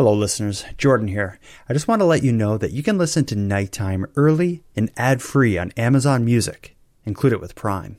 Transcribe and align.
Hello, 0.00 0.14
listeners. 0.14 0.64
Jordan 0.78 1.08
here. 1.08 1.38
I 1.68 1.74
just 1.74 1.86
want 1.86 2.00
to 2.00 2.06
let 2.06 2.22
you 2.22 2.32
know 2.32 2.56
that 2.56 2.70
you 2.70 2.82
can 2.82 2.96
listen 2.96 3.26
to 3.26 3.36
Nighttime 3.36 4.06
early 4.16 4.62
and 4.74 4.90
ad 4.96 5.20
free 5.20 5.58
on 5.58 5.72
Amazon 5.72 6.24
Music. 6.24 6.74
Include 7.04 7.34
it 7.34 7.40
with 7.42 7.54
Prime. 7.54 7.98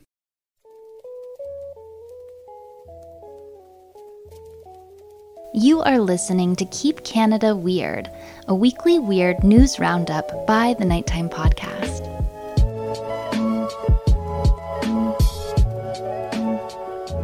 You 5.53 5.81
are 5.81 5.99
listening 5.99 6.55
to 6.55 6.65
Keep 6.71 7.03
Canada 7.03 7.55
Weird, 7.55 8.09
a 8.47 8.55
weekly 8.55 8.97
weird 8.97 9.43
news 9.43 9.77
roundup 9.79 10.47
by 10.47 10.73
the 10.79 10.85
Nighttime 10.85 11.29
Podcast. 11.29 12.10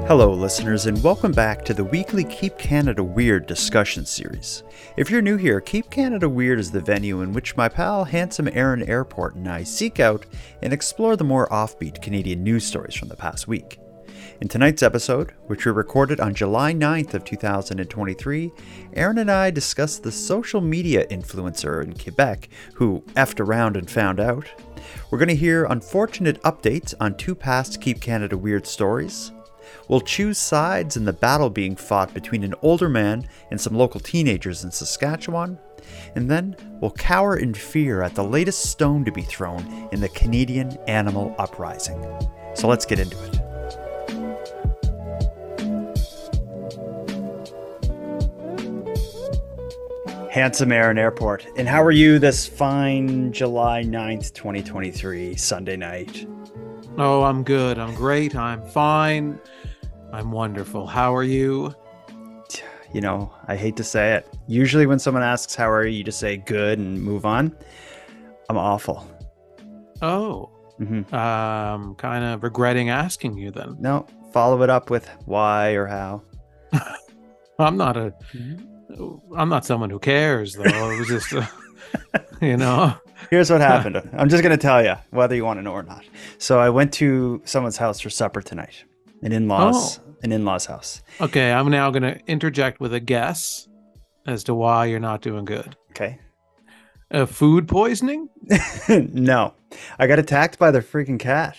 Hello, 0.07 0.31
listeners, 0.31 0.85
and 0.85 1.03
welcome 1.03 1.33
back 1.33 1.65
to 1.65 1.73
the 1.73 1.83
weekly 1.83 2.23
Keep 2.23 2.57
Canada 2.57 3.03
Weird 3.03 3.45
discussion 3.45 4.05
series. 4.05 4.63
If 4.95 5.11
you're 5.11 5.21
new 5.21 5.35
here, 5.35 5.59
Keep 5.59 5.89
Canada 5.89 6.29
Weird 6.29 6.59
is 6.59 6.71
the 6.71 6.79
venue 6.79 7.19
in 7.23 7.33
which 7.33 7.57
my 7.57 7.67
pal 7.67 8.05
Handsome 8.05 8.47
Aaron 8.53 8.83
Airport 8.83 9.35
and 9.35 9.49
I 9.49 9.63
seek 9.63 9.99
out 9.99 10.25
and 10.61 10.71
explore 10.71 11.17
the 11.17 11.25
more 11.25 11.49
offbeat 11.49 12.01
Canadian 12.01 12.41
news 12.41 12.65
stories 12.65 12.95
from 12.95 13.09
the 13.09 13.17
past 13.17 13.49
week. 13.49 13.79
In 14.39 14.47
tonight's 14.47 14.81
episode, 14.81 15.33
which 15.47 15.65
we 15.65 15.73
recorded 15.73 16.21
on 16.21 16.33
July 16.33 16.71
9th 16.71 17.13
of 17.13 17.25
2023, 17.25 18.53
Aaron 18.93 19.17
and 19.17 19.29
I 19.29 19.51
discuss 19.51 19.99
the 19.99 20.13
social 20.13 20.61
media 20.61 21.05
influencer 21.07 21.83
in 21.83 21.91
Quebec 21.97 22.47
who 22.75 23.03
effed 23.15 23.41
around 23.41 23.75
and 23.75 23.91
found 23.91 24.21
out. 24.21 24.45
We're 25.11 25.17
going 25.19 25.27
to 25.27 25.35
hear 25.35 25.65
unfortunate 25.65 26.41
updates 26.43 26.93
on 27.01 27.17
two 27.17 27.35
past 27.35 27.81
Keep 27.81 27.99
Canada 27.99 28.37
Weird 28.37 28.65
stories, 28.65 29.33
will 29.87 30.01
choose 30.01 30.37
sides 30.37 30.97
in 30.97 31.05
the 31.05 31.13
battle 31.13 31.49
being 31.49 31.75
fought 31.75 32.13
between 32.13 32.43
an 32.43 32.55
older 32.61 32.89
man 32.89 33.27
and 33.51 33.59
some 33.59 33.73
local 33.73 33.99
teenagers 33.99 34.63
in 34.63 34.71
Saskatchewan, 34.71 35.57
and 36.15 36.29
then 36.29 36.55
will 36.81 36.91
cower 36.91 37.37
in 37.37 37.53
fear 37.53 38.01
at 38.01 38.15
the 38.15 38.23
latest 38.23 38.69
stone 38.69 39.05
to 39.05 39.11
be 39.11 39.21
thrown 39.21 39.89
in 39.91 40.01
the 40.01 40.09
Canadian 40.09 40.77
animal 40.87 41.35
uprising. 41.37 42.03
So 42.55 42.67
let's 42.67 42.85
get 42.85 42.99
into 42.99 43.17
it. 43.23 43.41
Handsome 50.37 50.71
Aaron 50.71 50.99
Airport. 50.99 51.47
And 51.57 51.67
how 51.67 51.81
are 51.81 51.89
you 51.89 52.19
this 52.19 52.45
fine 52.45 53.31
July 53.31 53.81
9th, 53.81 54.33
2023, 54.33 55.35
Sunday 55.35 55.75
night? 55.75 56.27
Oh, 56.99 57.23
I'm 57.23 57.43
good. 57.43 57.79
I'm 57.79 57.95
great. 57.95 58.35
I'm 58.35 58.61
fine. 58.67 59.39
I'm 60.13 60.31
wonderful. 60.31 60.87
How 60.87 61.15
are 61.15 61.23
you? 61.23 61.73
You 62.93 63.01
know, 63.01 63.33
I 63.49 63.57
hate 63.57 63.75
to 63.75 63.83
say 63.83 64.13
it. 64.13 64.33
Usually, 64.47 64.85
when 64.85 64.97
someone 64.97 65.21
asks, 65.21 65.53
How 65.55 65.69
are 65.69 65.85
you? 65.85 65.97
you 65.97 66.03
just 66.05 66.19
say 66.19 66.37
good 66.37 66.79
and 66.79 67.03
move 67.03 67.25
on. 67.25 67.53
I'm 68.49 68.57
awful. 68.57 69.05
Oh, 70.01 70.45
hmm 70.77 71.13
um, 71.13 71.95
kind 71.95 72.23
of 72.23 72.43
regretting 72.43 72.89
asking 72.89 73.37
you 73.37 73.51
then. 73.51 73.75
No, 73.77 74.07
follow 74.31 74.63
it 74.63 74.69
up 74.69 74.89
with 74.89 75.05
why 75.25 75.71
or 75.71 75.85
how. 75.85 76.21
I'm 77.59 77.75
not 77.75 77.97
a, 77.97 78.13
I'm 79.35 79.49
not 79.49 79.65
someone 79.65 79.89
who 79.89 79.99
cares 79.99 80.53
though. 80.53 80.63
It 80.91 80.97
was 80.99 81.07
just, 81.09 81.33
uh, 81.33 81.45
you 82.41 82.55
know. 82.55 82.93
Here's 83.29 83.51
what 83.51 83.59
happened. 83.59 83.97
I'm 84.17 84.29
just 84.29 84.43
going 84.43 84.57
to 84.57 84.61
tell 84.61 84.81
you 84.81 84.95
whether 85.09 85.35
you 85.35 85.43
want 85.43 85.59
to 85.59 85.61
know 85.61 85.73
or 85.73 85.83
not. 85.83 86.05
So, 86.37 86.57
I 86.59 86.69
went 86.69 86.93
to 86.93 87.41
someone's 87.43 87.75
house 87.77 87.99
for 87.99 88.09
supper 88.09 88.41
tonight, 88.41 88.85
an 89.21 89.31
in 89.31 89.47
law's, 89.47 89.99
an 90.23 90.31
in 90.31 90.45
law's 90.45 90.65
house. 90.65 91.01
Okay, 91.21 91.51
I'm 91.51 91.69
now 91.69 91.89
going 91.91 92.03
to 92.03 92.19
interject 92.27 92.79
with 92.79 92.93
a 92.93 92.99
guess 92.99 93.67
as 94.25 94.43
to 94.45 94.53
why 94.53 94.85
you're 94.85 94.99
not 94.99 95.21
doing 95.21 95.45
good. 95.45 95.75
Okay. 95.91 96.19
Uh, 97.09 97.25
food 97.25 97.67
poisoning? 97.67 98.29
no, 98.89 99.53
I 99.97 100.07
got 100.07 100.19
attacked 100.19 100.59
by 100.59 100.71
the 100.71 100.81
freaking 100.81 101.19
cat. 101.19 101.57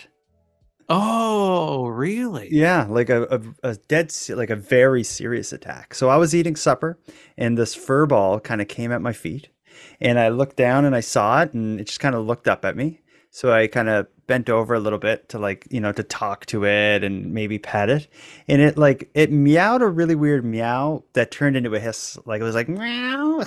Oh, 0.90 1.86
really? 1.86 2.48
Yeah, 2.50 2.86
like 2.88 3.10
a, 3.10 3.24
a, 3.62 3.70
a 3.70 3.74
dead, 3.88 4.14
like 4.30 4.50
a 4.50 4.56
very 4.56 5.04
serious 5.04 5.52
attack. 5.52 5.94
So 5.94 6.08
I 6.08 6.16
was 6.16 6.34
eating 6.34 6.56
supper, 6.56 6.98
and 7.36 7.58
this 7.58 7.74
fur 7.74 8.06
ball 8.06 8.40
kind 8.40 8.62
of 8.62 8.68
came 8.68 8.90
at 8.92 9.02
my 9.02 9.12
feet, 9.12 9.48
and 10.00 10.18
I 10.18 10.28
looked 10.28 10.56
down 10.56 10.84
and 10.86 10.96
I 10.96 11.00
saw 11.00 11.42
it, 11.42 11.52
and 11.52 11.78
it 11.78 11.88
just 11.88 12.00
kind 12.00 12.14
of 12.14 12.26
looked 12.26 12.48
up 12.48 12.64
at 12.64 12.76
me. 12.76 13.00
So 13.30 13.52
I 13.52 13.66
kind 13.66 13.88
of 13.88 14.06
bent 14.26 14.50
over 14.50 14.74
a 14.74 14.80
little 14.80 14.98
bit 14.98 15.28
to 15.30 15.38
like 15.38 15.66
you 15.70 15.80
know 15.80 15.92
to 15.92 16.02
talk 16.02 16.46
to 16.46 16.64
it 16.64 17.04
and 17.04 17.32
maybe 17.32 17.58
pet 17.58 17.88
it, 17.90 18.08
and 18.46 18.60
it 18.60 18.78
like 18.78 19.10
it 19.14 19.30
meowed 19.32 19.82
a 19.82 19.86
really 19.86 20.14
weird 20.14 20.44
meow 20.44 21.04
that 21.12 21.30
turned 21.30 21.56
into 21.56 21.74
a 21.74 21.80
hiss, 21.80 22.18
like 22.26 22.40
it 22.40 22.44
was 22.44 22.54
like 22.54 22.68
meow, 22.68 23.42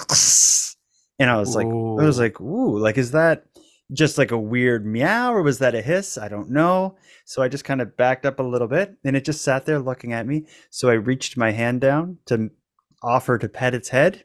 and 1.19 1.29
I 1.29 1.37
was 1.37 1.55
like, 1.55 1.67
I 1.67 2.05
was 2.05 2.19
like, 2.19 2.41
ooh, 2.41 2.79
like 2.79 2.97
is 2.97 3.11
that 3.11 3.45
just 3.93 4.17
like 4.17 4.31
a 4.31 4.39
weird 4.39 4.85
meow 4.85 5.33
or 5.33 5.43
was 5.43 5.59
that 5.59 5.75
a 5.75 5.81
hiss? 5.81 6.17
I 6.17 6.27
don't 6.27 6.49
know. 6.49 6.95
So 7.25 7.41
I 7.41 7.47
just 7.47 7.65
kind 7.65 7.81
of 7.81 7.97
backed 7.97 8.25
up 8.25 8.39
a 8.39 8.43
little 8.43 8.67
bit 8.67 8.95
and 9.03 9.15
it 9.15 9.25
just 9.25 9.43
sat 9.43 9.65
there 9.65 9.79
looking 9.79 10.13
at 10.13 10.25
me. 10.25 10.47
So 10.69 10.89
I 10.89 10.93
reached 10.93 11.37
my 11.37 11.51
hand 11.51 11.81
down 11.81 12.17
to 12.27 12.49
offer 13.03 13.37
to 13.37 13.49
pet 13.49 13.73
its 13.73 13.89
head. 13.89 14.23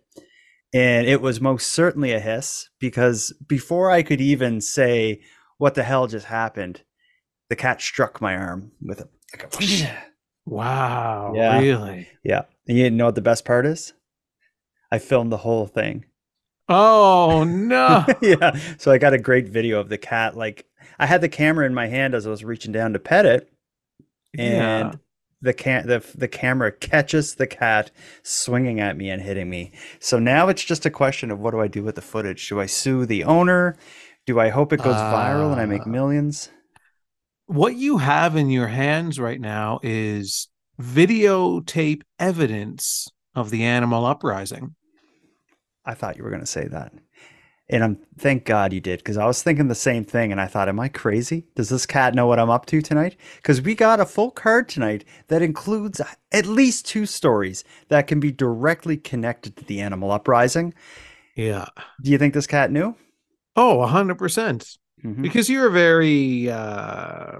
And 0.73 1.07
it 1.07 1.21
was 1.21 1.41
most 1.41 1.69
certainly 1.69 2.13
a 2.13 2.21
hiss 2.21 2.69
because 2.79 3.33
before 3.47 3.91
I 3.91 4.03
could 4.03 4.21
even 4.21 4.61
say, 4.61 5.21
what 5.59 5.75
the 5.75 5.83
hell 5.83 6.07
just 6.07 6.27
happened, 6.27 6.83
the 7.49 7.57
cat 7.57 7.81
struck 7.81 8.21
my 8.21 8.37
arm 8.37 8.73
with 8.83 9.01
a, 9.01 9.09
like 9.33 9.55
a 9.55 9.89
Wow. 10.47 11.33
Yeah. 11.35 11.59
Really? 11.61 12.09
yeah. 12.23 12.43
And 12.69 12.79
you 12.79 12.91
know 12.91 13.07
what 13.07 13.15
the 13.17 13.21
best 13.21 13.45
part 13.45 13.67
is? 13.67 13.93
I 14.93 14.99
filmed 14.99 15.33
the 15.33 15.39
whole 15.39 15.67
thing. 15.67 16.05
Oh 16.69 17.45
no. 17.49 18.05
yeah. 18.23 18.57
So 18.79 18.91
I 18.93 18.99
got 18.99 19.13
a 19.15 19.19
great 19.19 19.49
video 19.49 19.81
of 19.81 19.89
the 19.89 19.99
cat. 19.99 20.37
Like 20.37 20.67
I 20.99 21.07
had 21.07 21.21
the 21.21 21.29
camera 21.29 21.67
in 21.67 21.75
my 21.75 21.87
hand 21.89 22.15
as 22.15 22.27
I 22.27 22.31
was 22.31 22.45
reaching 22.45 22.73
down 22.73 22.93
to 22.93 22.99
pet 22.99 23.27
it, 23.27 23.49
and 24.39 24.55
Yeah. 24.55 24.93
the 25.43 25.53
can 25.53 25.87
the 25.87 26.05
the 26.15 26.29
camera 26.29 26.71
catches 26.73 27.35
the 27.35 27.47
cat 27.47 27.91
swinging 28.23 28.79
at 28.81 28.97
me 28.97 29.11
and 29.11 29.23
hitting 29.23 29.51
me. 29.51 29.73
So 29.99 30.19
now 30.21 30.49
it's 30.49 30.65
just 30.65 30.87
a 30.87 30.91
question 30.91 31.31
of 31.33 31.41
what 31.41 31.51
do 31.53 31.61
I 31.61 31.69
do 31.69 31.83
with 31.83 31.97
the 31.97 32.03
footage? 32.03 32.49
Do 32.49 32.61
I 32.61 32.67
sue 32.67 33.05
the 33.07 33.25
owner? 33.25 33.77
Do 34.27 34.41
I 34.41 34.49
hope 34.51 34.73
it 34.73 34.83
goes 34.83 34.97
viral 34.97 35.53
and 35.53 35.61
I 35.61 35.67
make 35.67 35.83
Ah. 35.87 35.91
millions? 35.91 36.51
what 37.49 37.77
you 37.77 37.99
have 37.99 38.35
in 38.35 38.51
your 38.51 38.67
hands 38.67 39.21
right 39.21 39.41
now 39.41 39.79
is 39.85 40.49
videotape 40.83 42.03
evidence 42.19 43.07
of 43.37 43.51
the 43.51 43.63
animal 43.63 44.05
uprising. 44.05 44.75
I 45.85 45.95
thought 45.95 46.17
you 46.17 46.25
were 46.25 46.31
going 46.31 46.41
to 46.43 46.47
say 46.47 46.67
that. 46.67 46.93
And 47.71 47.85
I'm 47.85 47.99
thank 48.19 48.45
God 48.45 48.73
you 48.73 48.81
did 48.81 48.99
because 48.99 49.17
I 49.17 49.27
was 49.27 49.45
thinking 49.45 49.69
the 49.69 49.77
same 49.77 50.05
thing 50.05 50.33
and 50.33 50.41
I 50.41 50.47
thought, 50.47 50.69
am 50.69 50.81
I 50.81 50.89
crazy? 50.89 51.47
Does 51.55 51.69
this 51.69 51.87
cat 51.87 52.15
know 52.17 52.27
what 52.27 52.41
I'm 52.41 52.51
up 52.51 52.67
to 52.67 52.83
tonight? 52.83 53.17
Because 53.37 53.63
we 53.63 53.77
got 53.77 54.01
a 54.01 54.07
full 54.07 54.33
card 54.33 54.69
tonight 54.69 55.05
that 55.29 55.41
includes 55.43 56.01
at 56.33 56.47
least 56.47 56.85
two 56.87 57.07
stories 57.07 57.63
that 57.89 58.09
can 58.09 58.19
be 58.19 58.33
directly 58.33 58.97
connected 58.97 59.57
to 59.57 59.65
the 59.65 59.81
animal 59.81 60.11
uprising. 60.11 60.75
Yeah. 61.37 61.67
Do 62.03 62.11
you 62.11 62.19
think 62.19 62.35
this 62.35 62.47
cat 62.49 62.73
knew? 62.73 62.97
Oh, 63.57 63.81
a 63.83 63.87
hundred 63.87 64.17
percent. 64.19 64.77
Mhm. 65.05 65.23
Because 65.23 65.49
you're 65.49 65.67
a 65.69 65.73
very 65.73 66.51
uh 66.51 67.39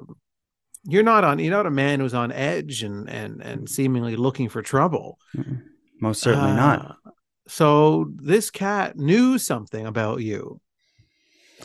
you're 0.85 1.03
not 1.03 1.25
on 1.25 1.39
you're 1.39 1.51
not 1.51 1.67
a 1.67 1.71
man 1.71 2.01
who's 2.01 2.15
on 2.15 2.33
edge 2.33 2.83
and 2.83 3.09
and 3.11 3.41
and 3.43 3.69
seemingly 3.69 4.17
looking 4.17 4.49
for 4.49 4.63
trouble. 4.63 5.19
Mm-mm. 5.37 5.63
Most 6.01 6.23
certainly 6.23 6.53
not. 6.53 6.97
Uh, 7.05 7.11
So 7.49 8.11
this 8.17 8.51
cat 8.51 8.97
knew 8.97 9.39
something 9.39 9.87
about 9.87 10.21
you. 10.23 10.61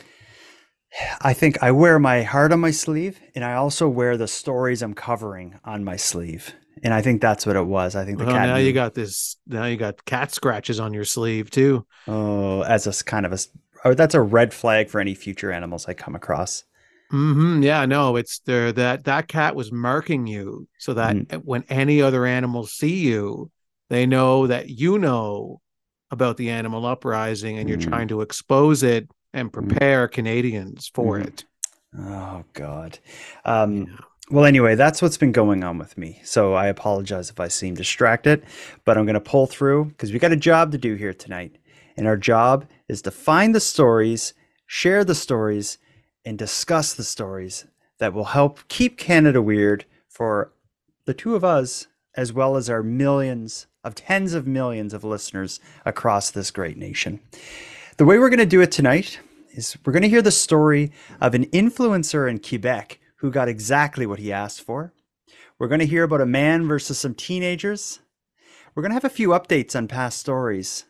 I 1.20 1.32
think 1.32 1.62
I 1.62 1.70
wear 1.70 1.98
my 1.98 2.22
heart 2.22 2.52
on 2.52 2.60
my 2.60 2.70
sleeve 2.70 3.18
and 3.34 3.44
I 3.44 3.54
also 3.54 3.88
wear 3.88 4.16
the 4.16 4.28
stories 4.28 4.82
I'm 4.82 4.94
covering 4.94 5.58
on 5.64 5.84
my 5.84 5.96
sleeve. 5.96 6.54
And 6.82 6.92
I 6.92 7.00
think 7.02 7.20
that's 7.20 7.46
what 7.46 7.56
it 7.56 7.64
was. 7.66 7.94
I 7.94 8.04
think 8.04 8.18
the 8.18 8.24
Well, 8.24 8.34
cat 8.34 8.48
now 8.48 8.56
knew. 8.56 8.64
you 8.64 8.72
got 8.72 8.94
this 8.94 9.36
now 9.46 9.64
you 9.66 9.76
got 9.76 10.04
cat 10.04 10.32
scratches 10.32 10.80
on 10.80 10.92
your 10.92 11.04
sleeve 11.04 11.50
too. 11.50 11.86
oh, 12.08 12.62
as 12.62 12.86
a 12.86 13.04
kind 13.04 13.24
of 13.26 13.32
a, 13.32 13.38
oh, 13.84 13.94
that's 13.94 14.14
a 14.14 14.20
red 14.20 14.52
flag 14.54 14.88
for 14.88 15.00
any 15.00 15.14
future 15.14 15.52
animals 15.52 15.86
I 15.88 15.94
come 15.94 16.14
across. 16.14 16.64
hmm 17.10 17.62
Yeah, 17.62 17.84
no, 17.86 18.16
it's 18.16 18.38
there 18.40 18.72
that 18.72 19.04
that 19.04 19.28
cat 19.28 19.54
was 19.54 19.70
marking 19.70 20.26
you 20.26 20.66
so 20.78 20.94
that 20.94 21.16
Mm. 21.16 21.44
when 21.44 21.64
any 21.68 22.00
other 22.00 22.24
animals 22.24 22.72
see 22.72 23.00
you, 23.06 23.50
they 23.90 24.06
know 24.06 24.46
that 24.46 24.70
you 24.70 24.98
know 24.98 25.60
about 26.10 26.36
the 26.36 26.50
animal 26.50 26.86
uprising 26.86 27.58
and 27.58 27.68
you're 27.68 27.78
Mm. 27.78 27.88
trying 27.90 28.08
to 28.08 28.20
expose 28.22 28.82
it 28.82 29.08
and 29.34 29.52
prepare 29.52 30.08
Canadians 30.08 30.90
for 30.94 31.18
Mhm. 31.18 31.26
it. 31.26 31.44
Oh 31.98 32.44
God. 32.54 32.98
Um, 33.44 33.76
Yeah. 33.76 33.84
well, 34.30 34.44
anyway, 34.46 34.74
that's 34.74 35.02
what's 35.02 35.18
been 35.18 35.32
going 35.32 35.62
on 35.64 35.76
with 35.78 35.98
me. 35.98 36.20
So 36.24 36.54
I 36.54 36.66
apologize 36.68 37.28
if 37.28 37.38
I 37.40 37.48
seem 37.48 37.74
distracted, 37.74 38.42
but 38.86 38.96
I'm 38.96 39.04
going 39.04 39.14
to 39.14 39.20
pull 39.20 39.46
through 39.46 39.86
because 39.86 40.12
we 40.12 40.18
got 40.18 40.32
a 40.32 40.36
job 40.36 40.72
to 40.72 40.78
do 40.78 40.94
here 40.94 41.12
tonight, 41.12 41.56
and 41.96 42.06
our 42.06 42.16
job 42.16 42.66
is 42.88 43.02
to 43.02 43.10
find 43.10 43.54
the 43.54 43.60
stories, 43.60 44.34
share 44.66 45.04
the 45.04 45.14
stories, 45.14 45.78
and 46.24 46.38
discuss 46.38 46.94
the 46.94 47.04
stories 47.04 47.66
that 47.98 48.12
will 48.12 48.24
help 48.24 48.66
keep 48.68 48.98
Canada 48.98 49.42
weird 49.42 49.84
for 50.08 50.52
the 51.04 51.14
two 51.14 51.34
of 51.34 51.44
us 51.44 51.86
as 52.16 52.32
well 52.32 52.56
as 52.56 52.68
our 52.68 52.82
millions 52.82 53.66
of 53.84 53.94
tens 53.94 54.34
of 54.34 54.46
millions 54.46 54.94
of 54.94 55.04
listeners 55.04 55.60
across 55.84 56.30
this 56.30 56.50
great 56.50 56.76
nation. 56.76 57.20
The 57.96 58.04
way 58.04 58.18
we're 58.18 58.28
going 58.28 58.38
to 58.38 58.46
do 58.46 58.60
it 58.60 58.70
tonight 58.70 59.18
is 59.50 59.76
we're 59.84 59.92
going 59.92 60.02
to 60.02 60.08
hear 60.08 60.22
the 60.22 60.30
story 60.30 60.92
of 61.20 61.34
an 61.34 61.46
influencer 61.46 62.30
in 62.30 62.38
Quebec 62.38 63.00
who 63.16 63.30
got 63.30 63.48
exactly 63.48 64.06
what 64.06 64.18
he 64.18 64.32
asked 64.32 64.62
for. 64.62 64.92
We're 65.58 65.68
going 65.68 65.80
to 65.80 65.86
hear 65.86 66.04
about 66.04 66.20
a 66.20 66.26
man 66.26 66.66
versus 66.66 66.98
some 66.98 67.14
teenagers. 67.14 68.00
We're 68.74 68.82
going 68.82 68.90
to 68.90 68.96
have 68.96 69.04
a 69.04 69.10
few 69.10 69.28
updates 69.28 69.76
on 69.76 69.88
past 69.88 70.18
stories. 70.18 70.84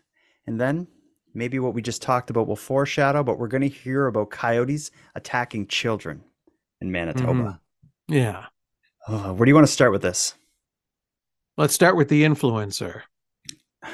And 0.46 0.60
then 0.60 0.86
maybe 1.34 1.58
what 1.58 1.74
we 1.74 1.82
just 1.82 2.02
talked 2.02 2.30
about 2.30 2.46
will 2.46 2.56
foreshadow, 2.56 3.22
but 3.22 3.38
we're 3.38 3.48
going 3.48 3.62
to 3.62 3.68
hear 3.68 4.06
about 4.06 4.30
coyotes 4.30 4.90
attacking 5.14 5.68
children 5.68 6.22
in 6.80 6.90
Manitoba. 6.90 7.32
Mm-hmm. 7.32 8.14
Yeah. 8.14 8.46
Oh, 9.08 9.32
where 9.32 9.44
do 9.44 9.50
you 9.50 9.54
want 9.54 9.66
to 9.66 9.72
start 9.72 9.92
with 9.92 10.02
this? 10.02 10.34
Let's 11.56 11.74
start 11.74 11.96
with 11.96 12.08
the 12.08 12.24
influencer. 12.24 13.02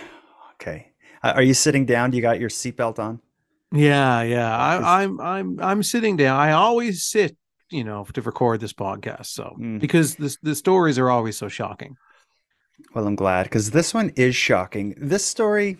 Okay. 0.61 0.91
Uh, 1.23 1.35
are 1.37 1.43
you 1.43 1.55
sitting 1.55 1.87
down? 1.87 2.11
Do 2.11 2.17
you 2.17 2.23
got 2.23 2.41
your 2.41 2.49
seatbelt 2.49 2.99
on? 2.99 3.21
Yeah, 3.73 4.23
yeah. 4.23 4.56
I, 4.56 5.03
I'm 5.03 5.21
I'm 5.21 5.61
I'm 5.61 5.83
sitting 5.85 6.17
down. 6.17 6.37
I 6.37 6.51
always 6.51 7.05
sit, 7.05 7.37
you 7.71 7.85
know, 7.85 8.05
to 8.15 8.23
record 8.23 8.59
this 8.61 8.73
podcast. 8.73 9.27
So 9.27 9.56
mm. 9.56 9.79
because 9.79 10.17
the 10.17 10.37
the 10.43 10.56
stories 10.56 10.99
are 10.99 11.11
always 11.11 11.37
so 11.37 11.47
shocking. 11.47 11.97
Well, 12.93 13.06
I'm 13.06 13.15
glad 13.15 13.44
because 13.44 13.71
this 13.71 13.94
one 13.94 14.11
is 14.17 14.35
shocking. 14.35 14.94
This 14.97 15.25
story, 15.25 15.77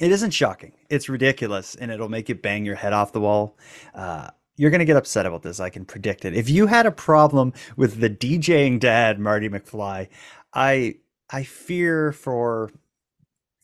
it 0.00 0.10
isn't 0.10 0.32
shocking. 0.32 0.72
It's 0.90 1.08
ridiculous, 1.08 1.74
and 1.74 1.90
it'll 1.90 2.08
make 2.08 2.28
you 2.28 2.34
bang 2.34 2.64
your 2.64 2.74
head 2.74 2.92
off 2.92 3.12
the 3.12 3.20
wall. 3.20 3.56
Uh, 3.94 4.30
you're 4.56 4.70
going 4.70 4.80
to 4.80 4.84
get 4.84 4.96
upset 4.96 5.26
about 5.26 5.42
this. 5.42 5.60
I 5.60 5.70
can 5.70 5.84
predict 5.84 6.24
it. 6.24 6.34
If 6.34 6.48
you 6.48 6.66
had 6.66 6.86
a 6.86 6.92
problem 6.92 7.52
with 7.76 8.00
the 8.00 8.10
DJing 8.10 8.80
dad, 8.80 9.18
Marty 9.18 9.48
McFly, 9.48 10.08
I 10.52 10.96
I 11.30 11.42
fear 11.42 12.12
for 12.12 12.70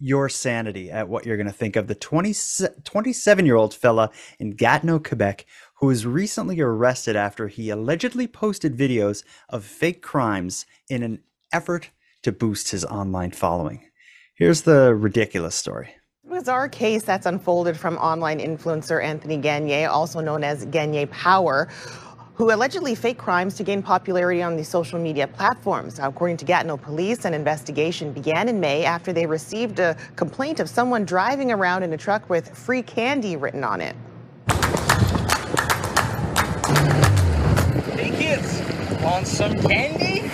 your 0.00 0.28
sanity 0.28 0.90
at 0.90 1.08
what 1.08 1.26
you're 1.26 1.36
going 1.36 1.46
to 1.46 1.52
think 1.52 1.76
of 1.76 1.86
the 1.86 1.94
20, 1.94 2.34
27 2.84 3.46
year 3.46 3.56
old 3.56 3.74
fella 3.74 4.10
in 4.38 4.52
Gatineau, 4.52 4.98
Quebec, 4.98 5.44
who 5.74 5.86
was 5.86 6.06
recently 6.06 6.60
arrested 6.60 7.16
after 7.16 7.48
he 7.48 7.70
allegedly 7.70 8.26
posted 8.26 8.76
videos 8.76 9.24
of 9.50 9.64
fake 9.64 10.00
crimes 10.02 10.64
in 10.88 11.02
an 11.02 11.20
effort 11.52 11.90
to 12.22 12.32
boost 12.32 12.70
his 12.70 12.84
online 12.86 13.30
following. 13.30 13.84
Here's 14.34 14.62
the 14.62 14.94
ridiculous 14.94 15.54
story. 15.54 15.94
Bizarre 16.30 16.68
case 16.68 17.02
that's 17.02 17.26
unfolded 17.26 17.76
from 17.76 17.96
online 17.96 18.38
influencer 18.38 19.02
Anthony 19.02 19.36
Gagne, 19.36 19.86
also 19.86 20.20
known 20.20 20.44
as 20.44 20.64
Gagne 20.66 21.06
Power, 21.06 21.68
who 22.34 22.54
allegedly 22.54 22.94
faked 22.94 23.18
crimes 23.18 23.56
to 23.56 23.64
gain 23.64 23.82
popularity 23.82 24.40
on 24.40 24.56
the 24.56 24.62
social 24.64 25.00
media 25.00 25.26
platforms. 25.26 25.98
According 25.98 26.36
to 26.36 26.44
Gatineau 26.44 26.76
police, 26.76 27.24
an 27.24 27.34
investigation 27.34 28.12
began 28.12 28.48
in 28.48 28.60
May 28.60 28.84
after 28.84 29.12
they 29.12 29.26
received 29.26 29.80
a 29.80 29.96
complaint 30.14 30.60
of 30.60 30.68
someone 30.68 31.04
driving 31.04 31.50
around 31.50 31.82
in 31.82 31.92
a 31.94 31.96
truck 31.96 32.30
with 32.30 32.56
free 32.56 32.82
candy 32.82 33.36
written 33.36 33.64
on 33.64 33.80
it. 33.80 33.96
Hey 37.96 38.10
kids, 38.16 39.02
want 39.02 39.26
some 39.26 39.60
candy? 39.60 40.30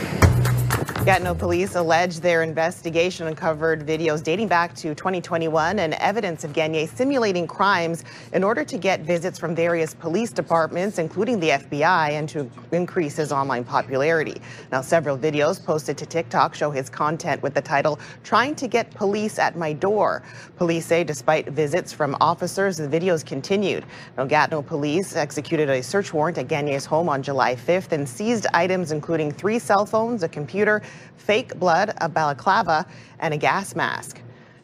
Gatineau 1.07 1.37
police 1.37 1.77
allege 1.77 2.19
their 2.19 2.43
investigation 2.43 3.29
uncovered 3.29 3.87
videos 3.87 4.25
dating 4.25 4.49
back 4.49 4.75
to 4.75 4.93
2021 4.93 5.79
and 5.79 5.95
evidence 5.95 6.43
of 6.43 6.53
Gagne 6.53 6.85
simulating 6.87 7.47
crimes 7.47 8.03
in 8.33 8.43
order 8.43 8.65
to 8.65 8.77
get 8.77 9.03
visits 9.03 9.39
from 9.39 9.55
various 9.55 9.95
police 9.95 10.33
departments, 10.33 10.99
including 10.99 11.39
the 11.39 11.51
FBI, 11.51 12.11
and 12.11 12.29
to 12.31 12.51
increase 12.73 13.15
his 13.15 13.31
online 13.31 13.63
popularity. 13.63 14.43
Now, 14.73 14.81
several 14.81 15.17
videos 15.17 15.65
posted 15.65 15.97
to 15.99 16.07
TikTok 16.07 16.57
show 16.57 16.73
his 16.73 16.91
content 16.91 17.41
with 17.41 17.55
the 17.55 17.63
title, 17.63 18.01
Trying 18.25 18.57
to 18.57 18.67
Get 18.67 18.91
Police 18.91 19.39
at 19.39 19.57
My 19.57 19.75
Door. 19.75 20.25
Police 20.57 20.87
say 20.87 21.05
despite 21.05 21.51
visits 21.51 21.93
from 21.93 22.17
officers, 22.21 22.79
the 22.79 22.89
videos 22.89 23.25
continued. 23.25 23.85
Now, 24.19 24.25
Gatineau 24.25 24.63
police 24.63 25.15
executed 25.15 25.71
a 25.71 25.85
search 25.85 26.13
warrant 26.13 26.39
at 26.39 26.49
Gagne's 26.49 26.85
home 26.85 27.09
on 27.09 27.23
July 27.23 27.55
5th 27.55 27.93
and 27.93 28.09
seized 28.09 28.49
items 28.55 28.91
including 28.91 29.31
three 29.31 29.61
cell 29.61 29.87
phones, 29.87 30.25
a 30.25 30.29
computer, 30.29 30.83
fake 31.17 31.59
blood, 31.59 31.95
a 32.01 32.09
balaclava, 32.09 32.87
and 33.19 33.35
a 33.35 33.37
gas 33.37 33.75
mask. 33.75 34.21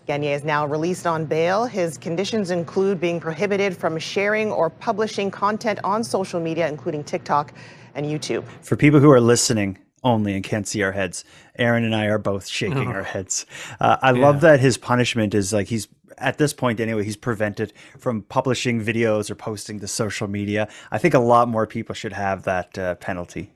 Gagne 0.06 0.32
is 0.32 0.44
now 0.44 0.67
released 0.67 1.06
on 1.06 1.25
bail. 1.25 1.64
His 1.64 1.96
conditions 1.96 2.50
include 2.50 3.00
being 3.00 3.20
prohibited 3.20 3.76
from 3.76 3.99
sharing 3.99 4.50
or 4.50 4.69
publishing 4.69 5.31
content 5.31 5.79
on 5.84 6.02
social 6.02 6.40
media, 6.40 6.69
including 6.69 7.05
TikTok 7.05 7.52
and 7.94 8.06
YouTube. 8.06 8.44
For 8.62 8.76
people 8.76 9.00
who 9.00 9.11
are 9.11 9.20
listening 9.20 9.79
only 10.05 10.34
and 10.34 10.43
can't 10.43 10.67
see 10.67 10.82
our 10.82 10.90
heads, 10.90 11.25
Aaron 11.58 11.84
and 11.84 11.94
I 11.94 12.06
are 12.06 12.19
both 12.19 12.49
shaking 12.49 12.88
oh. 12.88 12.93
our 12.93 13.05
heads. 13.05 13.46
Uh, 13.79 13.96
I 14.02 14.12
yeah. 14.12 14.20
love 14.20 14.40
that 14.40 14.58
his 14.58 14.76
punishment 14.76 15.34
is 15.34 15.52
like 15.52 15.69
he's 15.69 15.87
at 16.19 16.38
this 16.38 16.52
point 16.52 16.81
anyway, 16.81 17.05
he's 17.05 17.17
prevented 17.17 17.73
from 17.99 18.23
publishing 18.23 18.84
videos 18.84 19.31
or 19.31 19.34
posting 19.34 19.81
to 19.81 19.88
social 19.88 20.29
media. 20.29 20.69
I 20.90 20.99
think 20.99 21.14
a 21.14 21.19
lot 21.19 21.49
more 21.49 21.67
people 21.67 21.94
should 21.94 22.12
have 22.12 22.43
that 22.44 22.76
uh, 22.76 22.94
penalty. 22.96 23.52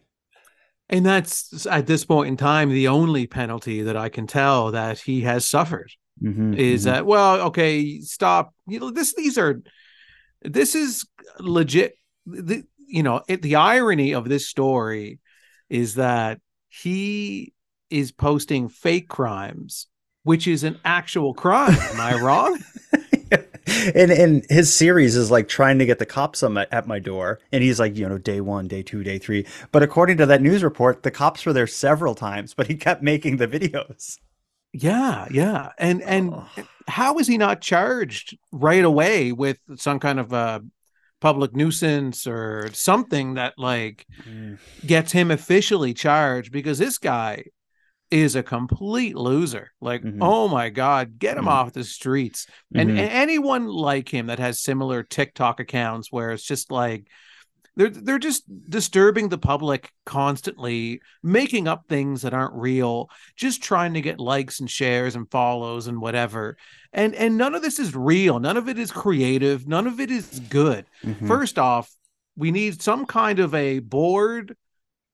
And 0.89 1.05
that's 1.05 1.67
at 1.67 1.87
this 1.87 2.05
point 2.05 2.29
in 2.29 2.37
time 2.37 2.69
the 2.69 2.89
only 2.89 3.27
penalty 3.27 3.83
that 3.83 3.97
I 3.97 4.09
can 4.09 4.27
tell 4.27 4.71
that 4.71 5.01
he 5.01 5.23
has 5.23 5.45
suffered 5.45 5.91
mm-hmm, 6.23 6.55
is 6.55 6.83
mm-hmm. 6.83 6.93
that 6.93 7.07
well, 7.07 7.41
okay, 7.49 8.01
stop. 8.01 8.55
You 8.67 8.81
know, 8.81 8.91
this 8.91 9.15
these 9.15 9.37
are 9.37 9.63
this 10.43 10.75
is 10.75 11.07
legit. 11.41 11.99
The, 12.27 12.65
you 12.87 13.03
know, 13.03 13.23
it, 13.27 13.43
the 13.43 13.57
irony 13.57 14.15
of 14.15 14.29
this 14.29 14.47
story 14.47 15.19
is 15.69 15.97
that 15.97 16.41
he 16.69 17.53
is 17.91 18.13
posting 18.13 18.69
fake 18.69 19.09
crimes, 19.09 19.89
which 20.23 20.47
is 20.47 20.63
an 20.63 20.79
actual 20.85 21.35
crime. 21.35 21.77
Am 21.79 22.01
I 22.01 22.21
wrong? 22.21 22.59
and 23.95 24.11
and 24.11 24.47
his 24.49 24.73
series 24.73 25.17
is 25.17 25.31
like 25.31 25.49
trying 25.49 25.79
to 25.79 25.87
get 25.87 25.99
the 25.99 26.07
cops 26.07 26.43
on 26.43 26.53
my, 26.55 26.67
at 26.71 26.87
my 26.87 26.99
door 26.99 27.41
and 27.53 27.63
he's 27.63 27.81
like 27.81 27.97
you 27.97 28.09
know 28.09 28.19
day 28.19 28.41
one 28.41 28.69
day 28.69 28.83
two 28.83 29.03
day 29.03 29.19
three 29.19 29.47
but 29.73 29.83
according 29.83 30.17
to 30.17 30.27
that 30.27 30.43
news 30.43 30.63
report 30.63 31.03
the 31.03 31.11
cops 31.11 31.45
were 31.45 31.53
there 31.53 31.67
several 31.67 32.15
times 32.15 32.55
but 32.55 32.67
he 32.67 32.77
kept 32.77 33.03
making 33.03 33.37
the 33.37 33.49
videos 33.49 34.19
yeah 34.73 35.27
yeah 35.31 35.71
and 35.79 36.03
and 36.03 36.35
oh. 36.35 36.49
how 36.87 37.19
is 37.19 37.27
he 37.27 37.39
not 37.39 37.61
charged 37.61 38.37
right 38.53 38.85
away 38.85 39.33
with 39.33 39.59
some 39.77 39.99
kind 39.99 40.21
of 40.21 40.33
a 40.33 40.63
public 41.21 41.57
nuisance 41.57 42.27
or 42.27 42.69
something 42.73 43.35
that 43.35 43.55
like 43.59 44.07
mm. 44.29 44.59
gets 44.87 45.13
him 45.13 45.31
officially 45.31 45.95
charged 45.95 46.53
because 46.53 46.79
this 46.79 46.99
guy 46.99 47.43
is 48.11 48.37
a 48.37 48.43
complete 48.43 49.17
loser. 49.17 49.73
Like, 49.81 50.03
mm-hmm. 50.03 50.23
oh 50.23 50.49
my 50.49 50.71
God, 50.71 51.19
get 51.19 51.37
him 51.37 51.43
mm-hmm. 51.43 51.49
off 51.49 51.73
the 51.73 51.85
streets. 51.85 52.47
And, 52.75 52.91
mm-hmm. 52.91 52.99
and, 52.99 53.11
anyone 53.11 53.67
like 53.67 54.09
him 54.09 54.27
that 54.27 54.39
has 54.39 54.61
similar 54.61 55.03
TikTok 55.03 55.61
accounts 55.61 56.13
where 56.13 56.31
it's 56.31 56.45
just 56.45 56.71
like 56.71 57.09
they're 57.77 57.91
they're 57.91 58.19
just 58.19 58.45
disturbing 58.71 59.29
the 59.29 59.39
public 59.39 59.93
constantly, 60.07 61.01
making 61.23 61.69
up 61.69 61.85
things 61.89 62.23
that 62.23 62.33
aren't 62.33 62.55
real, 62.55 63.11
just 63.37 63.63
trying 63.63 63.95
to 63.95 64.01
get 64.01 64.19
likes 64.19 64.61
and 64.61 64.71
shares 64.71 65.15
and 65.15 65.31
follows 65.31 65.87
and 65.87 66.01
whatever. 66.01 66.57
And 66.93 67.15
and 67.15 67.37
none 67.37 67.55
of 67.55 67.63
this 67.63 67.79
is 67.79 67.95
real. 67.95 68.39
None 68.39 68.57
of 68.57 68.69
it 68.69 68.79
is 68.79 68.91
creative. 68.91 69.69
None 69.69 69.87
of 69.87 70.01
it 70.01 70.11
is 70.11 70.41
good. 70.49 70.87
Mm-hmm. 71.05 71.27
First 71.27 71.59
off, 71.59 71.93
we 72.35 72.51
need 72.51 72.81
some 72.81 73.05
kind 73.05 73.41
of 73.41 73.55
a 73.55 73.81
board 73.81 74.57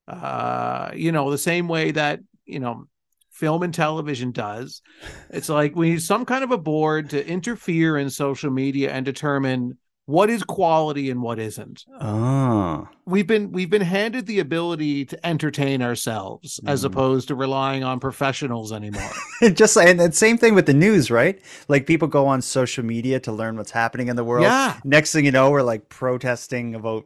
uh 0.05 0.91
you 0.93 1.13
know 1.13 1.31
the 1.31 1.37
same 1.37 1.69
way 1.69 1.91
that 1.91 2.19
you 2.45 2.59
know 2.59 2.87
film 3.31 3.63
and 3.63 3.73
television 3.73 4.31
does. 4.31 4.81
It's 5.29 5.49
like 5.49 5.75
we 5.75 5.91
need 5.91 6.01
some 6.01 6.25
kind 6.25 6.43
of 6.43 6.51
a 6.51 6.57
board 6.57 7.09
to 7.11 7.27
interfere 7.27 7.97
in 7.97 8.09
social 8.09 8.51
media 8.51 8.91
and 8.91 9.05
determine 9.05 9.77
what 10.05 10.29
is 10.29 10.43
quality 10.43 11.09
and 11.09 11.21
what 11.21 11.39
isn't. 11.39 11.83
Oh 11.99 12.87
we've 13.05 13.27
been 13.27 13.51
we've 13.51 13.69
been 13.69 13.81
handed 13.81 14.25
the 14.25 14.39
ability 14.39 15.05
to 15.05 15.25
entertain 15.25 15.81
ourselves 15.81 16.59
mm. 16.63 16.69
as 16.69 16.83
opposed 16.83 17.27
to 17.27 17.35
relying 17.35 17.83
on 17.83 17.99
professionals 17.99 18.71
anymore. 18.71 19.11
Just 19.53 19.75
and 19.77 19.99
the 19.99 20.11
same 20.11 20.37
thing 20.37 20.55
with 20.55 20.65
the 20.65 20.73
news 20.73 21.11
right? 21.11 21.41
Like 21.67 21.85
people 21.85 22.07
go 22.07 22.27
on 22.27 22.41
social 22.41 22.83
media 22.83 23.19
to 23.21 23.31
learn 23.31 23.57
what's 23.57 23.71
happening 23.71 24.07
in 24.07 24.15
the 24.15 24.23
world. 24.23 24.43
Yeah. 24.43 24.79
Next 24.83 25.11
thing 25.11 25.25
you 25.25 25.31
know 25.31 25.51
we're 25.51 25.63
like 25.63 25.89
protesting 25.89 26.75
about 26.75 27.05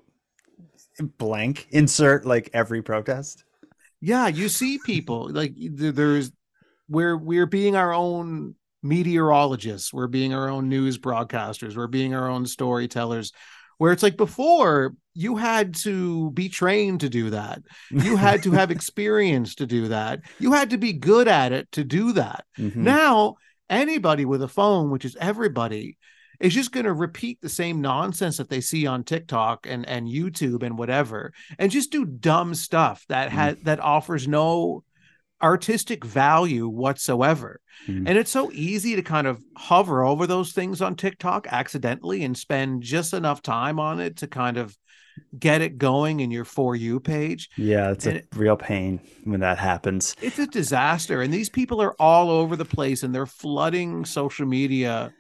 blank 1.17 1.67
insert 1.70 2.25
like 2.25 2.50
every 2.53 2.82
protest 2.82 3.44
yeah 4.01 4.27
you 4.27 4.49
see 4.49 4.79
people 4.85 5.29
like 5.31 5.53
there's 5.57 6.31
we're 6.89 7.17
we're 7.17 7.45
being 7.45 7.75
our 7.75 7.93
own 7.93 8.55
meteorologists. 8.83 9.93
We're 9.93 10.07
being 10.07 10.33
our 10.33 10.49
own 10.49 10.69
news 10.69 10.97
broadcasters. 10.97 11.75
We're 11.75 11.87
being 11.87 12.13
our 12.13 12.29
own 12.29 12.45
storytellers. 12.45 13.31
Where 13.77 13.91
it's 13.91 14.01
like 14.01 14.17
before 14.17 14.95
you 15.13 15.35
had 15.35 15.75
to 15.75 16.31
be 16.31 16.49
trained 16.49 17.01
to 17.01 17.09
do 17.09 17.29
that. 17.29 17.61
You 17.91 18.15
had 18.15 18.41
to 18.43 18.51
have 18.51 18.71
experience 18.71 19.55
to 19.55 19.67
do 19.67 19.89
that. 19.89 20.21
You 20.39 20.53
had 20.53 20.71
to 20.71 20.77
be 20.77 20.93
good 20.93 21.27
at 21.27 21.51
it 21.51 21.71
to 21.73 21.83
do 21.83 22.13
that. 22.13 22.45
Mm-hmm. 22.57 22.83
now 22.83 23.35
anybody 23.69 24.23
with 24.23 24.41
a 24.41 24.47
phone 24.47 24.89
which 24.89 25.03
is 25.03 25.17
everybody 25.19 25.97
is 26.39 26.53
just 26.53 26.72
going 26.72 26.86
to 26.86 26.94
repeat 26.94 27.39
the 27.41 27.50
same 27.50 27.82
nonsense 27.82 28.38
that 28.38 28.50
they 28.50 28.62
see 28.62 28.86
on 28.88 29.03
TikTok 29.03 29.65
and 29.67 29.88
and 29.88 30.08
YouTube 30.08 30.63
and 30.63 30.77
whatever, 30.77 31.34
and 31.58 31.72
just 31.72 31.91
do 31.91 32.06
dumb 32.06 32.53
stuff 32.56 33.06
that 33.10 33.32
has 33.32 33.56
mm. 33.56 33.63
that 33.63 33.79
offers 33.79 34.27
no 34.27 34.84
artistic 35.41 36.03
value 36.03 36.67
whatsoever. 36.67 37.60
Mhm. 37.88 38.08
And 38.08 38.17
it's 38.17 38.32
so 38.32 38.51
easy 38.53 38.96
to 38.96 39.03
kind 39.03 39.27
of 39.27 39.39
hover 39.56 40.03
over 40.03 40.25
those 40.25 40.51
things 40.51 40.82
on 40.82 40.96
TikTok 40.96 41.48
accidentally 41.51 42.24
and 42.24 42.36
spend 42.36 42.82
just 42.82 43.13
enough 43.13 43.44
time 43.44 43.79
on 43.79 44.00
it 44.00 44.17
to 44.17 44.27
kind 44.27 44.58
of 44.58 44.75
get 45.38 45.62
it 45.62 45.77
going 45.77 46.20
in 46.20 46.32
your 46.32 46.46
for 46.46 46.75
you 46.75 47.00
page. 47.00 47.50
Yeah, 47.56 47.91
it's 47.91 48.06
And 48.08 48.17
a 48.17 48.20
it- 48.20 48.27
real 48.36 48.56
pain 48.56 49.00
when 49.25 49.39
that 49.41 49.58
happens. 49.60 50.15
It's 50.22 50.39
a 50.39 50.48
disaster. 50.48 51.22
And 51.22 51.34
these 51.34 51.50
people 51.50 51.82
are 51.82 51.96
all 52.00 52.29
over 52.29 52.56
the 52.56 52.65
place 52.65 53.03
and 53.03 53.13
they're 53.13 53.25
flooding 53.25 54.06
social 54.06 54.46
media 54.48 55.13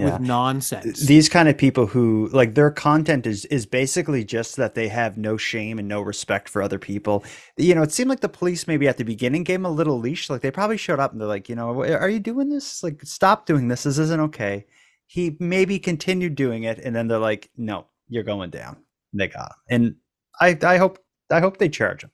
Yeah. 0.00 0.18
with 0.18 0.20
nonsense. 0.20 1.06
these 1.06 1.28
kind 1.28 1.48
of 1.48 1.56
people 1.56 1.86
who 1.86 2.28
like 2.32 2.54
their 2.54 2.70
content 2.70 3.26
is 3.26 3.44
is 3.46 3.66
basically 3.66 4.24
just 4.24 4.56
that 4.56 4.74
they 4.74 4.88
have 4.88 5.16
no 5.16 5.36
shame 5.36 5.78
and 5.78 5.88
no 5.88 6.00
respect 6.00 6.48
for 6.48 6.62
other 6.62 6.78
people. 6.78 7.24
You 7.56 7.74
know 7.74 7.82
it 7.82 7.92
seemed 7.92 8.10
like 8.10 8.20
the 8.20 8.28
police 8.28 8.66
maybe 8.66 8.88
at 8.88 8.96
the 8.96 9.04
beginning 9.04 9.44
gave 9.44 9.60
them 9.60 9.66
a 9.66 9.70
little 9.70 9.98
leash 9.98 10.28
like 10.30 10.40
they 10.40 10.50
probably 10.50 10.76
showed 10.76 11.00
up 11.00 11.12
and 11.12 11.20
they're 11.20 11.28
like 11.28 11.48
you 11.48 11.54
know 11.54 11.82
are 11.82 12.08
you 12.08 12.20
doing 12.20 12.48
this? 12.48 12.82
Like 12.82 13.02
stop 13.04 13.46
doing 13.46 13.68
this. 13.68 13.84
This 13.84 13.98
isn't 13.98 14.20
okay. 14.20 14.66
He 15.06 15.36
maybe 15.40 15.78
continued 15.78 16.34
doing 16.34 16.64
it 16.64 16.78
and 16.78 16.94
then 16.94 17.08
they're 17.08 17.18
like 17.18 17.50
no 17.56 17.86
you're 18.08 18.24
going 18.24 18.50
down. 18.50 18.76
They 19.12 19.28
got 19.28 19.52
him 19.68 19.82
and 19.82 19.96
i 20.40 20.56
i 20.62 20.76
hope 20.78 20.98
i 21.30 21.40
hope 21.40 21.58
they 21.58 21.68
charge 21.68 22.02
him 22.02 22.10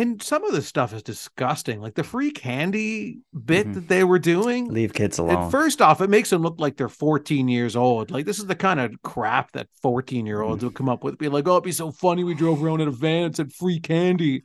and 0.00 0.22
some 0.22 0.44
of 0.44 0.52
this 0.52 0.66
stuff 0.66 0.92
is 0.92 1.02
disgusting. 1.02 1.80
Like 1.80 1.94
the 1.94 2.04
free 2.04 2.30
candy 2.30 3.18
bit 3.44 3.66
Mhm. 3.68 3.74
that 3.74 3.88
they 3.88 4.04
were 4.04 4.18
doing. 4.18 4.68
leave 4.68 4.92
kids 4.92 5.18
alone 5.18 5.50
first 5.50 5.80
off, 5.80 6.00
it 6.00 6.10
makes 6.10 6.30
them 6.30 6.42
look 6.42 6.56
like 6.58 6.76
they're 6.76 6.88
14 6.88 7.48
years 7.48 7.76
old. 7.76 8.10
Like 8.10 8.26
this 8.26 8.38
is 8.38 8.46
the 8.46 8.54
kind 8.54 8.80
of 8.80 8.92
crap 9.02 9.52
that 9.52 9.68
14 9.82 10.26
year 10.26 10.38
Mm-hmm. 10.38 10.50
olds 10.50 10.64
would 10.64 10.74
come 10.74 10.88
up 10.88 11.04
with. 11.04 11.18
Be 11.18 11.28
like, 11.28 11.46
oh, 11.48 11.52
it'd 11.52 11.64
be 11.64 11.72
so 11.72 11.90
funny. 11.90 12.24
We 12.24 12.34
drove 12.34 12.62
around 12.62 12.80
in 12.80 12.88
a 12.88 12.92
van 12.92 13.24
and 13.24 13.36
said 13.36 13.52
free 13.52 13.80
candy. 13.80 14.42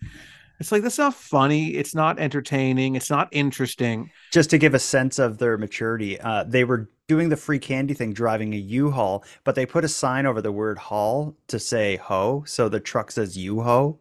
It's 0.60 0.72
like 0.74 0.84
that's 0.84 0.98
not 0.98 1.14
funny. 1.14 1.70
It's 1.76 1.96
not 1.96 2.20
entertaining. 2.20 2.96
It's 2.96 3.10
not 3.10 3.30
interesting. 3.32 4.10
just 4.32 4.50
to 4.50 4.58
give 4.58 4.74
a 4.74 4.80
sense 4.80 5.18
of 5.18 5.38
their 5.38 5.58
maturity, 5.58 6.20
uh, 6.20 6.44
they 6.44 6.64
were 6.66 6.90
doing 7.08 7.30
the 7.30 7.38
free 7.38 7.58
candy 7.60 7.94
thing, 7.94 8.14
driving 8.14 8.54
a 8.54 8.58
U-Haul, 8.58 9.24
but 9.44 9.56
they 9.56 9.66
put 9.66 9.84
a 9.84 9.88
sign 9.88 10.26
over 10.26 10.42
the 10.42 10.52
word 10.52 10.78
"haul" 10.78 11.36
to 11.48 11.58
say 11.60 11.96
"ho," 11.96 12.44
so 12.46 12.68
the 12.70 12.80
truck 12.80 13.10
says 13.10 13.38
"U-Ho." 13.38 14.00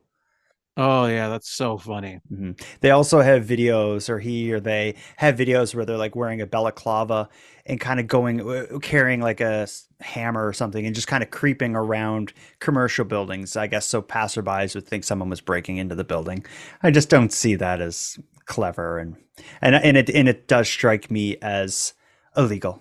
Oh 0.81 1.07
yeah, 1.07 1.29
that's 1.29 1.51
so 1.51 1.77
funny. 1.77 2.21
Mhm. 2.33 2.61
They 2.81 2.91
also 2.93 3.21
have 3.21 3.45
videos, 3.45 4.09
or 4.09 4.21
he 4.21 4.53
or 4.53 4.61
they 4.61 4.95
have 5.17 5.35
videos 5.37 5.75
where 5.75 5.85
they're 5.85 5.97
like 5.97 6.15
wearing 6.15 6.41
a 6.41 6.47
balaclava 6.47 7.29
and 7.67 7.81
kind 7.81 7.99
of 7.99 8.07
going 8.07 8.41
uh, 8.49 8.79
carrying 8.81 9.21
like 9.21 9.41
a 9.41 9.67
hammer 10.01 10.47
or 10.47 10.53
something, 10.53 10.87
and 10.87 10.95
just 10.95 11.09
kind 11.09 11.25
of 11.25 11.31
creeping 11.31 11.75
around 11.75 12.33
commercial 12.61 13.05
buildings. 13.05 13.57
I 13.57 13.67
guess 13.67 13.87
so 13.87 14.01
passerbys 14.01 14.77
would 14.77 14.87
think 14.87 15.03
someone 15.03 15.29
was 15.31 15.41
breaking 15.41 15.79
into 15.79 15.97
the 15.97 16.05
building. 16.05 16.47
I 16.83 16.93
just 16.93 17.11
don't 17.11 17.33
see 17.33 17.57
that 17.57 17.81
as 17.81 18.17
clever, 18.45 18.99
and 18.99 19.17
and 19.61 19.75
and 19.75 19.97
it 19.97 20.09
and 20.11 20.29
it 20.29 20.47
does 20.47 20.69
strike 20.69 21.11
me 21.11 21.39
as 21.43 21.95
illegal. 22.37 22.81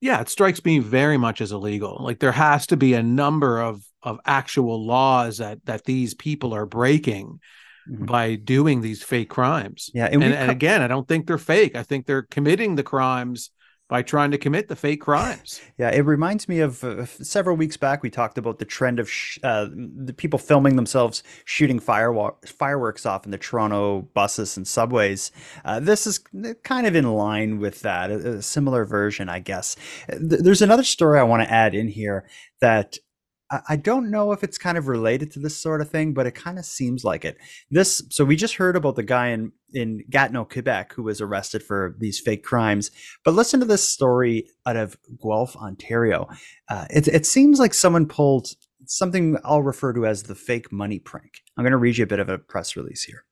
Yeah, 0.00 0.20
it 0.20 0.28
strikes 0.28 0.64
me 0.64 0.78
very 0.78 1.16
much 1.18 1.40
as 1.40 1.50
illegal. 1.52 1.98
Like 2.00 2.20
there 2.20 2.32
has 2.32 2.66
to 2.68 2.76
be 2.76 2.94
a 2.94 3.02
number 3.02 3.60
of 3.60 3.82
of 4.02 4.20
actual 4.24 4.86
laws 4.86 5.38
that 5.38 5.64
that 5.64 5.84
these 5.84 6.14
people 6.14 6.54
are 6.54 6.66
breaking 6.66 7.40
Mhm. 7.90 8.06
by 8.06 8.36
doing 8.36 8.80
these 8.80 9.02
fake 9.02 9.28
crimes. 9.30 9.90
Yeah, 9.94 10.06
And, 10.06 10.22
and 10.22 10.46
co- 10.46 10.52
again, 10.52 10.82
I 10.82 10.88
don't 10.88 11.08
think 11.08 11.26
they're 11.26 11.38
fake. 11.38 11.74
I 11.74 11.82
think 11.82 12.06
they're 12.06 12.22
committing 12.22 12.76
the 12.76 12.82
crimes 12.82 13.50
by 13.88 14.02
trying 14.02 14.30
to 14.30 14.38
commit 14.38 14.68
the 14.68 14.76
fake 14.76 15.00
crimes. 15.00 15.60
Yeah, 15.78 15.90
it 15.90 16.00
reminds 16.00 16.48
me 16.48 16.58
of 16.58 16.82
uh, 16.82 17.06
several 17.06 17.56
weeks 17.56 17.76
back 17.76 18.02
we 18.02 18.10
talked 18.10 18.36
about 18.36 18.58
the 18.58 18.64
trend 18.64 18.98
of 18.98 19.08
sh- 19.08 19.38
uh, 19.44 19.68
the 19.70 20.12
people 20.12 20.36
filming 20.40 20.74
themselves 20.74 21.22
shooting 21.44 21.78
firewa- 21.78 22.34
fireworks 22.48 23.06
off 23.06 23.24
in 23.24 23.30
the 23.30 23.38
Toronto 23.38 24.02
buses 24.12 24.56
and 24.56 24.66
subways. 24.66 25.30
Uh, 25.64 25.78
this 25.78 26.04
is 26.04 26.18
kind 26.64 26.86
of 26.88 26.96
in 26.96 27.12
line 27.12 27.60
with 27.60 27.82
that, 27.82 28.10
a, 28.10 28.38
a 28.38 28.42
similar 28.42 28.84
version, 28.84 29.28
I 29.28 29.38
guess. 29.38 29.76
Uh, 30.12 30.18
th- 30.18 30.40
There's 30.42 30.62
another 30.62 30.82
story 30.82 31.20
I 31.20 31.22
want 31.22 31.44
to 31.44 31.52
add 31.52 31.76
in 31.76 31.86
here 31.86 32.28
that 32.60 32.98
I 33.50 33.76
don't 33.76 34.10
know 34.10 34.32
if 34.32 34.44
it's 34.44 34.58
kind 34.58 34.76
of 34.76 34.88
related 34.88 35.30
to 35.32 35.38
this 35.38 35.56
sort 35.56 35.80
of 35.80 35.90
thing, 35.90 36.12
but 36.12 36.26
it 36.26 36.34
kind 36.34 36.58
of 36.58 36.66
seems 36.66 37.02
like 37.02 37.24
it. 37.24 37.38
This, 37.70 38.02
so 38.10 38.24
we 38.24 38.36
just 38.36 38.56
heard 38.56 38.76
about 38.76 38.96
the 38.96 39.02
guy 39.02 39.28
in 39.28 39.52
in 39.72 40.02
Gatineau, 40.08 40.44
Quebec, 40.44 40.92
who 40.94 41.02
was 41.02 41.20
arrested 41.20 41.62
for 41.62 41.94
these 41.98 42.18
fake 42.18 42.42
crimes. 42.42 42.90
But 43.24 43.34
listen 43.34 43.60
to 43.60 43.66
this 43.66 43.86
story 43.86 44.48
out 44.66 44.76
of 44.76 44.98
Guelph, 45.22 45.56
Ontario. 45.56 46.28
Uh, 46.68 46.86
it 46.90 47.08
it 47.08 47.26
seems 47.26 47.58
like 47.58 47.74
someone 47.74 48.06
pulled 48.06 48.54
something 48.86 49.36
I'll 49.44 49.62
refer 49.62 49.92
to 49.92 50.06
as 50.06 50.24
the 50.24 50.34
fake 50.34 50.72
money 50.72 50.98
prank. 50.98 51.42
I'm 51.56 51.64
going 51.64 51.72
to 51.72 51.78
read 51.78 51.98
you 51.98 52.04
a 52.04 52.08
bit 52.08 52.20
of 52.20 52.28
a 52.28 52.38
press 52.38 52.76
release 52.76 53.04
here. 53.04 53.24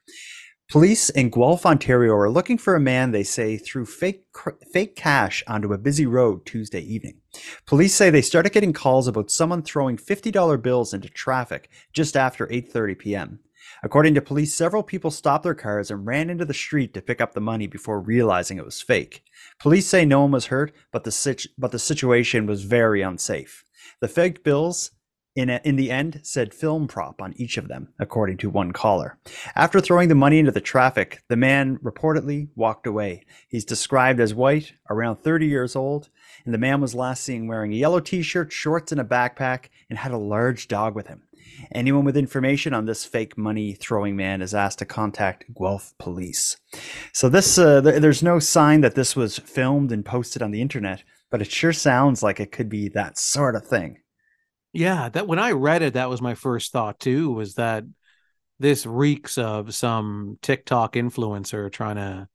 Police 0.69 1.11
in 1.11 1.31
Guelph, 1.31 1.65
Ontario 1.65 2.13
are 2.15 2.29
looking 2.29 2.59
for 2.59 2.75
a 2.75 2.81
man 2.81 3.13
they 3.13 3.23
say 3.23 3.57
threw 3.57 3.87
fake 3.87 4.25
fake 4.73 4.97
cash 4.97 5.45
onto 5.47 5.73
a 5.73 5.79
busy 5.79 6.07
road 6.07 6.45
Tuesday 6.45 6.81
evening. 6.81 7.21
Police 7.67 7.95
say 7.95 8.11
they 8.11 8.21
started 8.21 8.53
getting 8.53 8.73
calls 8.73 9.07
about 9.07 9.31
someone 9.31 9.63
throwing 9.63 9.97
$50 9.97 10.61
bills 10.61 10.93
into 10.93 11.09
traffic 11.09 11.71
just 11.93 12.17
after 12.17 12.49
8:30 12.49 12.99
p.m. 12.99 13.39
According 13.85 14.15
to 14.15 14.21
police, 14.21 14.57
several 14.57 14.83
people 14.83 15.13
stopped 15.13 15.45
their 15.45 15.55
cars 15.55 15.89
and 15.93 16.05
ran 16.05 16.31
into 16.31 16.45
the 16.45 16.53
street 16.53 16.95
to 16.95 17.01
pick 17.01 17.21
up 17.21 17.35
the 17.35 17.41
money 17.41 17.69
before 17.69 18.01
realizing 18.01 18.59
it 18.59 18.65
was 18.65 18.83
fake. 18.83 19.23
Police 19.61 19.87
say 19.87 20.05
no 20.05 20.23
one 20.23 20.33
was 20.33 20.47
hurt, 20.47 20.73
but 20.91 21.05
the 21.05 21.49
but 21.57 21.71
the 21.71 21.79
situation 21.79 22.45
was 22.45 22.65
very 22.65 23.03
unsafe. 23.03 23.65
The 24.01 24.09
fake 24.09 24.43
bills 24.43 24.91
in, 25.37 25.51
a, 25.51 25.61
in 25.63 25.77
the 25.77 25.91
end 25.91 26.21
said 26.23 26.55
film 26.55 26.89
prop 26.89 27.21
on 27.21 27.35
each 27.37 27.59
of 27.59 27.69
them, 27.69 27.89
according 27.99 28.39
to 28.39 28.51
one 28.51 28.73
caller. 28.73 29.19
After 29.55 29.81
throwing 29.81 30.09
the 30.09 30.15
money 30.15 30.39
into 30.39 30.51
the 30.51 30.61
traffic, 30.61 31.23
the 31.29 31.37
man 31.37 31.79
reportedly 31.79 32.49
walked 32.57 32.87
away. 32.87 33.25
He's 33.47 33.65
described 33.65 34.19
as 34.19 34.35
white, 34.35 34.73
around 34.91 35.17
30 35.17 35.47
years 35.47 35.77
old, 35.77 36.09
and 36.45 36.55
the 36.55 36.59
man 36.59 36.81
was 36.81 36.95
last 36.95 37.23
seen 37.23 37.47
wearing 37.47 37.73
a 37.73 37.77
yellow 37.77 38.01
t-shirt, 38.01 38.51
shorts, 38.51 38.91
and 38.91 39.01
a 39.01 39.05
backpack, 39.05 39.67
and 39.91 39.99
had 39.99 40.13
a 40.13 40.19
large 40.19 40.69
dog 40.69 40.95
with 40.95 41.07
him. 41.07 41.23
Anyone 41.73 42.05
with 42.05 42.17
information 42.17 42.75
on 42.75 42.87
this 42.87 43.05
fake 43.05 43.37
money 43.37 43.75
throwing 43.75 44.17
man 44.17 44.43
is 44.43 44.55
asked 44.55 44.79
to 44.81 44.85
contact 44.85 45.45
Guelph 45.55 45.95
police. 45.99 46.57
So 47.13 47.29
this, 47.29 47.59
uh, 47.59 47.83
th- 47.83 48.01
there's 48.01 48.23
no 48.23 48.39
sign 48.39 48.81
that 48.81 48.95
this 48.95 49.15
was 49.15 49.39
filmed 49.39 49.93
and 49.93 50.05
posted 50.05 50.43
on 50.43 50.51
the 50.51 50.61
internet, 50.61 51.05
but 51.31 51.43
it 51.43 51.51
sure 51.51 51.73
sounds 51.73 52.23
like 52.23 52.41
it 52.41 52.53
could 52.53 52.69
be 52.69 52.89
that 52.89 53.19
sort 53.19 53.55
of 53.55 53.67
thing. 53.67 53.99
Yeah, 54.77 55.09
that 55.09 55.27
when 55.27 55.39
I 55.39 55.53
read 55.53 55.81
it, 55.81 55.95
that 55.95 56.11
was 56.11 56.21
my 56.21 56.35
first 56.35 56.71
thought 56.71 57.01
too, 57.01 57.31
was 57.31 57.55
that 57.55 57.85
this 58.59 58.85
reeks 58.85 59.39
of 59.39 59.75
some 59.75 60.39
TikTok 60.43 60.93
influencer 60.97 61.73
trying 61.73 61.97
to 61.97 62.29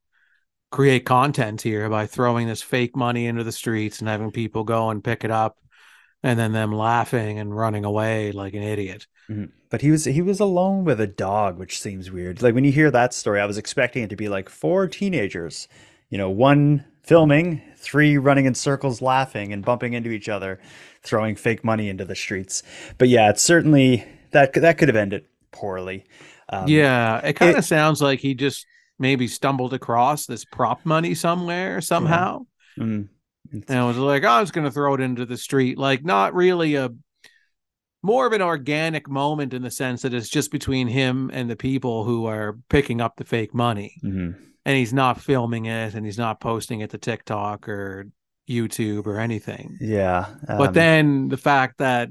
create 0.72 1.04
content 1.04 1.62
here 1.62 1.88
by 1.88 2.06
throwing 2.06 2.48
this 2.48 2.60
fake 2.60 2.96
money 2.96 3.26
into 3.26 3.44
the 3.44 3.52
streets 3.52 4.00
and 4.00 4.08
having 4.08 4.32
people 4.32 4.64
go 4.64 4.90
and 4.90 5.04
pick 5.04 5.22
it 5.22 5.30
up 5.30 5.56
and 6.24 6.36
then 6.36 6.50
them 6.50 6.72
laughing 6.72 7.38
and 7.38 7.56
running 7.56 7.84
away 7.84 8.32
like 8.32 8.54
an 8.54 8.62
idiot. 8.64 9.06
Mhm. 9.30 9.52
But 9.70 9.82
he 9.82 9.92
was 9.92 10.04
he 10.04 10.20
was 10.20 10.40
alone 10.40 10.84
with 10.84 11.00
a 11.00 11.06
dog, 11.06 11.60
which 11.60 11.80
seems 11.80 12.10
weird. 12.10 12.42
Like 12.42 12.56
when 12.56 12.64
you 12.64 12.72
hear 12.72 12.90
that 12.90 13.14
story, 13.14 13.40
I 13.40 13.46
was 13.46 13.58
expecting 13.58 14.02
it 14.02 14.10
to 14.10 14.16
be 14.16 14.28
like 14.28 14.48
four 14.48 14.88
teenagers, 14.88 15.68
you 16.10 16.18
know, 16.18 16.30
one 16.30 16.84
filming, 17.02 17.62
three 17.76 18.16
running 18.18 18.46
in 18.46 18.54
circles 18.54 19.02
laughing 19.02 19.52
and 19.52 19.64
bumping 19.64 19.92
into 19.92 20.10
each 20.10 20.28
other, 20.28 20.60
throwing 21.02 21.36
fake 21.36 21.64
money 21.64 21.88
into 21.88 22.04
the 22.04 22.14
streets. 22.14 22.62
But 22.98 23.08
yeah, 23.08 23.30
it's 23.30 23.42
certainly 23.42 24.04
that 24.30 24.52
that 24.54 24.78
could 24.78 24.88
have 24.88 24.96
ended 24.96 25.26
poorly. 25.50 26.04
Um, 26.48 26.68
yeah, 26.68 27.18
it 27.18 27.34
kind 27.34 27.56
of 27.56 27.64
sounds 27.64 28.00
like 28.00 28.20
he 28.20 28.34
just 28.34 28.66
maybe 28.98 29.26
stumbled 29.26 29.74
across 29.74 30.26
this 30.26 30.44
prop 30.44 30.84
money 30.84 31.14
somewhere 31.14 31.80
somehow. 31.80 32.46
mm, 32.76 33.08
And 33.68 33.78
I 33.78 33.84
was 33.84 33.96
like, 33.96 34.24
oh, 34.24 34.28
I 34.28 34.40
was 34.40 34.50
going 34.50 34.64
to 34.64 34.70
throw 34.70 34.94
it 34.94 35.00
into 35.00 35.26
the 35.26 35.36
street. 35.36 35.78
Like, 35.78 36.04
not 36.04 36.34
really 36.34 36.74
a 36.76 36.90
more 38.02 38.26
of 38.26 38.32
an 38.32 38.42
organic 38.42 39.08
moment 39.08 39.54
in 39.54 39.62
the 39.62 39.70
sense 39.70 40.02
that 40.02 40.14
it's 40.14 40.28
just 40.28 40.50
between 40.50 40.88
him 40.88 41.30
and 41.32 41.48
the 41.48 41.56
people 41.56 42.04
who 42.04 42.26
are 42.26 42.58
picking 42.68 43.00
up 43.00 43.16
the 43.16 43.24
fake 43.24 43.54
money. 43.54 43.96
mhm. 44.02 44.51
And 44.64 44.76
he's 44.76 44.92
not 44.92 45.20
filming 45.20 45.66
it 45.66 45.94
and 45.94 46.06
he's 46.06 46.18
not 46.18 46.40
posting 46.40 46.80
it 46.80 46.90
to 46.90 46.98
TikTok 46.98 47.68
or 47.68 48.06
YouTube 48.48 49.06
or 49.06 49.18
anything. 49.18 49.76
Yeah. 49.80 50.26
but 50.46 50.68
um, 50.68 50.72
then 50.72 51.28
the 51.28 51.36
fact 51.36 51.78
that 51.78 52.10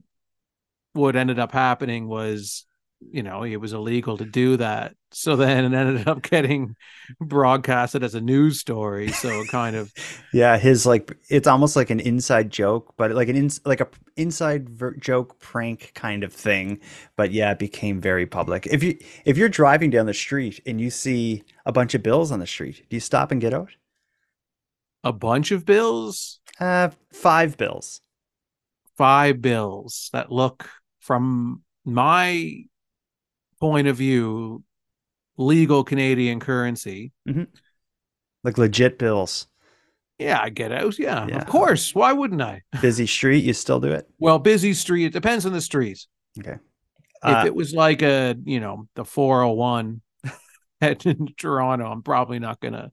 what 0.93 1.15
ended 1.15 1.39
up 1.39 1.51
happening 1.51 2.08
was, 2.08 2.65
you 3.01 3.24
know, 3.24 3.43
it 3.43 3.58
was 3.58 3.74
illegal 3.74 4.17
to 4.17 4.25
do 4.25 4.58
that. 4.58 4.96
So 5.12 5.36
then 5.36 5.74
it 5.74 5.77
ended 5.77 6.08
up 6.08 6.22
getting 6.22 6.75
broadcasted 7.20 8.03
as 8.03 8.15
a 8.15 8.22
news 8.22 8.60
story. 8.60 9.12
So 9.12 9.46
kind 9.46 9.75
of 9.75 9.91
Yeah, 10.34 10.58
his 10.58 10.86
like 10.86 11.12
it's 11.29 11.48
almost 11.48 11.75
like 11.75 11.89
an 11.89 12.00
inside 12.00 12.50
joke, 12.51 12.93
but 12.98 13.12
like 13.12 13.27
an 13.27 13.36
ins 13.36 13.60
like 13.65 13.81
a 13.81 13.88
inside 14.15 14.70
ver- 14.70 14.96
joke 14.96 15.39
prank 15.39 15.91
kind 15.93 16.24
of 16.24 16.31
thing. 16.34 16.79
But 17.17 17.31
yeah, 17.31 17.51
it 17.51 17.60
became 17.60 18.00
very 18.00 18.25
public. 18.25 18.65
If 18.67 18.81
you 18.81 18.98
if 19.25 19.38
you're 19.38 19.50
driving 19.50 19.89
down 19.89 20.05
the 20.05 20.13
street 20.13 20.62
and 20.65 20.79
you 20.79 20.89
see 20.89 21.43
a 21.65 21.72
bunch 21.74 21.96
of 21.96 22.03
bills 22.03 22.31
on 22.31 22.39
the 22.39 22.48
street, 22.48 22.86
do 22.89 22.96
you 22.96 23.01
stop 23.01 23.31
and 23.31 23.41
get 23.41 23.53
out? 23.53 23.72
a 25.03 25.13
bunch 25.13 25.51
of 25.51 25.65
bills 25.65 26.39
Uh, 26.60 26.89
five 27.12 27.58
bills. 27.58 28.01
five 28.98 29.41
bills 29.41 30.10
that 30.13 30.31
look 30.31 30.70
from 31.00 31.63
my 31.86 32.63
point 33.62 33.88
of 33.88 33.96
view 33.96 34.63
legal 35.38 35.84
Canadian 35.86 36.39
currency. 36.41 37.13
Like 38.44 38.58
legit 38.58 39.00
bills. 39.00 39.48
Yeah, 40.20 40.39
I 40.41 40.50
get 40.50 40.72
out. 40.72 41.00
Yeah, 41.00 41.25
Yeah. 41.27 41.38
of 41.38 41.48
course. 41.48 41.96
Why 41.96 42.12
wouldn't 42.13 42.41
I? 42.41 42.62
Busy 42.82 43.08
street, 43.08 43.44
you 43.44 43.53
still 43.53 43.80
do 43.80 43.91
it? 43.91 44.08
Well, 44.20 44.38
busy 44.39 44.74
street. 44.74 45.06
It 45.06 45.13
depends 45.13 45.46
on 45.46 45.53
the 45.53 45.62
streets. 45.62 46.08
Okay. 46.39 46.58
If 47.24 47.38
Uh, 47.38 47.44
it 47.46 47.56
was 47.56 47.74
like 47.74 48.01
a, 48.01 48.36
you 48.44 48.60
know, 48.60 48.88
the 48.96 49.06
401 49.06 50.01
at 50.82 51.06
in 51.06 51.27
Toronto, 51.38 51.86
I'm 51.86 52.01
probably 52.03 52.39
not 52.39 52.60
gonna 52.60 52.91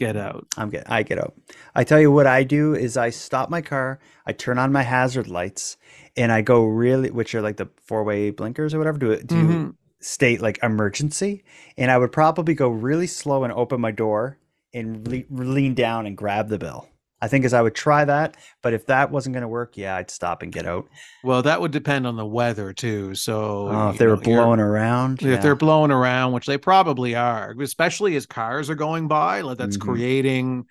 get 0.00 0.16
out. 0.16 0.46
I'm 0.56 0.70
get 0.70 0.90
I 0.90 1.04
get 1.04 1.18
out. 1.18 1.34
I 1.74 1.84
tell 1.84 2.00
you 2.00 2.10
what 2.10 2.26
I 2.26 2.42
do 2.42 2.74
is 2.74 2.96
I 2.96 3.10
stop 3.10 3.50
my 3.50 3.60
car, 3.60 4.00
I 4.26 4.32
turn 4.32 4.58
on 4.58 4.72
my 4.72 4.82
hazard 4.82 5.28
lights, 5.28 5.76
and 6.16 6.32
I 6.32 6.40
go 6.42 6.64
really, 6.64 7.10
which 7.10 7.34
are 7.34 7.42
like 7.42 7.58
the 7.58 7.68
four 7.86 8.02
way 8.02 8.30
blinkers 8.30 8.74
or 8.74 8.78
whatever, 8.78 8.98
to 8.98 9.10
it 9.12 9.28
to 9.28 9.34
Mhm. 9.34 9.74
state 10.00 10.40
like 10.40 10.58
emergency, 10.62 11.44
and 11.76 11.90
I 11.90 11.98
would 11.98 12.12
probably 12.12 12.54
go 12.54 12.68
really 12.70 13.06
slow 13.06 13.44
and 13.44 13.52
open 13.52 13.80
my 13.80 13.90
door 13.92 14.38
and 14.74 15.06
le- 15.06 15.24
lean 15.30 15.74
down 15.74 16.06
and 16.06 16.16
grab 16.16 16.48
the 16.48 16.58
bill. 16.58 16.88
I 17.22 17.28
think 17.28 17.44
as 17.44 17.52
I 17.52 17.60
would 17.60 17.74
try 17.74 18.04
that, 18.04 18.36
but 18.62 18.72
if 18.72 18.86
that 18.86 19.10
wasn't 19.10 19.34
going 19.34 19.42
to 19.42 19.48
work, 19.48 19.76
yeah, 19.76 19.96
I'd 19.96 20.10
stop 20.10 20.42
and 20.42 20.50
get 20.50 20.66
out. 20.66 20.88
Well, 21.22 21.42
that 21.42 21.60
would 21.60 21.70
depend 21.70 22.06
on 22.06 22.16
the 22.16 22.24
weather 22.24 22.72
too. 22.72 23.14
So 23.14 23.68
Oh, 23.68 23.90
if 23.90 23.98
they 23.98 24.06
were 24.06 24.16
know, 24.16 24.22
you're- 24.24 24.36
blowing 24.36 24.60
around, 24.60 25.20
if 25.22 25.28
yeah. 25.28 25.36
they're 25.36 25.54
blowing 25.54 25.90
around, 25.90 26.32
which 26.32 26.46
they 26.46 26.56
probably 26.58 27.14
are, 27.14 27.54
especially 27.60 28.16
as 28.16 28.24
cars 28.26 28.70
are 28.70 28.74
going 28.74 29.06
by, 29.08 29.42
like 29.42 29.58
that's 29.58 29.76
Mhm. 29.76 29.80
creating 29.82 30.64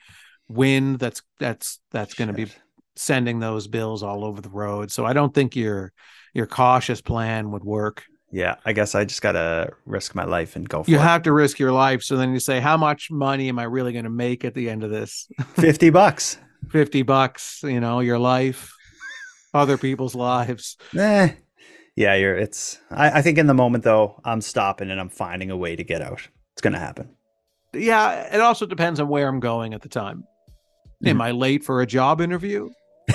wind 0.47 0.97
that's 0.97 1.21
that's 1.39 1.79
that's 1.91 2.15
going 2.15 2.27
to 2.29 2.33
be 2.33 2.47
sending 2.95 3.39
those 3.39 3.67
bills 3.67 4.01
all 4.01 4.25
over 4.25 4.41
the 4.41 4.49
road. 4.49 4.91
So 4.91 5.05
I 5.05 5.13
don't 5.13 5.33
think 5.33 5.55
your 5.55 5.93
your 6.33 6.47
cautious 6.47 7.01
plan 7.01 7.51
would 7.51 7.63
work. 7.63 8.03
Yeah, 8.31 8.55
I 8.65 8.73
guess 8.73 8.95
I 8.95 9.05
just 9.05 9.21
gotta 9.21 9.71
risk 9.85 10.15
my 10.15 10.23
life 10.25 10.55
and 10.55 10.67
go 10.67 10.83
for 10.83 10.89
it. 10.89 10.93
You 10.93 10.99
it. 10.99 11.03
have 11.03 11.23
to 11.23 11.31
risk 11.33 11.59
your 11.59 11.71
life. 11.71 12.03
So 12.03 12.15
then 12.17 12.31
you 12.33 12.39
say, 12.39 12.59
how 12.59 12.77
much 12.77 13.09
money 13.11 13.49
am 13.49 13.57
I 13.59 13.63
really 13.63 13.91
going 13.93 14.03
to 14.05 14.09
make 14.11 14.45
at 14.45 14.53
the 14.53 14.69
end 14.69 14.83
of 14.83 14.89
this? 14.91 15.27
Fifty 15.53 15.89
bucks. 15.89 16.37
50 16.71 17.01
bucks, 17.03 17.61
you 17.63 17.79
know, 17.79 18.01
your 18.01 18.19
life, 18.19 18.73
other 19.53 19.77
people's 19.77 20.13
lives. 20.13 20.77
Eh. 20.95 21.29
Yeah, 21.95 22.15
you're 22.15 22.35
it's 22.37 22.79
I, 22.91 23.19
I 23.19 23.21
think 23.21 23.37
in 23.37 23.47
the 23.47 23.53
moment 23.53 23.83
though, 23.83 24.19
I'm 24.25 24.41
stopping 24.41 24.91
and 24.91 24.99
I'm 24.99 25.09
finding 25.09 25.49
a 25.51 25.57
way 25.57 25.75
to 25.75 25.83
get 25.83 26.01
out. 26.01 26.27
It's 26.53 26.61
gonna 26.61 26.77
happen. 26.79 27.09
Yeah, 27.73 28.33
it 28.35 28.41
also 28.41 28.65
depends 28.65 28.99
on 28.99 29.07
where 29.07 29.27
I'm 29.27 29.39
going 29.39 29.73
at 29.73 29.81
the 29.81 29.89
time. 29.89 30.25
Am 31.05 31.17
Mhm. 31.17 31.21
I 31.23 31.31
late 31.31 31.63
for 31.63 31.81
a 31.81 31.85
job 31.87 32.19
interview? 32.21 32.69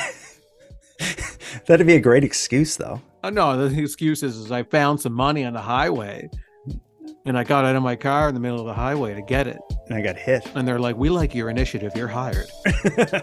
That'd 1.67 1.87
be 1.87 1.97
a 1.97 2.01
great 2.01 2.25
excuse 2.25 2.77
though. 2.77 3.01
Oh, 3.23 3.31
no, 3.31 3.69
the 3.69 3.83
excuse 3.83 4.23
is, 4.23 4.37
is 4.37 4.53
I 4.53 4.65
found 4.65 5.01
some 5.01 5.15
money 5.15 5.45
on 5.45 5.55
the 5.55 5.61
highway 5.61 6.29
and 7.27 7.39
I 7.39 7.45
got 7.45 7.65
out 7.65 7.75
of 7.75 7.83
my 7.83 7.97
car 7.97 8.29
in 8.29 8.35
the 8.35 8.41
middle 8.41 8.61
of 8.61 8.67
the 8.67 8.75
highway 8.75 9.15
to 9.15 9.23
get 9.23 9.47
it. 9.47 9.59
And 9.89 9.97
I 9.97 10.03
got 10.03 10.17
hit. 10.17 10.47
And 10.55 10.69
they're 10.69 10.79
like, 10.79 10.97
we 10.97 11.09
like 11.09 11.35
your 11.35 11.49
initiative. 11.49 11.93
You're 11.97 12.09
hired. 12.09 12.51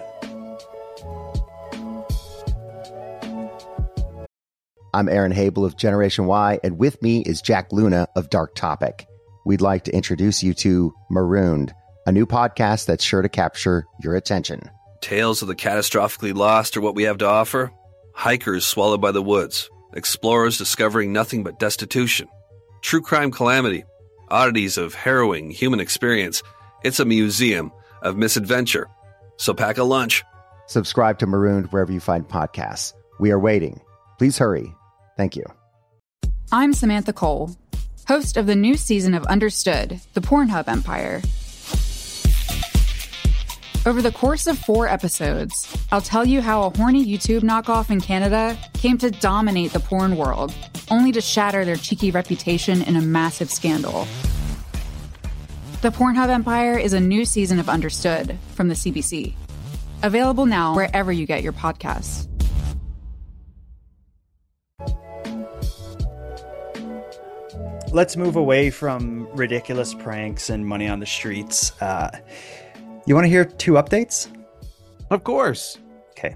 I'm 4.94 5.08
Aaron 5.08 5.32
Habel 5.32 5.66
of 5.66 5.78
Generation 5.78 6.26
Why, 6.26 6.60
and 6.66 6.78
with 6.78 7.02
me 7.02 7.22
is 7.22 7.42
Jack 7.42 7.72
Luna 7.72 8.08
of 8.18 8.30
Dark 8.30 8.56
Topic. 8.56 9.08
We'd 9.46 9.62
like 9.62 9.86
to 9.86 9.96
introduce 9.96 10.44
you 10.44 10.54
to 10.56 10.94
Marooned, 11.10 11.74
a 12.06 12.12
new 12.12 12.26
podcast 12.26 12.88
that's 12.88 13.04
sure 13.04 13.22
to 13.22 13.30
capture 13.30 13.86
your 14.04 14.18
attention. 14.18 14.70
Tales 15.00 15.42
of 15.42 15.48
the 15.48 15.56
catastrophically 15.56 16.36
lost 16.36 16.76
are 16.76 16.82
what 16.82 16.96
we 16.96 17.04
have 17.04 17.20
to 17.20 17.28
offer. 17.28 17.72
Hikers 18.22 18.68
swallowed 18.68 19.01
by 19.01 19.12
the 19.12 19.22
woods. 19.24 19.68
Explorers 19.94 20.60
discovering 20.60 21.12
nothing 21.12 21.42
but 21.42 21.58
destitution. 21.58 22.28
True 22.84 23.01
crime 23.01 23.32
calamity. 23.32 23.84
Oddities 24.30 24.78
of 24.78 24.94
harrowing 24.94 25.50
human 25.50 25.80
experience. 25.80 26.44
It's 26.84 27.00
a 27.00 27.06
museum 27.06 27.72
of 28.04 28.18
misadventure. 28.18 28.88
So 29.38 29.56
pack 29.56 29.80
a 29.80 29.84
lunch. 29.84 30.24
Subscribe 30.68 31.18
to 31.18 31.25
Marooned 31.25 31.72
wherever 31.72 31.92
you 31.92 32.00
find 32.00 32.30
podcasts. 32.30 32.94
We 33.20 33.32
are 33.32 33.40
waiting. 33.40 33.82
Please 34.20 34.38
hurry. 34.38 34.72
Thank 35.17 35.36
you. 35.36 35.45
I'm 36.52 36.74
Samantha 36.74 37.13
Cole, 37.13 37.56
host 38.08 38.38
of 38.38 38.45
the 38.45 38.56
new 38.56 38.78
season 38.78 39.15
of 39.15 39.26
Understood, 39.26 40.00
the 40.13 40.22
Pornhub 40.22 40.67
Empire. 40.67 41.24
Over 43.84 44.04
the 44.04 44.12
course 44.12 44.46
of 44.46 44.60
four 44.60 44.88
episodes, 44.88 45.76
I'll 45.91 46.02
tell 46.02 46.24
you 46.24 46.39
how 46.39 46.62
a 46.62 46.78
horny 46.78 47.04
YouTube 47.04 47.41
knockoff 47.41 47.89
in 47.89 48.00
Canada 48.00 48.56
came 48.74 49.00
to 49.00 49.10
dominate 49.10 49.74
the 49.74 49.80
porn 49.80 50.17
world, 50.17 50.54
only 50.91 51.12
to 51.13 51.20
shatter 51.20 51.65
their 51.65 51.78
cheeky 51.78 52.12
reputation 52.12 52.84
in 52.84 52.96
a 52.96 53.02
massive 53.02 53.50
scandal. 53.50 54.08
The 55.82 55.89
Pornhub 55.89 56.30
Empire 56.30 56.78
is 56.78 56.94
a 56.94 57.00
new 57.00 57.26
season 57.26 57.58
of 57.58 57.70
Understood 57.70 58.38
from 58.54 58.67
the 58.67 58.76
CBC. 58.76 59.34
Available 60.04 60.46
now 60.46 60.76
wherever 60.76 61.12
you 61.12 61.26
get 61.26 61.41
your 61.41 61.54
podcasts. 61.54 62.28
Let's 67.91 68.15
move 68.15 68.36
away 68.36 68.70
from 68.70 69.28
ridiculous 69.36 69.96
pranks 69.96 70.52
and 70.52 70.67
money 70.67 70.88
on 70.88 71.00
the 71.00 71.08
streets. 71.08 71.72
Uh, 71.82 72.12
you 73.06 73.16
want 73.16 73.26
to 73.26 73.30
hear 73.30 73.46
two 73.46 73.74
updates? 73.74 74.30
Of 75.10 75.24
course. 75.24 75.78
Okay. 76.12 76.36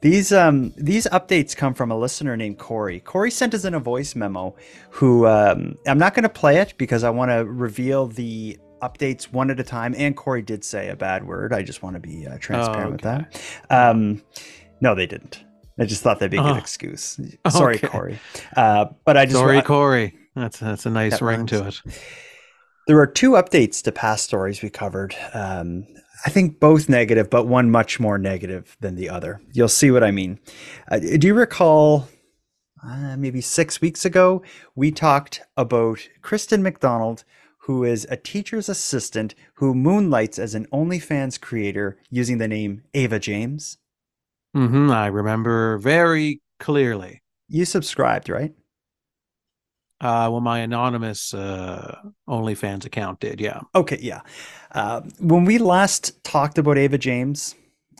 These 0.00 0.32
um 0.32 0.72
these 0.76 1.06
updates 1.06 1.56
come 1.56 1.74
from 1.74 1.90
a 1.90 1.96
listener 1.96 2.36
named 2.36 2.58
Corey. 2.58 3.00
Corey 3.00 3.30
sent 3.30 3.54
us 3.54 3.64
in 3.64 3.74
a 3.74 3.80
voice 3.80 4.14
memo. 4.14 4.54
Who 4.90 5.26
um, 5.26 5.76
I'm 5.86 5.98
not 5.98 6.14
going 6.14 6.24
to 6.24 6.28
play 6.28 6.58
it 6.58 6.74
because 6.76 7.04
I 7.04 7.10
want 7.10 7.30
to 7.30 7.44
reveal 7.44 8.08
the 8.08 8.58
updates 8.82 9.32
one 9.32 9.50
at 9.50 9.60
a 9.60 9.64
time. 9.64 9.94
And 9.96 10.16
Corey 10.16 10.42
did 10.42 10.64
say 10.64 10.88
a 10.88 10.96
bad 10.96 11.24
word. 11.26 11.52
I 11.52 11.62
just 11.62 11.82
want 11.82 11.94
to 11.94 12.00
be 12.00 12.26
uh, 12.26 12.36
transparent 12.38 12.92
with 12.92 13.06
okay. 13.06 13.24
that. 13.68 13.90
Um, 13.90 14.22
no, 14.80 14.94
they 14.94 15.06
didn't. 15.06 15.44
I 15.78 15.84
just 15.84 16.02
thought 16.02 16.18
that'd 16.18 16.30
be 16.30 16.36
a 16.36 16.42
good 16.42 16.52
Oh. 16.56 16.58
excuse. 16.58 17.18
Sorry, 17.48 17.76
Okay. 17.76 17.86
Corey. 17.88 18.18
Uh, 18.56 18.86
but 19.04 19.16
I 19.16 19.24
just 19.24 19.36
Sorry, 19.36 19.56
wa- 19.56 19.62
Corey. 19.62 20.14
That's 20.34 20.58
that's 20.58 20.84
a 20.86 20.90
nice 20.90 21.18
That 21.20 21.24
ring 21.24 21.46
to 21.46 21.68
it. 21.68 21.80
There 22.86 22.98
are 22.98 23.06
two 23.06 23.32
updates 23.32 23.82
to 23.84 23.92
past 23.92 24.24
stories 24.24 24.62
we 24.62 24.70
covered. 24.70 25.14
Um, 25.34 25.86
I 26.26 26.30
think 26.30 26.60
both 26.60 26.88
negative, 26.88 27.30
but 27.30 27.46
one 27.46 27.70
much 27.70 27.98
more 27.98 28.18
negative 28.18 28.76
than 28.80 28.96
the 28.96 29.08
other. 29.08 29.40
You'll 29.52 29.68
see 29.68 29.90
what 29.90 30.04
I 30.04 30.10
mean. 30.10 30.38
Uh, 30.90 30.98
do 30.98 31.26
you 31.26 31.34
recall 31.34 32.08
uh, 32.84 33.16
maybe 33.16 33.40
six 33.40 33.80
weeks 33.80 34.04
ago, 34.04 34.42
we 34.74 34.90
talked 34.90 35.42
about 35.56 36.08
Kristen 36.20 36.62
McDonald, 36.62 37.24
who 37.58 37.84
is 37.84 38.06
a 38.10 38.16
teacher's 38.16 38.68
assistant 38.68 39.34
who 39.54 39.74
moonlights 39.74 40.38
as 40.38 40.54
an 40.54 40.66
OnlyFans 40.72 41.40
creator 41.40 41.98
using 42.10 42.38
the 42.38 42.48
name 42.48 42.82
Ava 42.94 43.18
James? 43.18 43.78
hmm 44.54 44.90
I 44.90 45.06
remember 45.06 45.78
very 45.78 46.40
clearly. 46.58 47.22
You 47.48 47.64
subscribed, 47.64 48.28
right? 48.28 48.52
Uh, 50.02 50.28
well, 50.28 50.40
my 50.40 50.58
anonymous 50.58 51.32
uh, 51.32 51.96
OnlyFans 52.28 52.84
account 52.84 53.20
did, 53.20 53.40
yeah. 53.40 53.60
Okay, 53.74 53.98
yeah. 54.00 54.20
Uh, 54.72 55.00
when 55.20 55.44
we 55.44 55.58
last 55.58 56.22
talked 56.24 56.58
about 56.58 56.76
Ava 56.76 56.98
James, 56.98 57.54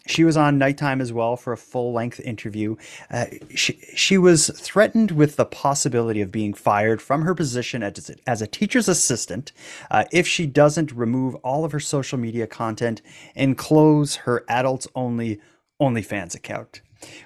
she 0.08 0.24
was 0.24 0.36
on 0.36 0.58
Nighttime 0.58 1.00
as 1.00 1.12
well 1.12 1.36
for 1.36 1.52
a 1.52 1.56
full 1.56 1.92
length 1.92 2.18
interview. 2.18 2.74
Uh, 3.08 3.26
she, 3.54 3.78
she 3.94 4.18
was 4.18 4.48
threatened 4.48 5.12
with 5.12 5.36
the 5.36 5.44
possibility 5.44 6.20
of 6.20 6.32
being 6.32 6.54
fired 6.54 7.00
from 7.00 7.22
her 7.22 7.36
position 7.36 7.84
as, 7.84 8.10
as 8.26 8.42
a 8.42 8.48
teacher's 8.48 8.88
assistant 8.88 9.52
uh, 9.92 10.04
if 10.10 10.26
she 10.26 10.44
doesn't 10.44 10.90
remove 10.90 11.36
all 11.36 11.64
of 11.64 11.70
her 11.70 11.80
social 11.80 12.18
media 12.18 12.48
content 12.48 13.00
and 13.36 13.56
close 13.56 14.16
her 14.16 14.44
adults 14.48 14.88
only 14.96 15.40
OnlyFans 15.80 16.34
account. 16.34 16.80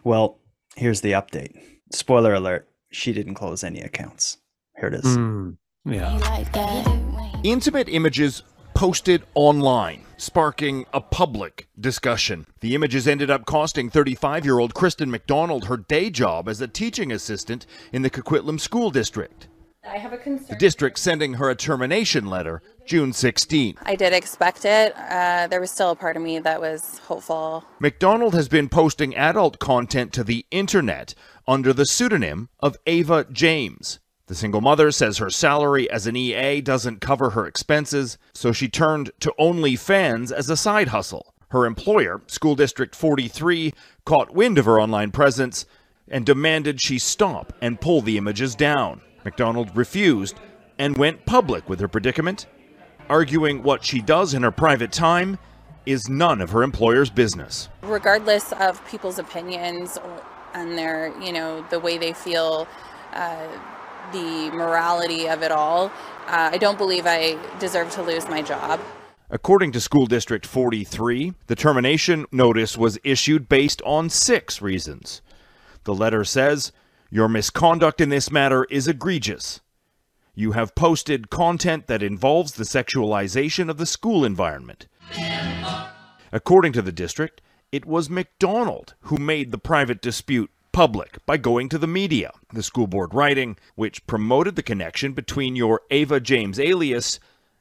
Well, 0.05 0.39
here's 0.77 1.01
the 1.01 1.13
update. 1.13 1.59
Spoiler 1.93 2.35
alert, 2.35 2.69
she 2.91 3.15
didn't 3.15 3.35
close 3.35 3.65
any 3.65 3.81
accounts. 3.81 4.37
Here 4.79 4.89
it 4.89 4.95
is. 4.95 5.05
Mm, 5.05 5.57
yeah. 5.87 7.41
Intimate 7.43 7.89
images 7.89 8.43
posted 8.75 9.23
online, 9.35 10.05
sparking 10.19 10.85
a 10.93 11.01
public 11.01 11.67
discussion. 11.81 12.47
The 12.61 12.75
images 12.75 13.09
ended 13.09 13.31
up 13.31 13.47
costing 13.47 13.89
35 13.89 14.45
year 14.45 14.59
old 14.59 14.75
Kristen 14.75 15.11
McDonald 15.11 15.65
her 15.67 15.79
day 15.79 16.11
job 16.11 16.49
as 16.49 16.61
a 16.61 16.69
teaching 16.69 17.11
assistant 17.11 17.67
in 17.93 18.03
the 18.03 18.11
Coquitlam 18.11 18.61
School 18.61 18.91
District. 18.91 19.49
I 19.89 19.99
have 19.99 20.13
a 20.13 20.19
concern. 20.19 20.47
The 20.51 20.57
district 20.57 20.99
sending 20.99 21.35
her 21.35 21.49
a 21.49 21.55
termination 21.55 22.27
letter 22.27 22.61
June 22.87 23.13
16. 23.13 23.77
I 23.83 23.97
did 23.97 24.13
expect 24.13 24.65
it. 24.65 24.95
Uh, 24.97 25.47
there 25.47 25.61
was 25.61 25.71
still 25.71 25.93
a 25.93 25.97
part 25.97 26.17
of 26.17 26.23
me 26.23 26.39
that 26.41 26.61
was 26.61 26.99
hopeful. 26.99 27.65
McDonald 27.79 28.35
has 28.35 28.49
been 28.49 28.69
posting 28.69 29.15
adult 29.17 29.59
content 29.59 30.13
to 30.15 30.25
the 30.25 30.45
internet 30.51 31.15
under 31.47 31.73
the 31.73 31.87
pseudonym 31.87 32.49
of 32.61 32.77
Ava 32.87 33.27
James. 33.31 34.01
The 34.27 34.35
single 34.35 34.61
mother 34.61 34.91
says 34.91 35.19
her 35.19 35.31
salary 35.31 35.89
as 35.89 36.09
an 36.09 36.17
EA 36.17 36.61
doesn't 36.61 37.01
cover 37.01 37.31
her 37.31 37.47
expenses, 37.47 38.19
so 38.35 38.51
she 38.51 38.69
turned 38.69 39.13
to 39.21 39.33
OnlyFans 39.39 40.33
as 40.33 40.51
a 40.51 40.57
side 40.57 40.89
hustle. 40.89 41.33
Her 41.51 41.65
employer, 41.65 42.21
School 42.27 42.57
District 42.57 42.97
43, 42.97 43.73
caught 44.05 44.35
wind 44.35 44.59
of 44.59 44.65
her 44.65 44.81
online 44.81 45.13
presence 45.13 45.65
and 46.09 46.27
demanded 46.27 46.81
she 46.81 46.99
stop 46.99 47.53
and 47.61 47.81
pull 47.81 48.01
the 48.01 48.19
images 48.19 48.57
down. 48.57 49.01
McDonald 49.25 49.77
refused, 49.77 50.41
and 50.79 50.97
went 50.99 51.25
public 51.25 51.69
with 51.69 51.79
her 51.79 51.89
predicament, 51.89 52.47
arguing 53.09 53.63
what 53.63 53.85
she 53.85 54.01
does 54.01 54.35
in 54.35 54.43
her 54.43 54.51
private 54.51 54.91
time 54.91 55.39
is 55.87 56.09
none 56.09 56.41
of 56.41 56.51
her 56.51 56.65
employer's 56.65 57.11
business. 57.11 57.69
Regardless 57.83 58.53
of 58.55 58.85
people's 58.89 59.21
opinions 59.21 59.99
and 60.53 60.77
their, 60.77 61.17
you 61.23 61.33
know, 61.33 61.65
the 61.71 61.79
way 61.79 61.97
they 61.97 62.13
feel, 62.13 62.67
uh, 63.13 63.47
the 64.13 64.51
morality 64.51 65.29
of 65.29 65.43
it 65.43 65.53
all, 65.53 65.87
uh, 66.27 66.51
I 66.53 66.59
don't 66.59 66.79
believe 66.79 67.07
I 67.07 67.39
deserve 67.59 67.91
to 67.93 68.03
lose 68.03 68.29
my 68.29 68.43
job. 68.43 68.81
According 69.29 69.73
to 69.73 69.81
School 69.81 70.07
District 70.07 70.47
43, 70.47 71.35
the 71.49 71.57
termination 71.57 72.27
notice 72.31 72.79
was 72.79 72.99
issued 73.03 73.49
based 73.49 73.83
on 73.83 74.09
six 74.09 74.63
reasons. 74.63 75.21
The 75.85 75.95
letter 75.95 76.25
says, 76.25 76.73
Your 77.11 77.29
misconduct 77.29 78.01
in 78.01 78.09
this 78.09 78.31
matter 78.31 78.65
is 78.71 78.87
egregious. 78.87 79.61
You 80.35 80.53
have 80.53 80.75
posted 80.75 81.31
content 81.31 81.87
that 81.87 82.03
involves 82.03 82.53
the 82.53 82.65
sexualization 82.65 83.69
of 83.69 83.79
the 83.79 83.87
school 83.87 84.25
environment. 84.25 84.87
According 86.31 86.73
to 86.75 86.83
the 86.83 86.93
district, 86.93 87.41
it 87.73 87.85
was 87.85 88.11
McDonald 88.11 88.95
who 89.01 89.17
made 89.17 89.51
the 89.51 89.59
private 89.59 90.01
dispute 90.01 90.51
public 90.77 91.25
by 91.25 91.39
going 91.39 91.71
to 91.71 91.79
the 91.79 91.87
media. 91.87 92.31
The 92.53 92.63
school 92.63 92.87
board 92.87 93.15
writing, 93.15 93.57
which 93.77 94.07
promoted 94.07 94.57
the 94.57 94.63
connection 94.63 95.15
between 95.15 95.57
your 95.57 95.81
Ava 95.91 96.21
James 96.21 96.61
alias 96.61 97.19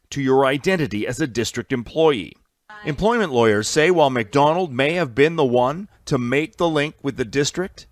to 0.09 0.21
your 0.21 0.45
identity 0.45 1.07
as 1.07 1.21
a 1.21 1.25
district 1.25 1.71
employee. 1.71 2.35
Employment 2.83 3.31
lawyers 3.31 3.69
say 3.69 3.89
while 3.89 4.09
McDonald 4.09 4.73
may 4.73 4.95
have 4.95 5.15
been 5.15 5.37
the 5.37 5.45
one 5.45 5.87
to 6.03 6.17
make 6.17 6.57
the 6.57 6.67
link 6.67 6.95
with 7.01 7.15
the 7.15 7.23
district, 7.23 7.87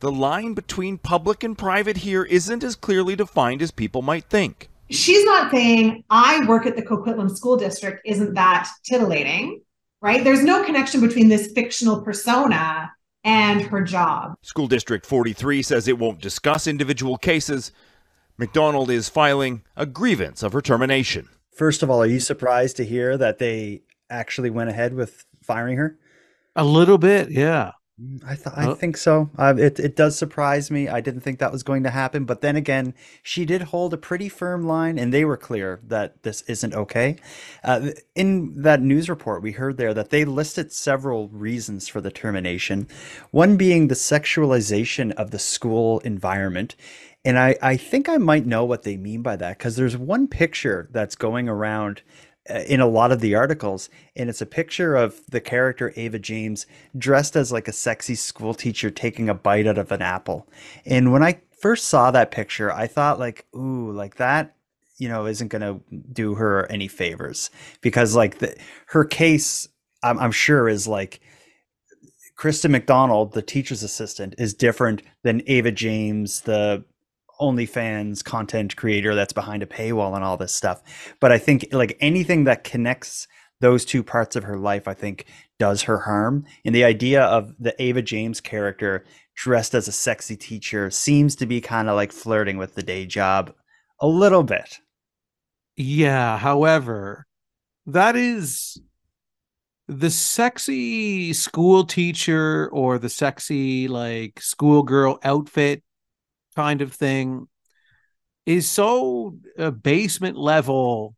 the 0.00 0.10
line 0.10 0.54
between 0.54 0.98
public 0.98 1.44
and 1.44 1.56
private 1.56 1.98
here 1.98 2.24
isn't 2.24 2.64
as 2.64 2.74
clearly 2.74 3.14
defined 3.14 3.62
as 3.62 3.70
people 3.70 4.02
might 4.02 4.24
think. 4.24 4.68
She's 4.90 5.24
not 5.24 5.52
saying, 5.52 6.02
I 6.10 6.44
work 6.46 6.66
at 6.66 6.74
the 6.74 6.82
Coquitlam 6.82 7.30
School 7.30 7.56
District, 7.56 8.00
isn't 8.04 8.34
that 8.34 8.68
titillating? 8.84 9.60
Right? 10.00 10.24
There's 10.24 10.42
no 10.42 10.64
connection 10.64 11.00
between 11.00 11.28
this 11.28 11.52
fictional 11.52 12.02
persona 12.02 12.90
and 13.28 13.60
her 13.60 13.82
job. 13.82 14.36
School 14.40 14.68
District 14.68 15.04
43 15.04 15.62
says 15.62 15.86
it 15.86 15.98
won't 15.98 16.20
discuss 16.20 16.66
individual 16.66 17.18
cases. 17.18 17.72
McDonald 18.38 18.90
is 18.90 19.08
filing 19.08 19.62
a 19.76 19.84
grievance 19.84 20.42
of 20.42 20.54
her 20.54 20.62
termination. 20.62 21.28
First 21.54 21.82
of 21.82 21.90
all, 21.90 22.00
are 22.00 22.06
you 22.06 22.20
surprised 22.20 22.76
to 22.78 22.84
hear 22.84 23.18
that 23.18 23.38
they 23.38 23.82
actually 24.08 24.48
went 24.48 24.70
ahead 24.70 24.94
with 24.94 25.26
firing 25.42 25.76
her? 25.76 25.98
A 26.56 26.64
little 26.64 26.96
bit, 26.96 27.30
yeah. 27.30 27.72
I 28.24 28.36
th- 28.36 28.54
I 28.56 28.74
think 28.74 28.96
so. 28.96 29.28
Uh, 29.36 29.54
it 29.58 29.80
it 29.80 29.96
does 29.96 30.16
surprise 30.16 30.70
me. 30.70 30.88
I 30.88 31.00
didn't 31.00 31.22
think 31.22 31.40
that 31.40 31.50
was 31.50 31.64
going 31.64 31.82
to 31.82 31.90
happen, 31.90 32.24
but 32.26 32.42
then 32.42 32.54
again, 32.54 32.94
she 33.24 33.44
did 33.44 33.62
hold 33.62 33.92
a 33.92 33.96
pretty 33.96 34.28
firm 34.28 34.64
line, 34.64 34.98
and 34.98 35.12
they 35.12 35.24
were 35.24 35.36
clear 35.36 35.80
that 35.88 36.22
this 36.22 36.42
isn't 36.42 36.74
okay. 36.74 37.16
Uh, 37.64 37.90
in 38.14 38.62
that 38.62 38.80
news 38.80 39.08
report, 39.08 39.42
we 39.42 39.50
heard 39.52 39.78
there 39.78 39.94
that 39.94 40.10
they 40.10 40.24
listed 40.24 40.72
several 40.72 41.28
reasons 41.28 41.88
for 41.88 42.00
the 42.00 42.12
termination. 42.12 42.86
One 43.32 43.56
being 43.56 43.88
the 43.88 43.96
sexualization 43.96 45.12
of 45.14 45.32
the 45.32 45.38
school 45.40 45.98
environment. 46.00 46.76
And 47.24 47.36
I, 47.36 47.56
I 47.60 47.76
think 47.76 48.08
I 48.08 48.16
might 48.16 48.46
know 48.46 48.64
what 48.64 48.84
they 48.84 48.96
mean 48.96 49.22
by 49.22 49.34
that 49.36 49.58
because 49.58 49.74
there's 49.74 49.96
one 49.96 50.28
picture 50.28 50.88
that's 50.92 51.16
going 51.16 51.48
around 51.48 52.02
Uh, 52.50 52.60
in 52.60 52.80
a 52.80 52.86
lot 52.86 53.12
of 53.12 53.20
the 53.20 53.34
articles 53.34 53.90
and 54.16 54.30
it's 54.30 54.40
a 54.40 54.46
picture 54.46 54.96
of 54.96 55.20
the 55.28 55.40
character 55.40 55.92
Ava 55.96 56.18
James 56.18 56.66
dressed 56.96 57.36
as 57.36 57.52
like 57.52 57.68
a 57.68 57.72
sexy 57.72 58.14
school 58.14 58.54
teacher 58.54 58.90
taking 58.90 59.28
a 59.28 59.34
bite 59.34 59.66
out 59.66 59.78
of 59.78 59.92
an 59.92 60.02
apple. 60.02 60.46
And 60.86 61.12
when 61.12 61.22
I 61.22 61.40
first 61.60 61.88
saw 61.88 62.10
that 62.10 62.30
picture, 62.30 62.72
I 62.72 62.86
thought 62.86 63.18
like, 63.18 63.46
ooh, 63.54 63.92
like 63.92 64.16
that 64.16 64.54
you 64.98 65.08
know 65.08 65.26
isn't 65.26 65.48
going 65.48 65.62
to 65.62 65.80
do 66.12 66.34
her 66.34 66.66
any 66.70 66.88
favors 66.88 67.50
because 67.80 68.16
like 68.16 68.38
the, 68.38 68.56
her 68.86 69.04
case 69.04 69.68
I'm, 70.02 70.18
I'm 70.18 70.32
sure 70.32 70.68
is 70.68 70.86
like 70.86 71.20
Kristen 72.36 72.70
McDonald, 72.70 73.32
the 73.32 73.42
teacher's 73.42 73.82
assistant, 73.82 74.36
is 74.38 74.54
different 74.54 75.02
than 75.24 75.42
Ava 75.48 75.72
James, 75.72 76.42
the 76.42 76.84
OnlyFans 77.40 78.24
content 78.24 78.76
creator 78.76 79.14
that's 79.14 79.32
behind 79.32 79.62
a 79.62 79.66
paywall 79.66 80.14
and 80.14 80.24
all 80.24 80.36
this 80.36 80.54
stuff. 80.54 80.82
But 81.20 81.32
I 81.32 81.38
think 81.38 81.68
like 81.72 81.96
anything 82.00 82.44
that 82.44 82.64
connects 82.64 83.26
those 83.60 83.84
two 83.84 84.02
parts 84.02 84.36
of 84.36 84.44
her 84.44 84.56
life, 84.56 84.86
I 84.86 84.94
think 84.94 85.26
does 85.58 85.82
her 85.82 85.98
harm. 85.98 86.44
And 86.64 86.74
the 86.74 86.84
idea 86.84 87.22
of 87.24 87.54
the 87.58 87.80
Ava 87.82 88.02
James 88.02 88.40
character 88.40 89.04
dressed 89.34 89.74
as 89.74 89.88
a 89.88 89.92
sexy 89.92 90.36
teacher 90.36 90.90
seems 90.90 91.36
to 91.36 91.46
be 91.46 91.60
kind 91.60 91.88
of 91.88 91.96
like 91.96 92.12
flirting 92.12 92.56
with 92.56 92.74
the 92.74 92.82
day 92.82 93.06
job 93.06 93.52
a 94.00 94.06
little 94.06 94.42
bit. 94.44 94.78
Yeah. 95.76 96.38
However, 96.38 97.26
that 97.86 98.16
is 98.16 98.80
the 99.88 100.10
sexy 100.10 101.32
school 101.32 101.84
teacher 101.84 102.68
or 102.72 102.98
the 102.98 103.08
sexy 103.08 103.88
like 103.88 104.40
schoolgirl 104.40 105.18
outfit 105.22 105.82
kind 106.58 106.82
of 106.82 106.92
thing 106.92 107.46
is 108.46 108.68
so 108.68 109.36
uh, 109.58 109.70
basement 109.70 110.36
level 110.36 111.14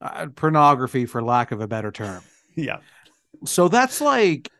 uh, 0.00 0.26
pornography 0.34 1.06
for 1.06 1.22
lack 1.22 1.50
of 1.50 1.60
a 1.60 1.68
better 1.68 1.90
term. 1.90 2.22
Yeah. 2.54 2.78
So 3.44 3.68
that's 3.68 4.00
like 4.00 4.50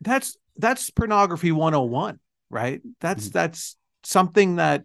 that's 0.00 0.36
that's 0.56 0.90
pornography 0.90 1.50
101 1.50 2.20
right? 2.50 2.80
That's 3.00 3.24
mm-hmm. 3.24 3.32
that's 3.32 3.76
something 4.04 4.56
that 4.56 4.84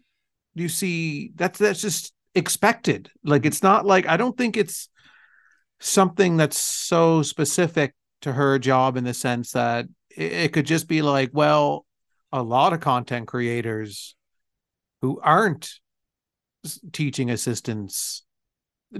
you 0.55 0.67
see 0.69 1.31
that's 1.35 1.59
that's 1.59 1.81
just 1.81 2.13
expected. 2.33 3.11
Like 3.23 3.45
it's 3.45 3.61
not 3.61 3.85
like 3.85 4.07
i 4.07 4.17
don't 4.17 4.37
think 4.37 4.57
it's 4.57 4.89
something 5.79 6.37
that's 6.37 6.57
so 6.57 7.21
specific 7.21 7.93
to 8.21 8.33
her 8.33 8.57
job 8.59 8.97
in 8.97 9.03
the 9.03 9.13
sense 9.13 9.51
that 9.51 9.85
it, 10.15 10.31
it 10.31 10.53
could 10.53 10.65
just 10.65 10.87
be 10.87 11.01
like 11.01 11.29
well 11.33 11.85
a 12.31 12.41
lot 12.41 12.73
of 12.73 12.79
content 12.79 13.27
creators 13.27 14.15
who 15.01 15.19
aren't 15.21 15.73
teaching 16.91 17.29
assistants 17.29 18.23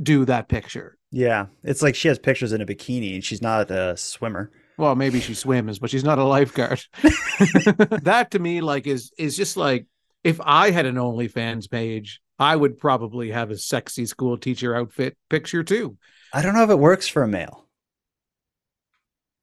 do 0.01 0.25
that 0.25 0.47
picture. 0.47 0.97
Yeah, 1.11 1.47
it's 1.63 1.81
like 1.81 1.95
she 1.95 2.07
has 2.07 2.17
pictures 2.19 2.53
in 2.53 2.61
a 2.61 2.65
bikini 2.65 3.15
and 3.15 3.23
she's 3.23 3.41
not 3.41 3.69
a 3.69 3.97
swimmer. 3.97 4.51
Well, 4.77 4.95
maybe 4.95 5.19
she 5.19 5.33
swims, 5.33 5.79
but 5.79 5.89
she's 5.89 6.03
not 6.03 6.17
a 6.17 6.23
lifeguard. 6.23 6.81
that 8.03 8.29
to 8.31 8.39
me, 8.39 8.61
like, 8.61 8.87
is 8.87 9.11
is 9.17 9.35
just 9.35 9.57
like 9.57 9.85
if 10.23 10.39
I 10.43 10.71
had 10.71 10.85
an 10.85 10.95
OnlyFans 10.95 11.69
page, 11.69 12.21
I 12.39 12.55
would 12.55 12.77
probably 12.77 13.31
have 13.31 13.51
a 13.51 13.57
sexy 13.57 14.05
school 14.05 14.37
teacher 14.37 14.75
outfit 14.75 15.17
picture 15.29 15.63
too. 15.63 15.97
I 16.33 16.41
don't 16.41 16.55
know 16.55 16.63
if 16.63 16.69
it 16.69 16.79
works 16.79 17.07
for 17.07 17.23
a 17.23 17.27
male. 17.27 17.60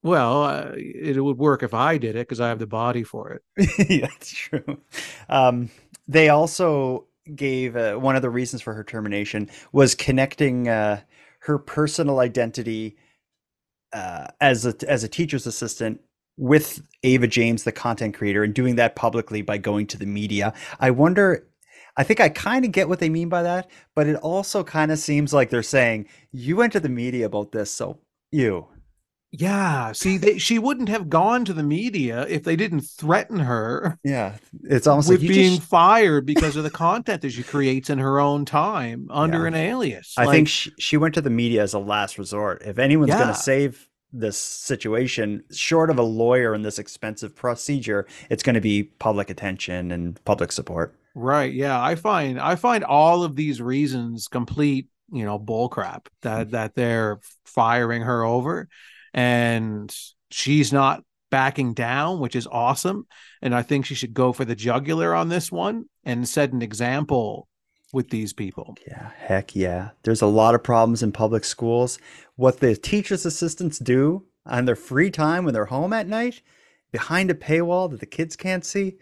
Well, 0.01 0.43
uh, 0.43 0.71
it 0.75 1.21
would 1.21 1.37
work 1.37 1.61
if 1.61 1.73
I 1.73 1.97
did 1.97 2.15
it 2.15 2.27
because 2.27 2.39
I 2.39 2.47
have 2.47 2.59
the 2.59 2.67
body 2.67 3.03
for 3.03 3.31
it. 3.57 3.79
yeah, 3.89 4.07
that's 4.07 4.31
true. 4.31 4.79
Um, 5.27 5.69
they 6.07 6.29
also 6.29 7.05
gave 7.35 7.75
uh, 7.75 7.95
one 7.95 8.15
of 8.15 8.21
the 8.21 8.29
reasons 8.29 8.61
for 8.61 8.73
her 8.73 8.83
termination 8.83 9.49
was 9.71 9.95
connecting 9.95 10.69
uh, 10.69 11.01
her 11.41 11.57
personal 11.57 12.19
identity 12.19 12.97
uh, 13.93 14.27
as 14.39 14.65
a 14.65 14.73
as 14.87 15.03
a 15.03 15.07
teacher's 15.07 15.45
assistant 15.45 15.99
with 16.37 16.81
Ava 17.03 17.27
James, 17.27 17.63
the 17.63 17.71
content 17.71 18.15
creator, 18.15 18.43
and 18.43 18.53
doing 18.53 18.75
that 18.75 18.95
publicly 18.95 19.41
by 19.41 19.57
going 19.57 19.87
to 19.87 19.97
the 19.97 20.05
media. 20.05 20.53
I 20.79 20.91
wonder. 20.91 21.45
I 21.97 22.03
think 22.03 22.21
I 22.21 22.29
kind 22.29 22.63
of 22.63 22.71
get 22.71 22.87
what 22.87 22.99
they 22.99 23.09
mean 23.09 23.27
by 23.27 23.43
that, 23.43 23.69
but 23.93 24.07
it 24.07 24.15
also 24.17 24.63
kind 24.63 24.91
of 24.91 24.99
seems 24.99 25.33
like 25.33 25.49
they're 25.49 25.63
saying 25.63 26.07
you 26.31 26.55
went 26.55 26.71
to 26.73 26.79
the 26.79 26.87
media 26.87 27.25
about 27.25 27.51
this, 27.51 27.71
so 27.71 27.99
you 28.31 28.67
yeah, 29.31 29.91
see, 29.91 30.17
they, 30.17 30.39
she 30.39 30.57
wouldn't 30.57 30.89
have 30.89 31.07
gone 31.07 31.45
to 31.45 31.53
the 31.53 31.61
media 31.61 32.25
if 32.27 32.43
they 32.43 32.55
didn't 32.55 32.81
threaten 32.81 33.39
her. 33.39 33.99
Yeah, 34.03 34.37
it's 34.63 34.87
almost 34.87 35.07
with 35.07 35.21
like 35.21 35.29
being 35.29 35.57
just... 35.57 35.69
fired 35.69 36.25
because 36.25 36.55
of 36.55 36.63
the 36.63 36.71
content 36.71 37.21
that 37.21 37.31
she 37.31 37.43
creates 37.43 37.91
in 37.91 37.99
her 37.99 38.19
own 38.19 38.45
time 38.45 39.07
under 39.11 39.41
yeah. 39.41 39.47
an 39.47 39.53
alias. 39.53 40.15
I 40.17 40.25
like, 40.25 40.35
think 40.35 40.47
she, 40.47 40.71
she 40.79 40.97
went 40.97 41.13
to 41.13 41.21
the 41.21 41.29
media 41.29 41.61
as 41.61 41.75
a 41.75 41.79
last 41.79 42.17
resort. 42.17 42.63
If 42.65 42.79
anyone's 42.79 43.09
yeah. 43.09 43.19
going 43.19 43.27
to 43.27 43.39
save 43.39 43.87
this 44.11 44.37
situation, 44.37 45.43
short 45.51 45.91
of 45.91 45.99
a 45.99 46.03
lawyer 46.03 46.55
and 46.55 46.65
this 46.65 46.79
expensive 46.79 47.35
procedure, 47.35 48.07
it's 48.31 48.41
going 48.41 48.55
to 48.55 48.61
be 48.61 48.83
public 48.83 49.29
attention 49.29 49.91
and 49.91 50.23
public 50.25 50.51
support. 50.51 50.95
Right. 51.13 51.53
Yeah, 51.53 51.79
I 51.79 51.93
find 51.93 52.39
I 52.39 52.55
find 52.55 52.83
all 52.83 53.23
of 53.23 53.35
these 53.35 53.61
reasons 53.61 54.27
complete, 54.27 54.87
you 55.11 55.25
know, 55.25 55.37
bullcrap 55.37 56.07
that 56.21 56.51
that 56.51 56.73
they're 56.73 57.19
firing 57.45 58.01
her 58.01 58.23
over 58.23 58.67
and 59.13 59.95
she's 60.31 60.71
not 60.73 61.03
backing 61.31 61.73
down, 61.73 62.19
which 62.19 62.35
is 62.35 62.47
awesome. 62.51 63.05
And 63.41 63.53
I 63.53 63.61
think 63.61 63.85
she 63.85 63.95
should 63.95 64.13
go 64.13 64.33
for 64.33 64.45
the 64.45 64.55
jugular 64.55 65.13
on 65.13 65.29
this 65.29 65.51
one 65.51 65.85
and 66.03 66.27
set 66.27 66.51
an 66.51 66.61
example 66.61 67.47
with 67.93 68.09
these 68.09 68.33
people. 68.33 68.75
Yeah, 68.87 69.11
heck 69.17 69.55
yeah. 69.55 69.89
There's 70.03 70.21
a 70.21 70.27
lot 70.27 70.55
of 70.55 70.63
problems 70.63 71.03
in 71.03 71.11
public 71.11 71.43
schools. 71.43 71.99
What 72.35 72.59
the 72.59 72.75
teachers' 72.75 73.25
assistants 73.25 73.79
do 73.79 74.25
on 74.45 74.65
their 74.65 74.75
free 74.75 75.11
time 75.11 75.45
when 75.45 75.53
they're 75.53 75.65
home 75.65 75.93
at 75.93 76.07
night 76.07 76.41
behind 76.91 77.29
a 77.29 77.35
paywall 77.35 77.89
that 77.91 77.99
the 77.99 78.05
kids 78.05 78.35
can't 78.35 78.65
see, 78.65 78.97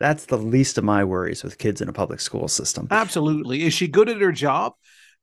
That's 0.00 0.24
the 0.24 0.38
least 0.38 0.78
of 0.78 0.84
my 0.84 1.04
worries 1.04 1.44
with 1.44 1.58
kids 1.58 1.82
in 1.82 1.88
a 1.88 1.92
public 1.92 2.20
school 2.20 2.48
system. 2.48 2.88
Absolutely. 2.90 3.64
Is 3.64 3.74
she 3.74 3.86
good 3.86 4.08
at 4.08 4.20
her 4.20 4.32
job? 4.32 4.72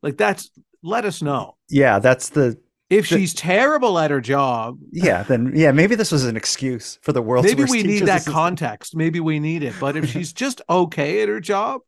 Like 0.03 0.17
that's 0.17 0.51
let 0.83 1.03
us 1.03 1.21
know. 1.23 1.57
Yeah, 1.69 1.97
that's 1.97 2.29
the 2.29 2.59
If 2.89 3.09
The- 3.09 3.17
she's 3.19 3.33
terrible 3.33 3.99
at 3.99 4.11
her 4.11 4.21
job, 4.21 4.79
yeah. 4.91 5.23
Then 5.23 5.51
yeah, 5.55 5.71
maybe 5.71 5.95
this 5.95 6.11
was 6.11 6.23
an 6.25 6.37
excuse 6.37 6.99
for 7.01 7.11
the 7.11 7.21
world. 7.21 7.43
maybe 7.45 7.65
we 7.65 7.83
need 7.83 8.03
that 8.05 8.17
assistant. 8.17 8.33
context. 8.33 8.95
Maybe 8.95 9.19
we 9.19 9.39
need 9.39 9.63
it. 9.63 9.73
But 9.79 9.97
if 9.97 10.09
she's 10.11 10.31
just 10.33 10.61
okay 10.69 11.21
at 11.21 11.27
her 11.29 11.39
job 11.41 11.81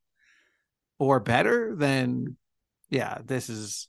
or 0.99 1.19
better, 1.19 1.73
then 1.75 2.35
yeah, 2.89 3.19
this 3.23 3.49
is 3.49 3.87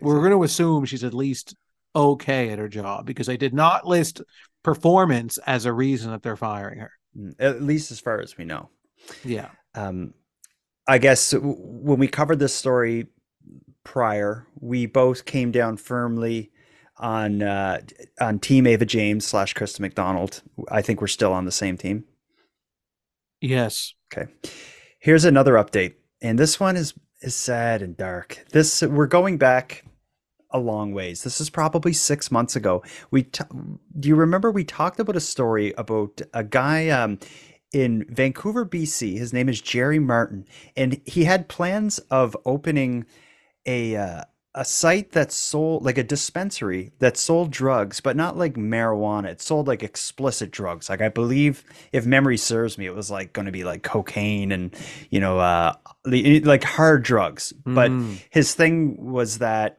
we're 0.00 0.18
going 0.20 0.30
to 0.32 0.42
assume 0.44 0.84
she's 0.84 1.04
at 1.04 1.14
least 1.14 1.54
okay 1.96 2.50
at 2.50 2.58
her 2.58 2.68
job 2.68 3.06
because 3.06 3.26
they 3.26 3.36
did 3.36 3.54
not 3.54 3.86
list 3.86 4.22
performance 4.62 5.38
as 5.38 5.66
a 5.66 5.72
reason 5.72 6.10
that 6.12 6.22
they're 6.22 6.36
firing 6.36 6.78
her. 6.80 6.92
Mm, 7.16 7.34
At 7.38 7.62
least 7.62 7.90
as 7.90 8.00
far 8.00 8.20
as 8.20 8.36
we 8.36 8.44
know. 8.44 8.68
Yeah. 9.24 9.48
um, 9.74 10.14
I 10.86 10.98
guess 10.98 11.32
when 11.34 11.98
we 11.98 12.08
covered 12.08 12.38
this 12.38 12.54
story 12.54 13.06
prior, 13.84 14.46
we 14.60 14.86
both 14.86 15.24
came 15.24 15.50
down 15.50 15.76
firmly 15.76 16.50
on 16.98 17.42
uh, 17.42 17.80
on 18.20 18.38
Team 18.38 18.66
Ava 18.66 18.84
James 18.84 19.26
slash 19.26 19.54
Krista 19.54 19.80
McDonald. 19.80 20.42
I 20.70 20.82
think 20.82 21.00
we're 21.00 21.06
still 21.06 21.32
on 21.32 21.44
the 21.44 21.52
same 21.52 21.76
team. 21.76 22.04
Yes. 23.40 23.94
Okay. 24.12 24.30
Here's 24.98 25.24
another 25.24 25.54
update, 25.54 25.94
and 26.20 26.38
this 26.38 26.58
one 26.58 26.76
is 26.76 26.94
is 27.20 27.34
sad 27.34 27.82
and 27.82 27.96
dark. 27.96 28.44
This 28.50 28.82
we're 28.82 29.06
going 29.06 29.38
back 29.38 29.84
a 30.50 30.58
long 30.58 30.92
ways. 30.92 31.22
This 31.22 31.40
is 31.40 31.50
probably 31.50 31.92
six 31.92 32.30
months 32.30 32.56
ago. 32.56 32.82
We 33.10 33.24
t- 33.24 33.44
do 33.98 34.08
you 34.08 34.16
remember 34.16 34.50
we 34.50 34.64
talked 34.64 34.98
about 34.98 35.16
a 35.16 35.20
story 35.20 35.74
about 35.76 36.22
a 36.32 36.42
guy 36.42 36.88
um, 36.88 37.18
in 37.72 38.06
Vancouver, 38.08 38.64
BC. 38.64 39.18
His 39.18 39.32
name 39.32 39.48
is 39.48 39.60
Jerry 39.60 39.98
Martin, 39.98 40.46
and 40.76 41.00
he 41.04 41.24
had 41.24 41.48
plans 41.48 41.98
of 42.10 42.36
opening 42.46 43.04
a 43.68 43.94
uh, 43.96 44.22
a 44.54 44.64
site 44.64 45.12
that 45.12 45.30
sold 45.30 45.84
like 45.84 45.98
a 45.98 46.02
dispensary 46.02 46.90
that 46.98 47.16
sold 47.16 47.52
drugs, 47.52 48.00
but 48.00 48.16
not 48.16 48.36
like 48.36 48.54
marijuana. 48.54 49.26
It 49.26 49.40
sold 49.40 49.68
like 49.68 49.84
explicit 49.84 50.50
drugs. 50.50 50.88
Like 50.88 51.02
I 51.02 51.10
believe, 51.10 51.62
if 51.92 52.04
memory 52.06 52.38
serves 52.38 52.76
me, 52.78 52.86
it 52.86 52.94
was 52.94 53.10
like 53.10 53.32
going 53.32 53.46
to 53.46 53.52
be 53.52 53.62
like 53.62 53.82
cocaine 53.84 54.50
and 54.50 54.74
you 55.10 55.20
know, 55.20 55.38
uh, 55.38 55.74
like 56.04 56.64
hard 56.64 57.04
drugs. 57.04 57.52
But 57.64 57.90
Mm. 57.92 58.18
his 58.30 58.54
thing 58.54 58.96
was 59.12 59.38
that 59.38 59.78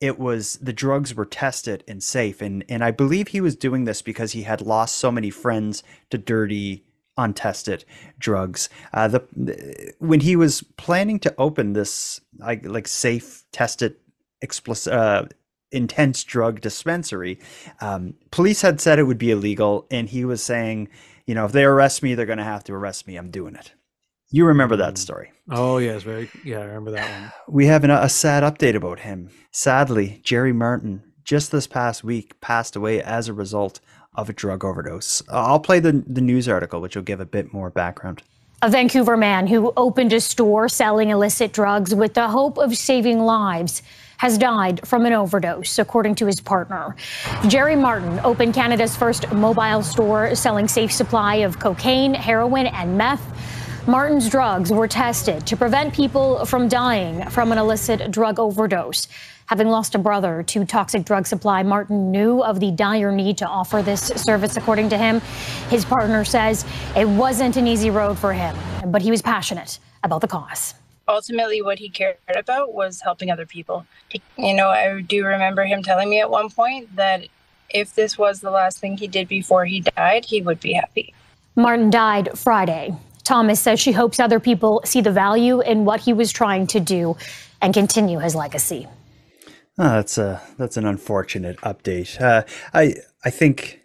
it 0.00 0.18
was 0.18 0.58
the 0.62 0.72
drugs 0.72 1.14
were 1.14 1.26
tested 1.26 1.82
and 1.88 2.02
safe, 2.02 2.40
and 2.40 2.62
and 2.68 2.84
I 2.84 2.90
believe 2.92 3.28
he 3.28 3.40
was 3.40 3.56
doing 3.56 3.84
this 3.84 4.02
because 4.02 4.32
he 4.32 4.42
had 4.42 4.60
lost 4.60 4.96
so 4.96 5.10
many 5.10 5.30
friends 5.30 5.82
to 6.10 6.18
dirty 6.18 6.84
untested 7.16 7.84
drugs. 8.18 8.68
Uh, 8.92 9.08
the, 9.08 9.24
the- 9.36 9.92
when 9.98 10.20
he 10.20 10.36
was 10.36 10.62
planning 10.76 11.18
to 11.20 11.34
open 11.38 11.72
this 11.72 12.20
like 12.38 12.64
like 12.66 12.88
safe 12.88 13.44
tested 13.52 13.96
explicit 14.42 14.92
uh, 14.92 15.24
intense 15.72 16.24
drug 16.24 16.60
dispensary, 16.60 17.38
um, 17.80 18.14
police 18.30 18.62
had 18.62 18.80
said 18.80 18.98
it 18.98 19.04
would 19.04 19.18
be 19.18 19.30
illegal, 19.30 19.86
and 19.90 20.08
he 20.08 20.24
was 20.24 20.42
saying, 20.42 20.88
you 21.26 21.34
know, 21.34 21.44
if 21.44 21.52
they 21.52 21.64
arrest 21.64 22.02
me, 22.02 22.14
they're 22.14 22.26
going 22.26 22.38
to 22.38 22.44
have 22.44 22.64
to 22.64 22.72
arrest 22.74 23.06
me. 23.06 23.16
I'm 23.16 23.30
doing 23.30 23.54
it. 23.54 23.72
You 24.32 24.46
remember 24.46 24.76
that 24.76 24.96
story? 24.96 25.32
Oh 25.50 25.78
yes, 25.78 26.04
very 26.04 26.30
yeah, 26.44 26.58
I 26.60 26.64
remember 26.64 26.92
that 26.92 27.20
one. 27.20 27.32
We 27.48 27.66
have 27.66 27.82
an, 27.84 27.90
a 27.90 28.08
sad 28.08 28.42
update 28.44 28.76
about 28.76 29.00
him. 29.00 29.30
Sadly, 29.50 30.20
Jerry 30.22 30.52
Martin 30.52 31.02
just 31.24 31.50
this 31.52 31.66
past 31.66 32.02
week 32.04 32.40
passed 32.40 32.74
away 32.76 33.02
as 33.02 33.28
a 33.28 33.32
result 33.34 33.80
of 34.20 34.28
a 34.28 34.32
drug 34.32 34.64
overdose. 34.64 35.22
Uh, 35.28 35.44
I'll 35.44 35.60
play 35.60 35.80
the 35.80 36.04
the 36.06 36.20
news 36.20 36.48
article, 36.48 36.80
which 36.80 36.94
will 36.94 37.02
give 37.02 37.20
a 37.20 37.24
bit 37.24 37.52
more 37.52 37.70
background. 37.70 38.22
A 38.62 38.68
Vancouver 38.68 39.16
man 39.16 39.46
who 39.46 39.72
opened 39.76 40.12
a 40.12 40.20
store 40.20 40.68
selling 40.68 41.08
illicit 41.08 41.52
drugs 41.54 41.94
with 41.94 42.12
the 42.12 42.28
hope 42.28 42.58
of 42.58 42.76
saving 42.76 43.20
lives 43.20 43.82
has 44.18 44.36
died 44.36 44.86
from 44.86 45.06
an 45.06 45.14
overdose, 45.14 45.78
according 45.78 46.14
to 46.16 46.26
his 46.26 46.42
partner. 46.42 46.94
Jerry 47.48 47.74
Martin 47.74 48.20
opened 48.22 48.52
Canada's 48.52 48.94
first 48.94 49.32
mobile 49.32 49.82
store 49.82 50.34
selling 50.34 50.68
safe 50.68 50.92
supply 50.92 51.36
of 51.36 51.58
cocaine, 51.58 52.12
heroin, 52.12 52.66
and 52.66 52.98
meth. 52.98 53.24
Martin's 53.86 54.28
drugs 54.28 54.70
were 54.70 54.86
tested 54.86 55.46
to 55.46 55.56
prevent 55.56 55.94
people 55.94 56.44
from 56.44 56.68
dying 56.68 57.24
from 57.30 57.50
an 57.50 57.56
illicit 57.56 58.10
drug 58.10 58.38
overdose. 58.38 59.08
Having 59.50 59.66
lost 59.66 59.96
a 59.96 59.98
brother 59.98 60.44
to 60.44 60.64
toxic 60.64 61.04
drug 61.04 61.26
supply, 61.26 61.64
Martin 61.64 62.12
knew 62.12 62.40
of 62.40 62.60
the 62.60 62.70
dire 62.70 63.10
need 63.10 63.36
to 63.38 63.46
offer 63.48 63.82
this 63.82 64.00
service, 64.00 64.56
according 64.56 64.90
to 64.90 64.96
him. 64.96 65.18
His 65.70 65.84
partner 65.84 66.24
says 66.24 66.64
it 66.96 67.08
wasn't 67.08 67.56
an 67.56 67.66
easy 67.66 67.90
road 67.90 68.16
for 68.16 68.32
him, 68.32 68.56
but 68.92 69.02
he 69.02 69.10
was 69.10 69.22
passionate 69.22 69.80
about 70.04 70.20
the 70.20 70.28
cause. 70.28 70.74
ultimately 71.08 71.60
what 71.62 71.80
he 71.80 71.88
cared 71.88 72.16
about 72.36 72.74
was 72.74 73.00
helping 73.00 73.28
other 73.28 73.44
people. 73.44 73.84
You 74.38 74.54
know, 74.54 74.68
I 74.68 75.00
do 75.00 75.26
remember 75.26 75.64
him 75.64 75.82
telling 75.82 76.08
me 76.08 76.20
at 76.20 76.30
one 76.30 76.50
point 76.50 76.94
that 76.94 77.26
if 77.70 77.92
this 77.96 78.16
was 78.16 78.38
the 78.42 78.52
last 78.52 78.78
thing 78.78 78.98
he 78.98 79.08
did 79.08 79.26
before 79.26 79.64
he 79.64 79.80
died, 79.80 80.26
he 80.26 80.42
would 80.42 80.60
be 80.60 80.74
happy. 80.74 81.12
Martin 81.56 81.90
died 81.90 82.38
Friday. 82.38 82.94
Thomas 83.24 83.58
says 83.58 83.80
she 83.80 83.90
hopes 83.90 84.20
other 84.20 84.38
people 84.38 84.80
see 84.84 85.00
the 85.00 85.10
value 85.10 85.60
in 85.60 85.84
what 85.84 85.98
he 85.98 86.12
was 86.12 86.30
trying 86.30 86.68
to 86.68 86.78
do 86.78 87.16
and 87.60 87.74
continue 87.74 88.20
his 88.20 88.36
legacy. 88.36 88.86
Oh, 89.82 89.88
that's 89.88 90.18
a 90.18 90.42
that's 90.58 90.76
an 90.76 90.84
unfortunate 90.84 91.56
update. 91.62 92.20
Uh, 92.20 92.44
I 92.74 92.96
I 93.24 93.30
think 93.30 93.80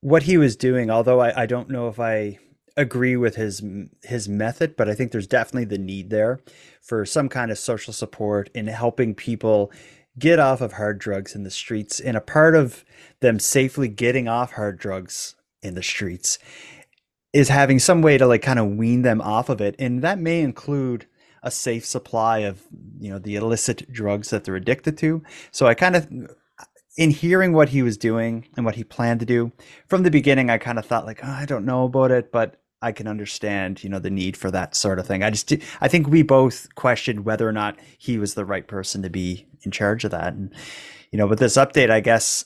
what 0.00 0.22
he 0.22 0.38
was 0.38 0.54
doing, 0.54 0.90
although 0.90 1.20
I, 1.20 1.42
I 1.42 1.44
don't 1.46 1.68
know 1.68 1.88
if 1.88 1.98
I 1.98 2.38
agree 2.76 3.16
with 3.16 3.34
his 3.34 3.60
his 4.04 4.28
method, 4.28 4.76
but 4.76 4.88
I 4.88 4.94
think 4.94 5.10
there's 5.10 5.26
definitely 5.26 5.64
the 5.64 5.82
need 5.82 6.10
there 6.10 6.38
for 6.80 7.04
some 7.04 7.28
kind 7.28 7.50
of 7.50 7.58
social 7.58 7.92
support 7.92 8.48
in 8.54 8.68
helping 8.68 9.12
people 9.12 9.72
get 10.20 10.38
off 10.38 10.60
of 10.60 10.74
hard 10.74 11.00
drugs 11.00 11.34
in 11.34 11.42
the 11.42 11.50
streets. 11.50 11.98
And 11.98 12.16
a 12.16 12.20
part 12.20 12.54
of 12.54 12.84
them 13.18 13.40
safely 13.40 13.88
getting 13.88 14.28
off 14.28 14.52
hard 14.52 14.78
drugs 14.78 15.34
in 15.62 15.74
the 15.74 15.82
streets 15.82 16.38
is 17.32 17.48
having 17.48 17.80
some 17.80 18.02
way 18.02 18.18
to 18.18 18.26
like 18.28 18.42
kind 18.42 18.60
of 18.60 18.76
wean 18.76 19.02
them 19.02 19.20
off 19.20 19.48
of 19.48 19.60
it, 19.60 19.74
and 19.80 20.00
that 20.02 20.20
may 20.20 20.42
include 20.42 21.06
a 21.42 21.50
safe 21.50 21.84
supply 21.86 22.38
of 22.38 22.62
you 22.98 23.10
know 23.10 23.18
the 23.18 23.36
illicit 23.36 23.90
drugs 23.92 24.30
that 24.30 24.44
they're 24.44 24.56
addicted 24.56 24.98
to. 24.98 25.22
So 25.50 25.66
I 25.66 25.74
kind 25.74 25.96
of 25.96 26.08
in 26.98 27.10
hearing 27.10 27.52
what 27.52 27.68
he 27.68 27.82
was 27.82 27.96
doing 27.96 28.48
and 28.56 28.66
what 28.66 28.74
he 28.74 28.82
planned 28.82 29.20
to 29.20 29.26
do 29.26 29.52
from 29.86 30.02
the 30.02 30.10
beginning, 30.10 30.50
I 30.50 30.58
kind 30.58 30.78
of 30.80 30.84
thought 30.84 31.06
like, 31.06 31.20
oh, 31.22 31.30
I 31.30 31.46
don't 31.46 31.64
know 31.64 31.84
about 31.84 32.10
it, 32.10 32.32
but 32.32 32.60
I 32.82 32.90
can 32.90 33.06
understand, 33.06 33.82
you 33.82 33.88
know, 33.88 34.00
the 34.00 34.10
need 34.10 34.36
for 34.36 34.50
that 34.50 34.74
sort 34.74 34.98
of 34.98 35.06
thing. 35.06 35.22
I 35.22 35.30
just, 35.30 35.52
I 35.80 35.86
think 35.86 36.08
we 36.08 36.22
both 36.22 36.74
questioned 36.74 37.24
whether 37.24 37.48
or 37.48 37.52
not 37.52 37.78
he 37.98 38.18
was 38.18 38.34
the 38.34 38.44
right 38.44 38.66
person 38.66 39.02
to 39.02 39.10
be 39.10 39.46
in 39.62 39.70
charge 39.70 40.04
of 40.04 40.10
that. 40.10 40.34
And, 40.34 40.52
you 41.12 41.18
know, 41.18 41.26
with 41.28 41.38
this 41.38 41.56
update, 41.56 41.90
I 41.90 42.00
guess 42.00 42.44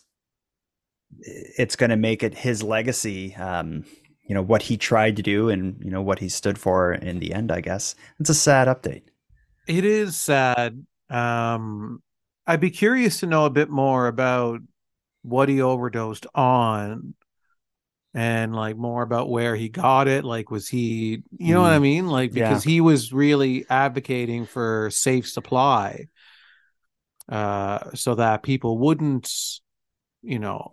it's 1.20 1.76
going 1.76 1.90
to 1.90 1.96
make 1.96 2.22
it 2.22 2.34
his 2.34 2.62
legacy, 2.62 3.34
um, 3.36 3.84
you 4.32 4.34
know, 4.34 4.40
what 4.40 4.62
he 4.62 4.78
tried 4.78 5.14
to 5.16 5.22
do 5.22 5.50
and, 5.50 5.76
you 5.84 5.90
know, 5.90 6.00
what 6.00 6.18
he 6.18 6.26
stood 6.30 6.56
for 6.56 6.94
in 6.94 7.18
the 7.18 7.34
end, 7.34 7.52
I 7.52 7.60
guess. 7.60 7.94
It's 8.18 8.30
a 8.30 8.34
sad 8.34 8.66
update. 8.66 9.02
It 9.68 9.84
is 9.84 10.18
sad. 10.18 10.86
Um, 11.10 12.02
I'd 12.46 12.58
be 12.58 12.70
curious 12.70 13.20
to 13.20 13.26
know 13.26 13.44
a 13.44 13.50
bit 13.50 13.68
more 13.68 14.06
about 14.06 14.60
what 15.20 15.50
he 15.50 15.60
overdosed 15.60 16.26
on 16.34 17.12
and 18.14 18.56
like 18.56 18.78
more 18.78 19.02
about 19.02 19.28
where 19.28 19.54
he 19.54 19.68
got 19.68 20.08
it. 20.08 20.24
Like, 20.24 20.50
was 20.50 20.66
he, 20.66 21.22
you 21.36 21.52
know 21.52 21.60
what 21.60 21.72
I 21.72 21.78
Mm. 21.78 21.82
mean? 21.82 22.06
Like, 22.06 22.32
Yeah. 22.32 22.48
because 22.48 22.64
he 22.64 22.80
was 22.80 23.12
really 23.12 23.66
advocating 23.68 24.46
for 24.46 24.88
safe 24.90 25.28
supply 25.28 26.06
uh, 27.28 27.90
so 27.92 28.14
that 28.14 28.42
people 28.42 28.78
wouldn't, 28.78 29.30
you 30.22 30.38
know, 30.38 30.72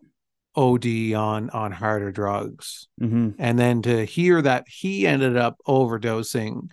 OD 0.60 1.14
on 1.14 1.50
on 1.52 1.72
harder 1.72 2.12
drugs. 2.12 2.88
hmm 3.00 3.30
And 3.40 3.58
then 3.58 3.82
to 3.84 4.06
hear 4.06 4.42
that 4.42 4.66
he 4.68 5.08
ended 5.08 5.38
up 5.38 5.58
overdosing, 5.68 6.70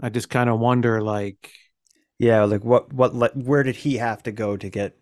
I 0.00 0.08
just 0.10 0.28
kind 0.28 0.50
of 0.50 0.58
wonder, 0.58 1.00
like, 1.02 1.50
Yeah. 2.18 2.44
Like 2.44 2.64
what, 2.64 2.92
what, 2.92 3.14
like 3.14 3.32
where 3.32 3.62
did 3.62 3.76
he 3.76 3.96
have 3.96 4.22
to 4.24 4.32
go 4.32 4.56
to 4.56 4.68
get 4.70 4.96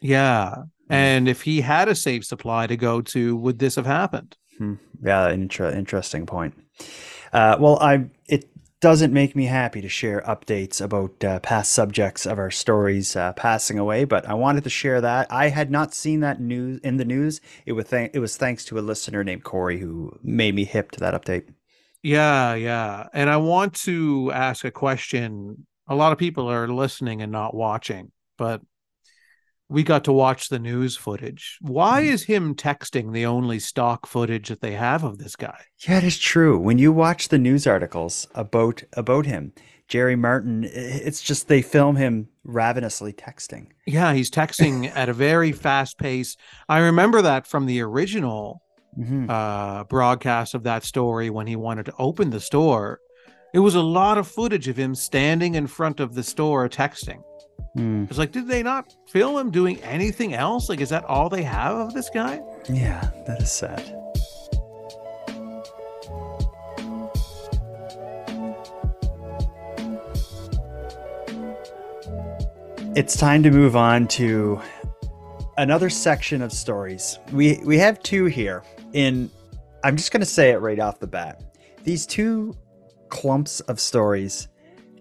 yeah. 0.00 0.54
And 0.88 1.28
if 1.28 1.42
he 1.42 1.62
had 1.62 1.88
a 1.88 1.94
safe 1.94 2.24
supply 2.24 2.66
to 2.68 2.76
go 2.76 3.00
to, 3.02 3.36
would 3.36 3.58
this 3.58 3.74
have 3.76 3.86
happened? 3.86 4.36
Hmm. 4.58 4.74
Yeah, 5.02 5.30
inter- 5.30 5.72
interesting 5.72 6.26
point. 6.26 6.54
Uh, 7.32 7.56
well, 7.58 7.78
I 7.80 8.06
it 8.28 8.44
doesn't 8.86 9.12
make 9.12 9.34
me 9.34 9.46
happy 9.46 9.80
to 9.80 9.88
share 9.88 10.22
updates 10.28 10.80
about 10.80 11.24
uh, 11.24 11.40
past 11.40 11.72
subjects 11.72 12.24
of 12.24 12.38
our 12.38 12.52
stories 12.52 13.16
uh, 13.16 13.32
passing 13.32 13.80
away, 13.80 14.04
but 14.04 14.24
I 14.28 14.34
wanted 14.34 14.62
to 14.62 14.70
share 14.70 15.00
that. 15.00 15.26
I 15.28 15.48
had 15.48 15.72
not 15.72 15.92
seen 15.92 16.20
that 16.20 16.40
news 16.40 16.78
in 16.84 16.96
the 16.96 17.04
news. 17.04 17.40
It 17.64 17.72
was 17.72 17.86
th- 17.86 18.12
it 18.14 18.20
was 18.20 18.36
thanks 18.36 18.64
to 18.66 18.78
a 18.78 18.86
listener 18.86 19.24
named 19.24 19.42
Corey 19.42 19.80
who 19.80 20.16
made 20.22 20.54
me 20.54 20.64
hip 20.64 20.92
to 20.92 21.00
that 21.00 21.20
update. 21.20 21.48
Yeah, 22.04 22.54
yeah. 22.54 23.08
And 23.12 23.28
I 23.28 23.38
want 23.38 23.74
to 23.86 24.30
ask 24.32 24.64
a 24.64 24.70
question. 24.70 25.66
A 25.88 25.96
lot 25.96 26.12
of 26.12 26.18
people 26.18 26.48
are 26.48 26.68
listening 26.68 27.22
and 27.22 27.32
not 27.32 27.56
watching, 27.56 28.12
but 28.38 28.60
we 29.68 29.82
got 29.82 30.04
to 30.04 30.12
watch 30.12 30.48
the 30.48 30.58
news 30.58 30.96
footage. 30.96 31.58
Why 31.60 32.02
Mm-hmm. 32.02 32.12
is 32.14 32.22
him 32.24 32.54
texting 32.54 33.12
the 33.12 33.26
only 33.26 33.58
stock 33.58 34.06
footage 34.06 34.48
that 34.48 34.60
they 34.60 34.72
have 34.72 35.02
of 35.04 35.18
this 35.18 35.36
guy? 35.36 35.60
Yeah, 35.86 35.98
it 35.98 36.04
is 36.04 36.18
true. 36.18 36.58
When 36.58 36.78
you 36.78 36.92
watch 36.92 37.28
the 37.28 37.38
news 37.38 37.66
articles 37.66 38.28
about 38.34 38.82
about 38.92 39.26
him, 39.26 39.52
Jerry 39.88 40.16
Martin, 40.16 40.64
it's 40.72 41.22
just 41.22 41.48
they 41.48 41.62
film 41.62 41.96
him 41.96 42.28
ravenously 42.44 43.12
texting. 43.12 43.68
Yeah, 43.86 44.12
he's 44.14 44.30
texting 44.30 44.90
at 44.96 45.08
a 45.08 45.12
very 45.12 45.52
fast 45.52 45.98
pace. 45.98 46.36
I 46.68 46.78
remember 46.78 47.22
that 47.22 47.46
from 47.46 47.66
the 47.66 47.80
original 47.82 48.62
Mhm. 48.98 49.28
uh, 49.28 49.84
broadcast 49.84 50.54
of 50.54 50.62
that 50.62 50.82
story 50.82 51.28
when 51.28 51.46
he 51.46 51.54
wanted 51.56 51.84
to 51.86 51.92
open 51.98 52.30
the 52.30 52.40
store. 52.40 52.98
It 53.52 53.58
was 53.60 53.74
a 53.74 53.82
lot 53.82 54.16
of 54.18 54.26
footage 54.26 54.68
of 54.68 54.76
him 54.78 54.94
standing 54.94 55.54
in 55.54 55.66
front 55.66 56.00
of 56.00 56.14
the 56.14 56.22
store 56.22 56.68
texting. 56.68 57.22
Mm, 57.76 58.08
It's 58.08 58.18
like, 58.18 58.32
did 58.32 58.48
they 58.48 58.62
not 58.62 58.94
film 59.08 59.36
him 59.38 59.50
doing 59.50 59.78
anything 59.82 60.32
else? 60.34 60.68
Like, 60.68 60.80
is 60.80 60.88
that 60.88 61.04
all 61.04 61.28
they 61.28 61.42
have 61.42 61.76
of 61.76 61.94
this 61.94 62.08
guy? 62.10 62.40
yeah, 62.68 63.10
that 63.26 63.42
is 63.42 63.52
sad. 63.52 63.82
It's 72.94 73.16
time 73.16 73.42
to 73.42 73.50
move 73.50 73.76
on 73.76 74.08
to 74.08 74.60
another 75.58 75.90
section 75.90 76.40
of 76.42 76.52
stories. 76.52 77.18
We 77.32 77.60
we 77.64 77.78
have 77.78 78.02
two 78.02 78.24
here. 78.26 78.62
In 78.92 79.30
I'm 79.84 79.96
just 79.96 80.12
going 80.12 80.20
to 80.20 80.26
say 80.26 80.50
it 80.50 80.56
right 80.58 80.78
off 80.80 80.98
the 80.98 81.06
bat. 81.06 81.42
These 81.84 82.06
two 82.06 82.56
clumps 83.10 83.60
of 83.60 83.78
stories 83.78 84.48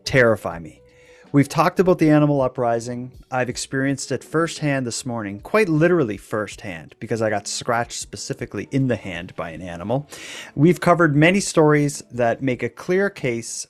terrify 0.03 0.59
me. 0.59 0.81
We've 1.35 1.49
talked 1.49 1.81
about 1.81 1.99
the 1.99 2.11
animal 2.11 2.39
uprising. 2.39 3.11
I've 3.29 3.49
experienced 3.49 4.09
it 4.13 4.23
firsthand 4.23 4.87
this 4.87 5.05
morning, 5.05 5.41
quite 5.41 5.67
literally 5.67 6.15
firsthand, 6.15 6.95
because 6.97 7.21
I 7.21 7.29
got 7.29 7.45
scratched 7.45 7.99
specifically 7.99 8.69
in 8.71 8.87
the 8.87 8.95
hand 8.95 9.35
by 9.35 9.49
an 9.49 9.61
animal. 9.61 10.07
We've 10.55 10.79
covered 10.79 11.13
many 11.13 11.41
stories 11.41 12.01
that 12.09 12.41
make 12.41 12.63
a 12.63 12.69
clear 12.69 13.09
case 13.09 13.67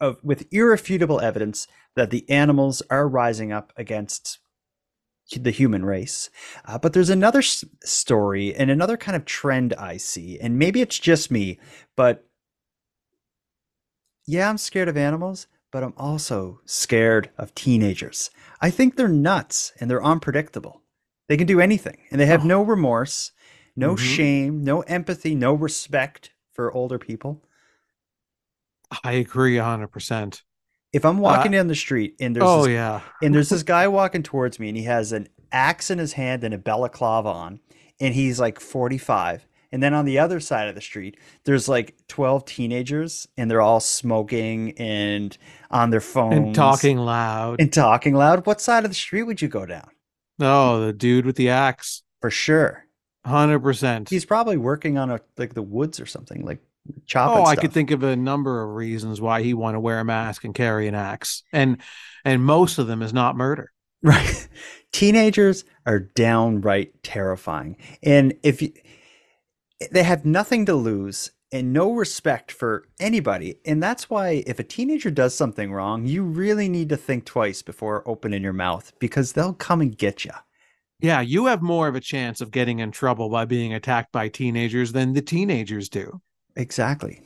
of 0.00 0.22
with 0.22 0.46
irrefutable 0.52 1.20
evidence 1.20 1.66
that 1.96 2.10
the 2.10 2.24
animals 2.30 2.82
are 2.88 3.08
rising 3.08 3.50
up 3.50 3.72
against 3.76 4.38
the 5.36 5.50
human 5.50 5.84
race. 5.84 6.30
Uh, 6.64 6.78
but 6.78 6.92
there's 6.92 7.10
another 7.10 7.40
s- 7.40 7.64
story 7.82 8.54
and 8.54 8.70
another 8.70 8.96
kind 8.96 9.16
of 9.16 9.24
trend 9.24 9.74
I 9.74 9.96
see, 9.96 10.38
and 10.38 10.56
maybe 10.56 10.80
it's 10.80 11.00
just 11.00 11.32
me, 11.32 11.58
but 11.96 12.28
yeah, 14.24 14.48
I'm 14.48 14.56
scared 14.56 14.86
of 14.86 14.96
animals, 14.96 15.48
but 15.72 15.82
I'm 15.82 15.94
also 15.96 16.60
scared 16.66 17.30
of 17.38 17.54
teenagers. 17.56 18.30
I 18.60 18.70
think 18.70 18.94
they're 18.94 19.08
nuts 19.08 19.72
and 19.80 19.90
they're 19.90 20.04
unpredictable. 20.04 20.82
They 21.28 21.36
can 21.36 21.46
do 21.46 21.60
anything 21.60 21.96
and 22.12 22.20
they 22.20 22.26
have 22.26 22.44
no 22.44 22.62
remorse, 22.62 23.32
no 23.74 23.94
Mhm. 23.94 23.98
shame, 23.98 24.62
no 24.64 24.82
empathy, 24.82 25.34
no 25.34 25.54
respect 25.54 26.30
for 26.52 26.70
older 26.72 26.98
people. 26.98 27.42
I 29.02 29.12
agree 29.12 29.56
100%. 29.58 30.42
If 30.92 31.06
I'm 31.06 31.18
walking 31.18 31.54
Uh, 31.54 31.58
down 31.58 31.68
the 31.68 31.74
street 31.74 32.16
and 32.20 32.36
there's 32.36 32.44
oh, 32.46 32.64
this, 32.64 32.72
yeah. 32.74 33.00
and 33.22 33.34
there's 33.34 33.48
this 33.48 33.62
guy 33.62 33.88
walking 33.88 34.22
towards 34.22 34.58
me 34.60 34.68
and 34.68 34.76
he 34.76 34.84
has 34.84 35.10
an 35.12 35.26
axe 35.50 35.90
in 35.90 35.96
his 35.98 36.12
hand 36.12 36.44
and 36.44 36.52
a 36.52 36.58
balaclava 36.58 37.30
on 37.30 37.60
and 37.98 38.14
he's 38.14 38.38
like 38.38 38.60
45 38.60 39.46
and 39.72 39.82
then 39.82 39.94
on 39.94 40.04
the 40.04 40.18
other 40.18 40.38
side 40.40 40.68
of 40.68 40.74
the 40.74 40.80
street 40.80 41.18
there's 41.44 41.68
like 41.68 41.94
12 42.08 42.44
teenagers 42.44 43.26
and 43.36 43.50
they're 43.50 43.60
all 43.60 43.80
smoking 43.80 44.72
and 44.78 45.36
on 45.70 45.90
their 45.90 46.00
phones 46.00 46.34
And 46.36 46.54
talking 46.54 46.98
loud. 46.98 47.60
and 47.60 47.72
talking 47.72 48.14
loud 48.14 48.46
what 48.46 48.60
side 48.60 48.84
of 48.84 48.90
the 48.90 48.94
street 48.94 49.22
would 49.24 49.40
you 49.42 49.48
go 49.48 49.66
down 49.66 49.88
No, 50.38 50.84
the 50.84 50.92
dude 50.92 51.26
with 51.26 51.36
the 51.36 51.48
axe. 51.50 52.02
for 52.20 52.30
sure 52.30 52.84
100%. 53.26 54.08
he's 54.08 54.24
probably 54.24 54.56
working 54.56 54.98
on 54.98 55.10
a 55.10 55.20
like 55.38 55.54
the 55.54 55.62
woods 55.62 56.00
or 56.00 56.06
something 56.06 56.44
like 56.44 56.58
chopping 57.06 57.42
Oh, 57.42 57.44
I 57.44 57.52
stuff. 57.54 57.62
could 57.62 57.72
think 57.72 57.90
of 57.92 58.02
a 58.02 58.16
number 58.16 58.62
of 58.64 58.70
reasons 58.74 59.20
why 59.20 59.42
he 59.42 59.54
want 59.54 59.76
to 59.76 59.80
wear 59.80 60.00
a 60.00 60.04
mask 60.04 60.42
and 60.44 60.52
carry 60.54 60.88
an 60.88 60.94
axe. 60.96 61.44
And 61.52 61.78
and 62.24 62.42
most 62.44 62.78
of 62.78 62.86
them 62.88 63.02
is 63.02 63.12
not 63.12 63.36
murder. 63.36 63.70
Right. 64.04 64.48
Teenagers 64.92 65.64
are 65.86 66.00
downright 66.00 67.04
terrifying. 67.04 67.76
And 68.02 68.34
if 68.42 68.60
you, 68.60 68.72
they 69.90 70.02
have 70.02 70.24
nothing 70.24 70.66
to 70.66 70.74
lose 70.74 71.30
and 71.52 71.72
no 71.72 71.92
respect 71.92 72.50
for 72.50 72.88
anybody. 72.98 73.56
And 73.66 73.82
that's 73.82 74.08
why 74.08 74.42
if 74.46 74.58
a 74.58 74.64
teenager 74.64 75.10
does 75.10 75.34
something 75.34 75.72
wrong, 75.72 76.06
you 76.06 76.24
really 76.24 76.68
need 76.68 76.88
to 76.88 76.96
think 76.96 77.24
twice 77.26 77.62
before 77.62 78.08
opening 78.08 78.42
your 78.42 78.54
mouth 78.54 78.92
because 78.98 79.32
they'll 79.32 79.52
come 79.52 79.80
and 79.80 79.96
get 79.96 80.24
you. 80.24 80.32
Yeah, 81.00 81.20
you 81.20 81.46
have 81.46 81.62
more 81.62 81.88
of 81.88 81.96
a 81.96 82.00
chance 82.00 82.40
of 82.40 82.52
getting 82.52 82.78
in 82.78 82.92
trouble 82.92 83.28
by 83.28 83.44
being 83.44 83.74
attacked 83.74 84.12
by 84.12 84.28
teenagers 84.28 84.92
than 84.92 85.12
the 85.12 85.20
teenagers 85.20 85.88
do. 85.88 86.20
Exactly. 86.56 87.20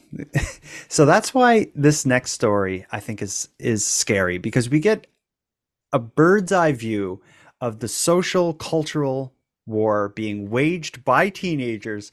so 0.89 1.05
that's 1.05 1.35
why 1.35 1.69
this 1.75 2.07
next 2.07 2.33
story 2.33 2.87
I 2.91 3.01
think 3.01 3.23
is 3.23 3.49
is 3.59 3.85
scary 3.85 4.39
because 4.39 4.71
we 4.71 4.81
get 4.81 5.07
a 5.93 5.99
bird's 5.99 6.53
eye 6.53 6.73
view 6.73 7.21
of 7.61 7.81
the 7.81 7.89
social 7.89 8.55
cultural 8.55 9.35
war 9.67 10.11
being 10.11 10.49
waged 10.49 11.05
by 11.05 11.29
teenagers 11.29 12.13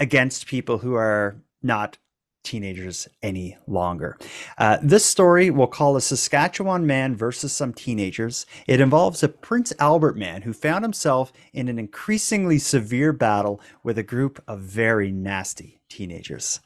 against 0.00 0.46
people 0.46 0.78
who 0.78 0.94
are 0.94 1.36
not 1.62 1.98
teenagers 2.44 3.08
any 3.22 3.56
longer. 3.66 4.16
Uh, 4.56 4.78
this 4.82 5.04
story 5.04 5.50
we'll 5.50 5.66
call 5.66 5.96
a 5.96 6.00
Saskatchewan 6.00 6.86
man 6.86 7.14
versus 7.14 7.52
some 7.52 7.74
teenagers. 7.74 8.46
It 8.66 8.80
involves 8.80 9.22
a 9.22 9.28
Prince 9.28 9.72
Albert 9.78 10.16
man 10.16 10.42
who 10.42 10.52
found 10.52 10.84
himself 10.84 11.32
in 11.52 11.68
an 11.68 11.78
increasingly 11.78 12.58
severe 12.58 13.12
battle 13.12 13.60
with 13.82 13.98
a 13.98 14.02
group 14.02 14.42
of 14.48 14.60
very 14.60 15.12
nasty 15.12 15.80
teenagers. 15.90 16.60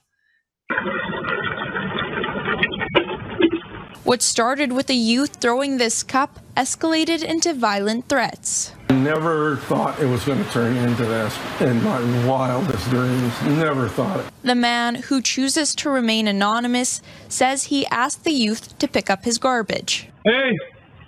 What 4.04 4.20
started 4.20 4.72
with 4.72 4.90
a 4.90 4.94
youth 4.94 5.36
throwing 5.40 5.78
this 5.78 6.02
cup 6.02 6.38
escalated 6.56 7.24
into 7.24 7.54
violent 7.54 8.08
threats. 8.08 8.72
Never 8.92 9.56
thought 9.56 9.98
it 10.00 10.06
was 10.06 10.24
going 10.24 10.42
to 10.44 10.50
turn 10.50 10.76
into 10.76 11.04
this 11.04 11.36
in 11.60 11.82
my 11.82 12.26
wildest 12.26 12.88
dreams. 12.90 13.42
Never 13.42 13.88
thought 13.88 14.20
it. 14.20 14.26
The 14.42 14.54
man, 14.54 14.96
who 14.96 15.22
chooses 15.22 15.74
to 15.76 15.90
remain 15.90 16.28
anonymous, 16.28 17.00
says 17.28 17.64
he 17.64 17.86
asked 17.86 18.24
the 18.24 18.32
youth 18.32 18.78
to 18.78 18.86
pick 18.86 19.08
up 19.08 19.24
his 19.24 19.38
garbage. 19.38 20.08
Hey, 20.24 20.50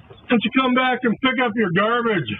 why 0.09 0.17
don't 0.31 0.41
you 0.45 0.51
come 0.61 0.75
back 0.75 1.01
and 1.03 1.15
pick 1.21 1.35
up 1.45 1.53
your 1.55 1.71
garbage? 1.77 2.35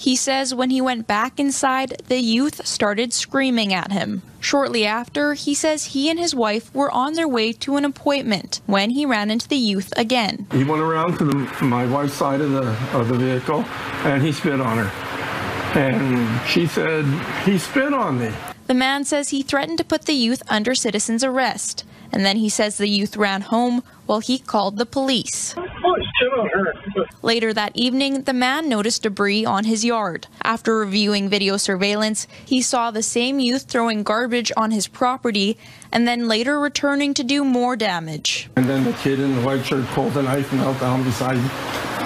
He 0.00 0.16
says 0.16 0.54
when 0.54 0.70
he 0.70 0.80
went 0.80 1.06
back 1.06 1.38
inside, 1.38 2.00
the 2.08 2.20
youth 2.20 2.66
started 2.66 3.12
screaming 3.12 3.74
at 3.74 3.92
him. 3.92 4.22
Shortly 4.40 4.86
after, 4.86 5.34
he 5.34 5.52
says 5.52 5.92
he 5.92 6.08
and 6.08 6.18
his 6.18 6.34
wife 6.34 6.74
were 6.74 6.90
on 6.90 7.12
their 7.12 7.28
way 7.28 7.52
to 7.52 7.76
an 7.76 7.84
appointment 7.84 8.62
when 8.64 8.88
he 8.88 9.04
ran 9.04 9.30
into 9.30 9.46
the 9.46 9.58
youth 9.58 9.92
again. 9.98 10.46
He 10.52 10.64
went 10.64 10.80
around 10.80 11.18
to 11.18 11.26
the, 11.26 11.64
my 11.64 11.84
wife's 11.84 12.14
side 12.14 12.40
of 12.40 12.50
the 12.50 12.74
of 12.94 13.08
the 13.08 13.18
vehicle, 13.18 13.62
and 14.04 14.22
he 14.22 14.32
spit 14.32 14.58
on 14.58 14.78
her. 14.78 15.78
And 15.78 16.48
she 16.48 16.66
said 16.66 17.04
he 17.44 17.58
spit 17.58 17.92
on 17.92 18.20
me. 18.20 18.32
The 18.68 18.74
man 18.74 19.04
says 19.04 19.28
he 19.28 19.42
threatened 19.42 19.76
to 19.78 19.84
put 19.84 20.06
the 20.06 20.14
youth 20.14 20.42
under 20.48 20.74
citizen's 20.74 21.22
arrest, 21.22 21.84
and 22.10 22.24
then 22.24 22.38
he 22.38 22.48
says 22.48 22.78
the 22.78 22.88
youth 22.88 23.18
ran 23.18 23.42
home 23.42 23.82
while 24.06 24.20
he 24.20 24.38
called 24.38 24.78
the 24.78 24.86
police. 24.86 25.54
Oh, 25.58 25.96
spit 26.16 26.38
on 26.38 26.48
her. 26.48 26.74
Later 27.22 27.52
that 27.52 27.72
evening, 27.74 28.22
the 28.22 28.32
man 28.32 28.68
noticed 28.68 29.02
debris 29.02 29.44
on 29.44 29.64
his 29.64 29.84
yard. 29.84 30.26
After 30.42 30.76
reviewing 30.76 31.28
video 31.28 31.56
surveillance, 31.56 32.26
he 32.44 32.62
saw 32.62 32.90
the 32.90 33.02
same 33.02 33.38
youth 33.38 33.64
throwing 33.64 34.02
garbage 34.02 34.52
on 34.56 34.70
his 34.70 34.86
property 34.88 35.56
and 35.92 36.06
then 36.06 36.28
later 36.28 36.58
returning 36.58 37.14
to 37.14 37.24
do 37.24 37.44
more 37.44 37.76
damage. 37.76 38.48
And 38.56 38.66
then 38.66 38.84
the 38.84 38.92
kid 38.94 39.20
in 39.20 39.36
the 39.36 39.42
white 39.42 39.64
shirt 39.64 39.84
pulled 39.88 40.16
a 40.16 40.22
knife 40.22 40.50
and 40.52 40.60
knelt 40.60 40.80
down 40.80 41.02
beside 41.02 41.36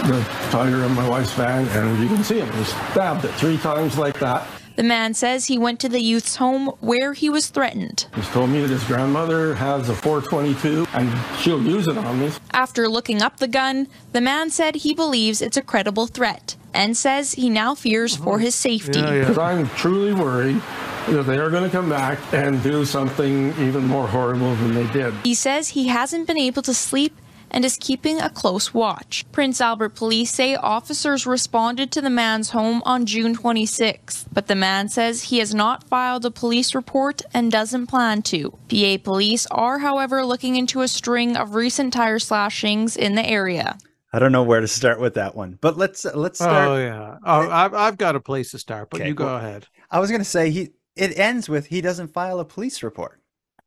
the 0.07 0.23
tire 0.51 0.83
of 0.83 0.90
my 0.92 1.09
wife's 1.09 1.33
van, 1.33 1.66
and 1.68 2.03
you 2.03 2.09
can 2.09 2.23
see 2.23 2.40
him. 2.40 2.53
He 2.53 2.64
stabbed 2.64 3.25
it 3.25 3.33
three 3.35 3.57
times 3.59 3.97
like 3.97 4.18
that. 4.20 4.47
The 4.77 4.83
man 4.83 5.15
says 5.15 5.47
he 5.47 5.57
went 5.57 5.79
to 5.81 5.89
the 5.89 6.01
youth's 6.01 6.37
home 6.37 6.67
where 6.81 7.13
he 7.13 7.29
was 7.29 7.47
threatened. 7.47 8.07
He's 8.17 8.29
told 8.31 8.51
me 8.51 8.61
that 8.61 8.71
his 8.71 8.83
grandmother 8.85 9.55
has 9.55 9.89
a 9.89 9.95
422 9.95 10.87
and 10.93 11.39
she'll 11.39 11.63
use 11.63 11.87
it 11.87 11.97
on 11.97 12.19
me. 12.19 12.33
After 12.53 12.89
looking 12.89 13.23
up 13.23 13.37
the 13.37 13.47
gun, 13.47 13.87
the 14.13 14.21
man 14.21 14.51
said 14.51 14.77
he 14.77 14.93
believes 14.93 15.41
it's 15.41 15.57
a 15.57 15.62
credible 15.62 16.07
threat 16.09 16.57
and 16.72 16.97
says 16.97 17.33
he 17.35 17.49
now 17.49 17.77
fears 17.77 18.16
for 18.16 18.41
his 18.41 18.55
safety. 18.57 18.99
Yeah, 18.99 19.20
Because 19.20 19.39
I'm 19.39 19.68
truly 19.70 20.12
worried 20.12 20.61
that 21.09 21.22
they 21.25 21.39
are 21.39 21.51
going 21.51 21.64
to 21.64 21.70
come 21.70 21.89
back 21.89 22.18
and 22.33 22.61
do 22.62 22.85
something 22.85 23.51
even 23.61 23.87
more 23.87 24.09
horrible 24.09 24.57
than 24.57 24.75
they 24.75 24.87
did. 24.93 25.14
He 25.22 25.35
says 25.35 25.68
he 25.68 25.87
hasn't 25.87 26.27
been 26.27 26.39
able 26.39 26.62
to 26.62 26.75
sleep 26.75 27.16
and 27.55 27.64
is 27.64 27.78
keeping 27.80 28.20
a 28.20 28.28
close 28.28 28.74
watch. 28.74 29.24
Prince 29.30 29.61
Albert 29.61 29.90
police 29.90 30.32
say 30.32 30.57
officers 30.57 31.24
responded 31.24 31.92
to 31.92 32.00
the 32.00 32.11
man's 32.11 32.50
home 32.50 32.82
on 32.84 33.07
June 33.07 33.32
26, 33.32 34.26
but 34.32 34.48
the 34.48 34.57
man 34.57 34.88
says 34.88 35.22
he 35.22 35.38
has 35.38 35.55
not 35.55 35.84
filed 35.84 36.26
a 36.26 36.32
police 36.32 36.74
report 36.74 37.22
and 37.32 37.52
doesn't 37.52 37.86
plan 37.86 38.22
to. 38.22 38.50
PA 38.68 38.96
police 39.02 39.46
are, 39.52 39.78
however, 39.78 40.26
looking 40.26 40.57
into 40.57 40.82
a 40.82 40.88
string 40.88 41.36
of 41.36 41.55
recent 41.55 41.92
tire 41.92 42.18
slashings 42.18 42.96
in 42.96 43.14
the 43.14 43.24
area. 43.24 43.78
I 44.12 44.18
don't 44.18 44.32
know 44.32 44.42
where 44.42 44.61
to 44.61 44.68
start 44.68 44.98
with 44.98 45.14
that 45.14 45.36
one, 45.36 45.57
but 45.61 45.76
let's 45.76 46.05
uh, 46.05 46.12
let's 46.14 46.40
oh, 46.40 46.44
start. 46.44 46.68
Oh 46.68 46.76
yeah. 46.76 47.18
Oh, 47.24 47.50
I've 47.50 47.74
I've 47.74 47.98
got 47.98 48.16
a 48.16 48.20
place 48.20 48.50
to 48.50 48.59
start, 48.59 48.90
but 48.90 49.00
Okay, 49.00 49.09
you 49.09 49.14
go 49.14 49.26
well, 49.26 49.36
ahead. 49.36 49.66
I 49.90 50.00
was 50.00 50.11
gonna 50.11 50.24
say 50.24 50.50
he. 50.50 50.70
It 50.94 51.18
ends 51.18 51.48
with 51.48 51.66
he 51.66 51.80
doesn't 51.80 52.12
file 52.12 52.38
a 52.38 52.44
police 52.44 52.84
report. 52.84 53.20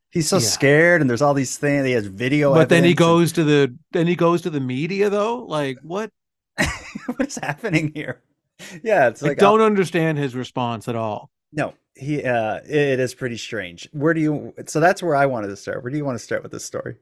He's 0.09 0.27
so 0.29 0.37
Yeah. 0.37 0.41
scared, 0.43 1.01
and 1.01 1.09
there's 1.09 1.21
all 1.21 1.33
these 1.33 1.57
things. 1.57 1.85
He 1.85 1.91
has 1.91 2.07
video. 2.07 2.53
But 2.53 2.69
then 2.69 2.83
he 2.83 2.91
evidence 2.91 2.91
and- 2.91 2.97
goes 2.97 3.31
to 3.33 3.43
the 3.43 3.75
then 3.91 4.07
he 4.07 4.15
goes 4.15 4.41
to 4.43 4.49
the 4.49 4.59
media 4.59 5.09
though. 5.09 5.43
Like 5.43 5.77
what? 5.81 6.11
what 7.07 7.27
is 7.27 7.35
happening 7.35 7.91
here? 7.93 8.21
Yeah, 8.83 9.07
it's 9.09 9.21
like 9.21 9.37
I 9.41 9.45
don't 9.45 9.61
understand 9.61 10.17
his 10.17 10.33
response 10.35 10.87
at 10.87 10.95
all. 10.95 11.29
No, 11.53 11.73
he. 11.95 12.23
uh 12.23 12.61
It 12.65 12.99
is 12.99 13.13
pretty 13.13 13.37
strange. 13.37 13.87
Where 13.91 14.13
do 14.13 14.21
you? 14.21 14.53
So 14.65 14.79
that's 14.79 15.03
where 15.03 15.15
I 15.15 15.25
wanted 15.27 15.47
to 15.47 15.55
start. 15.55 15.83
Where 15.83 15.91
do 15.91 15.97
you 15.97 16.05
want 16.05 16.17
to 16.17 16.23
start 16.23 16.41
with 16.41 16.51
this 16.51 16.65
story? 16.65 16.95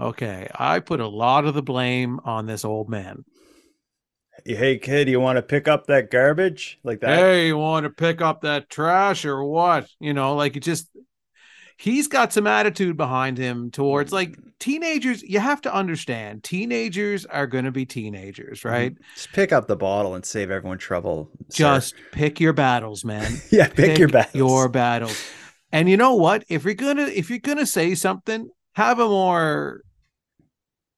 Okay, 0.00 0.48
I 0.54 0.80
put 0.80 1.00
a 1.00 1.06
lot 1.06 1.44
of 1.44 1.54
the 1.54 1.62
blame 1.62 2.18
on 2.24 2.46
this 2.46 2.64
old 2.64 2.88
man. 2.88 3.24
Hey 4.44 4.78
kid, 4.78 5.08
you 5.08 5.20
want 5.20 5.36
to 5.36 5.42
pick 5.42 5.68
up 5.68 5.86
that 5.86 6.10
garbage 6.10 6.80
like 6.82 7.00
that? 7.00 7.18
Hey, 7.18 7.46
you 7.48 7.58
want 7.58 7.84
to 7.84 7.90
pick 7.90 8.20
up 8.20 8.40
that 8.40 8.68
trash 8.70 9.24
or 9.24 9.44
what? 9.44 9.86
You 10.00 10.14
know, 10.14 10.34
like 10.34 10.56
it 10.56 10.60
just 10.64 10.88
he's 11.82 12.06
got 12.06 12.32
some 12.32 12.46
attitude 12.46 12.96
behind 12.96 13.36
him 13.36 13.68
towards 13.68 14.12
like 14.12 14.30
mm-hmm. 14.30 14.50
teenagers. 14.60 15.20
You 15.24 15.40
have 15.40 15.60
to 15.62 15.74
understand, 15.74 16.44
teenagers 16.44 17.26
are 17.26 17.48
going 17.48 17.64
to 17.64 17.72
be 17.72 17.84
teenagers, 17.84 18.60
mm-hmm. 18.60 18.68
right? 18.68 18.96
Just 19.16 19.32
pick 19.32 19.50
up 19.52 19.66
the 19.66 19.74
bottle 19.74 20.14
and 20.14 20.24
save 20.24 20.52
everyone 20.52 20.78
trouble. 20.78 21.28
sir. 21.48 21.74
Just 21.74 21.94
pick 22.12 22.38
your 22.38 22.52
battles, 22.52 23.04
man. 23.04 23.40
Yeah, 23.50 23.68
pick 23.68 23.98
your 23.98 24.08
battles. 24.08 24.34
Your 24.34 24.68
battles. 24.68 25.20
And 25.72 25.88
you 25.88 25.96
know 25.96 26.14
what? 26.14 26.44
If 26.48 26.64
you're 26.64 26.74
gonna 26.74 27.02
if 27.02 27.28
you're 27.28 27.38
gonna 27.38 27.66
say 27.66 27.94
something, 27.94 28.48
have 28.74 28.98
a 28.98 29.08
more 29.08 29.82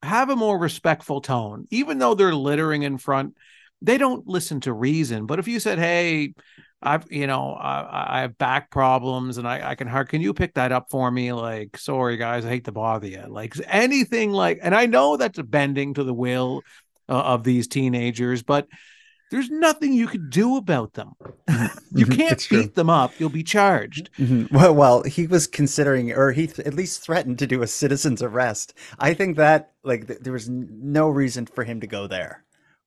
have 0.03 0.31
a 0.31 0.37
more 0.37 0.59
respectful 0.59 1.21
tone. 1.21 1.67
Even 1.71 1.99
though 1.99 2.15
they're 2.15 2.35
littering 2.35 2.83
in 2.83 2.99
front, 2.99 3.35
they 3.81 3.99
don't 3.99 4.27
listen 4.29 4.61
to 4.61 4.73
reason. 4.73 5.27
But 5.27 5.39
if 5.39 5.49
you 5.49 5.59
said, 5.59 5.79
"Hey, 5.79 6.35
I've 6.83 7.11
you 7.11 7.27
know 7.27 7.53
I, 7.55 8.19
I 8.19 8.21
have 8.23 8.37
back 8.37 8.71
problems 8.71 9.39
and 9.39 9.49
I, 9.49 9.71
I 9.71 9.75
can 9.75 9.89
hard 9.89 10.09
can 10.11 10.21
you 10.21 10.35
pick 10.35 10.55
that 10.55 10.73
up 10.73 10.91
for 10.91 11.11
me? 11.11 11.33
Like 11.33 11.79
sorry 11.79 12.17
guys 12.17 12.45
i 12.45 12.51
hate 12.51 12.65
to 12.67 12.73
bother 12.73 13.07
you 13.07 13.25
like 13.29 13.55
anything 13.67 14.33
like 14.33 14.59
and 14.63 14.75
i 14.75 14.87
know 14.87 15.17
that's 15.17 15.39
a 15.39 15.43
bending 15.45 15.95
to 15.95 16.05
the 16.05 16.15
will 16.15 16.65
uh, 17.09 17.13
of 17.21 17.45
these 17.45 17.69
teenagers 17.69 18.43
but 18.43 18.67
there's 19.31 19.51
nothing 19.51 19.93
you 19.93 20.07
could 20.07 20.31
do 20.31 20.57
about 20.57 20.93
them. 20.95 21.13
You 21.97 22.07
Mhm, 22.07 22.17
can't 22.17 22.49
beat 22.49 22.75
them 22.75 22.91
up 22.91 23.15
you'll 23.19 23.31
be 23.31 23.43
charged. 23.45 24.11
Mhm. 24.21 24.49
Well, 24.51 24.75
well, 24.75 25.03
he 25.05 25.27
was 25.27 25.47
considering, 25.47 26.13
or 26.13 26.33
he 26.33 26.47
th- 26.49 26.67
at 26.67 26.75
least 26.75 27.03
threatened 27.03 27.39
to 27.41 27.47
do 27.47 27.63
a 27.63 27.67
citizen's 27.67 28.23
arrest. 28.23 28.75
I 28.99 29.15
think 29.15 29.37
that, 29.37 29.73
like, 29.85 30.07
th- 30.09 30.21
there 30.21 30.33
was 30.33 30.49
no 30.49 31.09
reason 31.09 31.47
for 31.47 31.65
him 31.65 31.81
to 31.81 31.87
go 31.87 32.07
there 32.07 32.44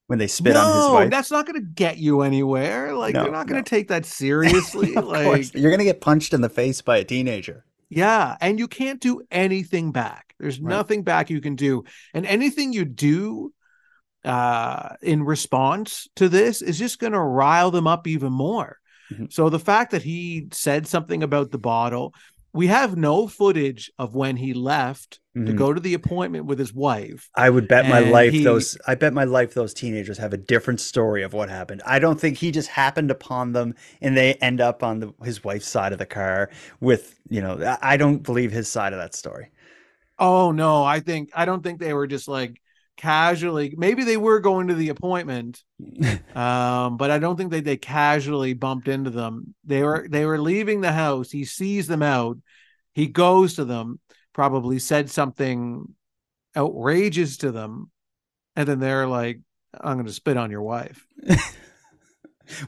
when 0.08 0.18
they 0.18 0.26
spit 0.26 0.56
on 0.56 0.66
his 0.66 0.86
no 0.86 0.92
wife. 0.94 1.10
that's 1.10 1.30
not 1.30 1.46
going 1.46 1.60
to 1.60 1.66
get 1.66 1.98
you 1.98 2.22
anywhere 2.22 2.94
like 2.94 3.14
No, 3.14 3.22
they're 3.22 3.32
not 3.32 3.46
going 3.46 3.58
no. 3.58 3.62
to 3.62 3.70
take 3.70 3.88
that 3.88 4.04
seriously 4.04 4.92
like 4.94 5.24
course, 5.24 5.54
you're 5.54 5.70
gonna 5.70 5.84
get 5.84 6.00
punched 6.00 6.32
in 6.34 6.40
the 6.40 6.48
face 6.48 6.82
by 6.82 6.96
a 6.98 7.04
teenager. 7.04 7.64
Yeah, 7.90 8.36
and 8.40 8.58
you 8.58 8.68
can't 8.68 9.00
do 9.00 9.22
anything 9.30 9.92
back. 9.92 10.34
There's 10.40 10.60
Right. 10.60 10.70
nothing 10.70 11.02
back 11.04 11.30
you 11.30 11.40
can 11.40 11.56
do. 11.56 11.84
And 12.14 12.26
anything 12.26 12.72
you 12.72 12.84
do 12.84 13.52
uh 14.24 14.96
in 15.00 15.22
response 15.22 16.08
to 16.16 16.28
this 16.28 16.60
is 16.62 16.78
just 16.78 16.98
going 16.98 17.12
to 17.12 17.20
rile 17.20 17.70
them 17.70 17.86
up 17.86 18.06
even 18.06 18.32
more. 18.32 18.78
Mhm. 19.12 19.32
So 19.32 19.48
the 19.48 19.58
fact 19.60 19.92
that 19.92 20.02
he 20.02 20.48
said 20.52 20.86
something 20.86 21.22
about 21.22 21.50
the 21.50 21.58
bottle, 21.58 22.14
we 22.58 22.66
have 22.66 22.96
no 22.96 23.28
footage 23.28 23.88
of 24.00 24.16
when 24.16 24.36
he 24.36 24.52
left 24.52 25.20
to 25.36 25.52
Mhm. 25.52 25.56
go 25.56 25.72
to 25.72 25.80
the 25.80 25.94
appointment 25.94 26.46
with 26.46 26.58
his 26.58 26.74
wife. 26.74 27.30
I 27.36 27.50
would 27.50 27.68
bet 27.68 27.88
my 27.88 28.00
life 28.00 28.32
he- 28.32 28.42
those 28.42 28.76
I 28.84 28.96
bet 28.96 29.12
my 29.12 29.22
life 29.22 29.54
those 29.54 29.72
teenagers 29.72 30.18
have 30.18 30.32
a 30.32 30.36
different 30.36 30.80
story 30.80 31.22
of 31.22 31.32
what 31.32 31.48
happened. 31.50 31.82
I 31.86 32.00
don't 32.00 32.20
think 32.20 32.38
he 32.38 32.50
just 32.50 32.70
happened 32.70 33.12
upon 33.12 33.52
them 33.52 33.74
and 34.02 34.16
they 34.16 34.34
end 34.34 34.60
up 34.60 34.82
on 34.82 34.98
the, 34.98 35.12
his 35.22 35.44
wife's 35.44 35.68
side 35.68 35.92
of 35.92 36.00
the 36.00 36.06
car 36.06 36.50
with, 36.80 37.20
you 37.28 37.40
know, 37.40 37.76
I 37.80 37.96
don't 37.96 38.24
believe 38.24 38.50
his 38.50 38.68
side 38.68 38.92
of 38.92 38.98
that 38.98 39.14
story. 39.14 39.52
Oh 40.18 40.50
no, 40.50 40.82
I 40.82 40.98
think 40.98 41.30
I 41.34 41.44
don't 41.44 41.62
think 41.62 41.78
they 41.78 41.94
were 41.94 42.08
just 42.08 42.26
like 42.26 42.60
casually 42.98 43.74
maybe 43.78 44.04
they 44.04 44.16
were 44.16 44.40
going 44.40 44.66
to 44.68 44.74
the 44.74 44.88
appointment 44.88 45.62
um 46.34 46.96
but 46.96 47.10
i 47.10 47.18
don't 47.18 47.36
think 47.36 47.50
they 47.50 47.60
they 47.60 47.76
casually 47.76 48.54
bumped 48.54 48.88
into 48.88 49.10
them. 49.10 49.54
They 49.64 49.82
were 49.82 50.06
they 50.08 50.24
were 50.24 50.40
leaving 50.40 50.80
the 50.80 50.92
house. 50.92 51.30
He 51.30 51.44
sees 51.44 51.86
them 51.86 52.02
out. 52.02 52.38
He 52.94 53.06
goes 53.06 53.54
to 53.54 53.64
them 53.64 54.00
probably 54.32 54.78
said 54.78 55.10
something 55.10 55.94
outrageous 56.56 57.36
to 57.38 57.52
them 57.52 57.90
and 58.56 58.66
then 58.66 58.78
they're 58.78 59.06
like 59.06 59.40
i'm 59.78 59.94
going 59.94 60.06
to 60.06 60.12
spit 60.12 60.36
on 60.36 60.50
your 60.50 60.62
wife. 60.62 61.06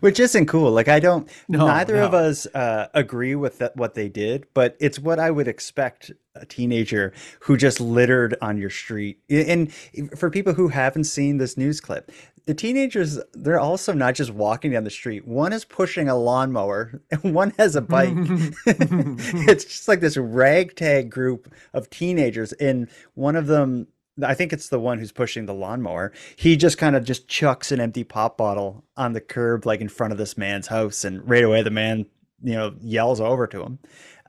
Which 0.01 0.21
isn't 0.21 0.45
cool. 0.47 0.73
Like 0.73 0.89
I 0.89 1.01
don't 1.01 1.27
No, 1.49 1.67
neither 1.67 1.97
of 1.97 2.13
us 2.13 2.47
uh, 2.47 2.89
agree 2.93 3.35
with 3.35 3.59
that, 3.59 3.75
what 3.77 3.95
they 3.95 4.11
did, 4.11 4.47
but 4.53 4.77
it's 4.79 4.99
what 4.99 5.19
I 5.19 5.31
would 5.31 5.49
expect 5.49 6.13
a 6.41 6.47
teenager 6.47 7.13
who 7.41 7.57
just 7.57 7.81
littered 7.81 8.37
on 8.43 8.59
your 8.59 8.71
street. 8.71 9.19
And 9.29 9.73
for 10.19 10.31
people 10.31 10.55
who 10.55 10.69
haven't 10.69 11.05
seen 11.05 11.39
this 11.39 11.57
news 11.57 11.81
clip, 11.81 12.11
the 12.47 12.55
teenagers 12.55 13.19
they're 13.33 13.61
also 13.61 13.93
not 13.93 14.15
just 14.15 14.31
walking 14.31 14.73
down 14.73 14.85
the 14.85 14.91
street. 14.91 15.27
One 15.27 15.53
is 15.53 15.65
pushing 15.65 16.09
a 16.09 16.17
lawnmower 16.17 17.01
and 17.11 17.35
one 17.35 17.53
has 17.59 17.77
a 17.77 17.81
bike. 17.81 18.13
it's 18.67 19.65
just 19.65 19.89
like 19.89 20.01
this 20.01 20.17
ragtag 20.17 21.11
group 21.11 21.53
of 21.73 21.91
teenagers 21.91 22.53
and 22.55 22.89
one 23.15 23.37
of 23.37 23.47
them 23.47 23.87
I 24.23 24.35
think 24.35 24.53
it's 24.53 24.69
the 24.69 24.81
one 24.81 24.99
who's 24.99 25.13
pushing 25.13 25.47
the 25.47 25.55
lawnmower. 25.55 26.13
He 26.37 26.57
just 26.57 26.77
kind 26.77 26.97
of 26.97 27.05
just 27.05 27.29
chucks 27.29 27.73
an 27.73 27.81
empty 27.81 28.05
pop 28.05 28.37
bottle 28.37 28.85
on 28.97 29.13
the 29.13 29.21
curb, 29.21 29.65
like 29.65 29.81
in 29.81 29.89
front 29.89 30.13
of 30.13 30.19
this 30.19 30.37
man's 30.37 30.67
house, 30.67 31.05
and 31.05 31.27
right 31.27 31.45
away 31.45 31.63
the 31.63 31.71
man, 31.71 32.05
you 32.43 32.55
know, 32.55 32.75
yells 32.83 33.21
over 33.21 33.47
to 33.47 33.63
him. 33.63 33.79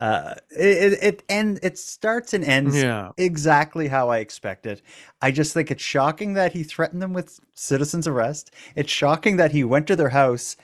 Uh, 0.01 0.33
it, 0.49 0.93
it 1.03 1.23
and 1.29 1.59
it 1.61 1.77
starts 1.77 2.33
and 2.33 2.43
ends 2.43 2.75
Yeah. 2.75 3.11
exactly 3.17 3.87
how 3.87 4.09
I 4.09 4.17
expected. 4.17 4.81
I 5.21 5.29
just 5.29 5.53
think 5.53 5.69
it's 5.69 5.83
shocking 5.83 6.33
that 6.33 6.53
he 6.53 6.63
threatened 6.63 7.03
them 7.03 7.13
with 7.13 7.39
citizen's 7.53 8.07
arrest. 8.07 8.51
It's 8.75 8.91
shocking 8.91 9.37
that 9.37 9.51
he 9.51 9.63
went 9.63 9.85
to 9.87 9.95
their 9.95 10.09
house. 10.09 10.57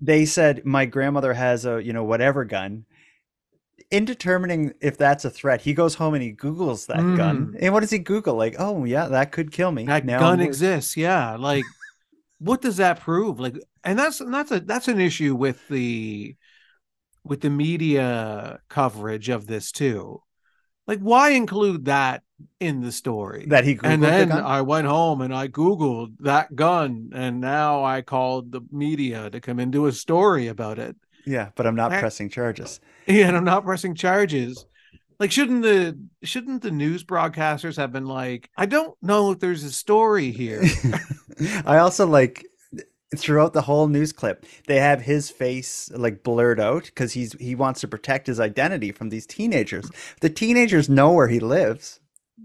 They 0.00 0.24
said 0.24 0.64
my 0.66 0.86
grandmother 0.86 1.34
has 1.34 1.64
a 1.64 1.80
you 1.82 1.92
know 1.92 2.02
whatever 2.04 2.44
gun. 2.44 2.84
In 3.92 4.04
determining 4.04 4.74
if 4.80 4.98
that's 4.98 5.24
a 5.24 5.30
threat, 5.30 5.62
he 5.62 5.72
goes 5.72 5.94
home 5.94 6.14
and 6.14 6.22
he 6.22 6.32
Googles 6.32 6.86
that 6.88 7.16
gun. 7.16 7.56
And 7.60 7.72
what 7.72 7.80
does 7.80 7.90
he 7.90 7.98
Google? 8.00 8.34
Like, 8.34 8.56
oh 8.58 8.84
yeah, 8.84 9.06
that 9.06 9.30
could 9.32 9.52
kill 9.52 9.70
me. 9.72 9.84
Mm. 9.84 9.86
that 9.86 10.04
Now 10.04 10.18
gun 10.18 10.40
exists 10.40 10.96
yeah 10.96 11.36
like 11.36 11.64
what 12.38 12.60
does 12.60 12.76
that 12.78 13.00
prove 13.00 13.40
like 13.40 13.56
and 13.84 13.98
that's 13.98 14.18
that's 14.18 14.50
a 14.50 14.60
that's 14.60 14.88
an 14.88 15.00
issue 15.00 15.34
with 15.34 15.66
the 15.68 16.36
with 17.28 17.40
the 17.40 17.50
media 17.50 18.60
coverage 18.68 19.28
of 19.28 19.46
this 19.46 19.72
too. 19.72 20.22
Like 20.86 21.00
why 21.00 21.30
include 21.30 21.84
that 21.86 22.22
in 22.60 22.80
the 22.80 22.92
story? 22.92 23.46
That 23.48 23.64
he 23.64 23.72
and 23.72 23.80
Googled 23.80 24.00
the 24.00 24.06
then 24.06 24.28
gun? 24.28 24.44
i 24.44 24.60
went 24.62 24.86
home 24.86 25.20
and 25.20 25.34
i 25.34 25.48
googled 25.48 26.16
that 26.20 26.54
gun 26.56 27.10
and 27.14 27.40
now 27.40 27.84
i 27.84 28.00
called 28.00 28.52
the 28.52 28.62
media 28.70 29.28
to 29.30 29.40
come 29.40 29.58
and 29.58 29.70
do 29.72 29.86
a 29.86 29.92
story 29.92 30.46
about 30.48 30.78
it. 30.78 30.96
Yeah, 31.26 31.50
but 31.56 31.66
I'm 31.66 31.74
not 31.76 31.90
That- 31.90 32.00
pressing 32.00 32.30
charges. 32.30 32.80
yeah 33.06 33.26
and 33.28 33.36
i'm 33.36 33.44
not 33.44 33.64
pressing 33.64 33.94
charges. 33.94 34.64
Like 35.20 35.32
shouldn't 35.32 35.62
the 35.62 35.98
shouldn't 36.22 36.62
the 36.62 36.70
news 36.70 37.02
broadcasters 37.04 37.76
have 37.76 37.92
been 37.92 38.06
like 38.06 38.48
i 38.56 38.66
don't 38.66 38.96
know 39.02 39.32
if 39.32 39.40
there's 39.40 39.64
a 39.64 39.72
story 39.72 40.30
here. 40.30 40.62
I 41.66 41.78
also 41.78 42.06
like 42.06 42.46
throughout 43.16 43.52
the 43.52 43.62
whole 43.62 43.88
news 43.88 44.12
clip, 44.12 44.44
they 44.66 44.76
have 44.76 45.00
his 45.00 45.30
face 45.30 45.90
like 45.94 46.22
blurred 46.22 46.60
out 46.60 46.84
because 46.84 47.12
he's 47.12 47.32
he 47.34 47.54
wants 47.54 47.80
to 47.80 47.88
protect 47.88 48.26
his 48.26 48.40
identity 48.40 48.92
from 48.92 49.08
these 49.08 49.26
teenagers. 49.26 49.90
The 50.20 50.30
teenagers 50.30 50.88
know 50.88 51.12
where 51.12 51.28
he 51.28 51.40
lives. 51.40 52.00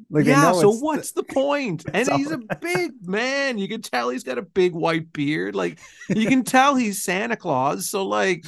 Like 0.09 0.25
yeah, 0.25 0.53
so 0.53 0.71
what's 0.71 1.11
the 1.11 1.23
point? 1.23 1.85
And 1.93 2.07
he's 2.09 2.31
a 2.31 2.37
big 2.37 2.91
man. 3.07 3.57
You 3.57 3.67
can 3.67 3.81
tell 3.81 4.09
he's 4.09 4.23
got 4.23 4.37
a 4.37 4.43
big 4.43 4.73
white 4.73 5.11
beard. 5.11 5.55
Like 5.55 5.79
you 6.09 6.27
can 6.27 6.43
tell 6.43 6.75
he's 6.75 7.03
Santa 7.03 7.35
Claus. 7.35 7.89
So 7.89 8.05
like 8.05 8.45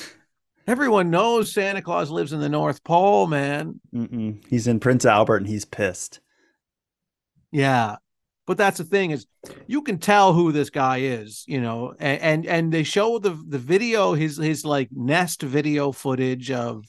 everyone 0.68 1.10
knows 1.10 1.54
Santa 1.54 1.82
Claus 1.82 2.10
lives 2.10 2.34
in 2.34 2.40
the 2.40 2.50
North 2.50 2.84
Pole, 2.84 3.28
man. 3.28 3.80
Mm-mm. 3.94 4.44
He's 4.48 4.68
in 4.68 4.80
Prince 4.80 5.06
Albert 5.06 5.38
and 5.38 5.48
he's 5.48 5.66
pissed. 5.66 6.20
Yeah. 7.52 7.98
But 8.48 8.58
that's 8.58 8.78
the 8.78 8.84
thing 8.84 9.12
is 9.12 9.26
you 9.68 9.82
can 9.82 9.98
tell 9.98 10.34
who 10.34 10.52
this 10.52 10.70
guy 10.70 10.98
is, 10.98 11.44
you 11.48 11.62
know, 11.62 11.96
and 12.00 12.22
and, 12.22 12.46
and 12.46 12.72
they 12.72 12.84
show 12.84 13.18
the 13.18 13.32
the 13.48 13.60
video, 13.60 14.14
his 14.14 14.38
his 14.38 14.66
like 14.66 14.90
nest 14.92 15.42
video 15.42 15.92
footage 15.92 16.52
of 16.52 16.86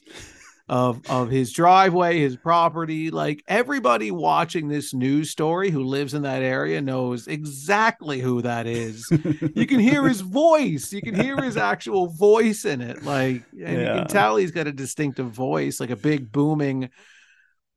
of 0.69 1.01
of 1.09 1.29
his 1.29 1.51
driveway, 1.51 2.19
his 2.19 2.35
property. 2.35 3.09
Like 3.09 3.43
everybody 3.47 4.11
watching 4.11 4.67
this 4.67 4.93
news 4.93 5.31
story 5.31 5.69
who 5.69 5.83
lives 5.83 6.13
in 6.13 6.23
that 6.23 6.43
area 6.43 6.81
knows 6.81 7.27
exactly 7.27 8.19
who 8.19 8.41
that 8.41 8.67
is. 8.67 9.07
you 9.55 9.65
can 9.65 9.79
hear 9.79 10.07
his 10.07 10.21
voice. 10.41 10.91
You 10.91 11.01
can 11.01 11.15
hear 11.15 11.41
his 11.41 11.57
actual 11.57 12.07
voice 12.07 12.65
in 12.65 12.81
it. 12.81 13.03
Like 13.03 13.43
and 13.53 13.81
you 13.81 13.87
can 13.87 14.07
tell 14.07 14.35
he's 14.35 14.51
got 14.51 14.67
a 14.67 14.71
distinctive 14.71 15.31
voice, 15.31 15.79
like 15.79 15.89
a 15.89 15.95
big 15.95 16.31
booming 16.31 16.89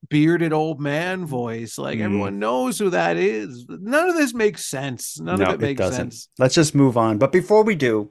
bearded 0.08 0.52
old 0.52 0.80
man 0.80 1.24
voice. 1.26 1.78
Like 1.78 1.98
Mm. 1.98 2.02
everyone 2.04 2.38
knows 2.38 2.78
who 2.78 2.90
that 2.90 3.16
is. 3.16 3.66
None 3.68 4.08
of 4.08 4.16
this 4.16 4.32
makes 4.34 4.64
sense. 4.64 5.20
None 5.20 5.40
of 5.42 5.54
it 5.54 5.60
makes 5.60 5.94
sense. 5.96 6.28
Let's 6.38 6.54
just 6.54 6.74
move 6.74 6.96
on. 6.96 7.18
But 7.18 7.32
before 7.32 7.62
we 7.62 7.74
do, 7.74 8.10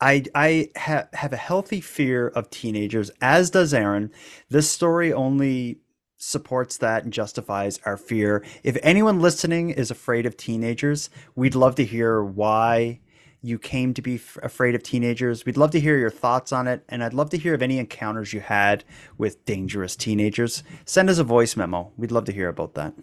I 0.00 0.24
I 0.34 0.70
ha- 0.76 1.08
have 1.14 1.32
a 1.32 1.36
healthy 1.38 1.80
fear 1.80 2.28
of 2.28 2.50
teenagers, 2.50 3.10
as 3.20 3.50
does 3.50 3.72
Aaron. 3.72 4.10
This 4.50 4.70
story 4.70 5.12
only 5.12 5.80
supports 6.18 6.78
that 6.78 7.04
and 7.04 7.12
justifies 7.12 7.78
our 7.84 7.96
fear. 7.96 8.42
If 8.64 8.78
anyone 8.82 9.20
listening 9.20 9.70
is 9.70 9.90
afraid 9.90 10.24
of 10.26 10.36
teenagers, 10.36 11.10
we'd 11.34 11.54
love 11.54 11.74
to 11.76 11.84
hear 11.84 12.22
why 12.22 13.00
you 13.46 13.58
came 13.58 13.94
to 13.94 14.02
be 14.02 14.16
f- 14.16 14.36
afraid 14.42 14.74
of 14.74 14.82
teenagers. 14.82 15.46
We'd 15.46 15.56
love 15.56 15.70
to 15.70 15.80
hear 15.80 15.96
your 15.96 16.10
thoughts 16.10 16.52
on 16.52 16.66
it, 16.66 16.84
and 16.88 17.04
I'd 17.04 17.14
love 17.14 17.30
to 17.30 17.38
hear 17.38 17.54
of 17.54 17.62
any 17.62 17.78
encounters 17.78 18.32
you 18.32 18.40
had 18.40 18.84
with 19.16 19.44
dangerous 19.44 19.94
teenagers. 19.94 20.64
Send 20.84 21.08
us 21.08 21.18
a 21.18 21.24
voice 21.24 21.56
memo. 21.56 21.92
We'd 21.96 22.10
love 22.10 22.24
to 22.24 22.32
hear 22.32 22.48
about 22.48 22.74
that. 22.74 22.94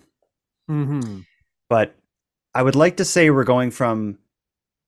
Mm-hmm. 0.69 1.21
But 1.69 1.95
I 2.53 2.61
would 2.61 2.75
like 2.75 2.97
to 2.97 3.05
say 3.05 3.29
we're 3.29 3.45
going 3.45 3.71
from 3.71 4.19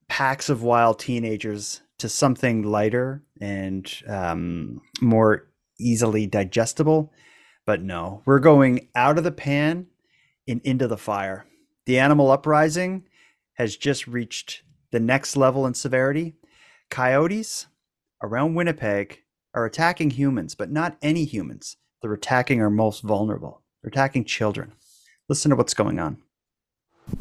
packs 0.10 0.50
of 0.50 0.62
wild 0.62 1.00
teenagers 1.00 1.82
to 2.00 2.10
something 2.10 2.64
lighter 2.64 3.24
and 3.40 3.92
um, 4.08 4.82
more 5.00 5.48
easily 5.80 6.28
digestible. 6.28 7.14
But 7.66 7.82
no, 7.82 8.22
we're 8.26 8.40
going 8.40 8.90
out 8.94 9.18
of 9.18 9.24
the 9.24 9.32
pan 9.32 9.88
and 10.48 10.62
into 10.64 10.88
the 10.88 10.98
fire. 10.98 11.46
The 11.86 12.00
animal 12.00 12.30
uprising 12.30 13.08
has 13.54 13.78
just 13.78 14.06
reached 14.06 14.64
the 14.96 15.00
next 15.02 15.36
level 15.36 15.68
in 15.68 15.74
severity. 15.74 16.36
Coyotes 16.90 17.68
around 18.24 18.56
Winnipeg 18.56 19.24
are 19.54 19.66
attacking 19.66 20.12
humans, 20.12 20.56
but 20.56 20.72
not 20.72 20.96
any 21.02 21.26
humans. 21.26 21.76
They're 22.02 22.14
attacking 22.14 22.62
our 22.62 22.70
most 22.70 23.04
vulnerable. 23.04 23.62
They're 23.82 23.90
attacking 23.90 24.24
children. 24.24 24.72
Listen 25.28 25.50
to 25.50 25.58
what's 25.58 25.74
going 25.74 26.00
on. 26.00 26.22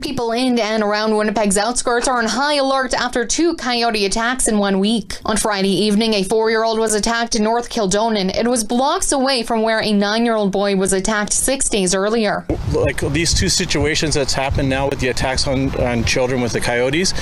People 0.00 0.32
in 0.32 0.58
and 0.58 0.82
around 0.82 1.14
Winnipeg's 1.16 1.58
outskirts 1.58 2.08
are 2.08 2.16
on 2.18 2.24
high 2.26 2.54
alert 2.54 2.94
after 2.94 3.24
two 3.26 3.54
coyote 3.56 4.06
attacks 4.06 4.48
in 4.48 4.58
one 4.58 4.78
week. 4.78 5.18
On 5.26 5.36
Friday 5.36 5.68
evening, 5.68 6.14
a 6.14 6.22
four 6.22 6.50
year 6.50 6.64
old 6.64 6.78
was 6.78 6.94
attacked 6.94 7.34
in 7.36 7.42
North 7.44 7.68
Kildonan. 7.68 8.30
It 8.30 8.48
was 8.48 8.64
blocks 8.64 9.12
away 9.12 9.42
from 9.42 9.60
where 9.62 9.80
a 9.82 9.92
nine 9.92 10.24
year 10.24 10.34
old 10.36 10.52
boy 10.52 10.74
was 10.76 10.92
attacked 10.94 11.32
six 11.34 11.68
days 11.68 11.94
earlier. 11.94 12.46
like 12.72 13.00
these 13.12 13.34
two 13.34 13.48
situations 13.50 14.14
that's 14.14 14.32
happened 14.32 14.68
now 14.70 14.88
with 14.88 15.00
the 15.00 15.08
attacks 15.08 15.46
on, 15.46 15.74
on 15.80 16.02
children 16.04 16.40
with 16.40 16.52
the 16.52 16.60
coyotes, 16.60 17.12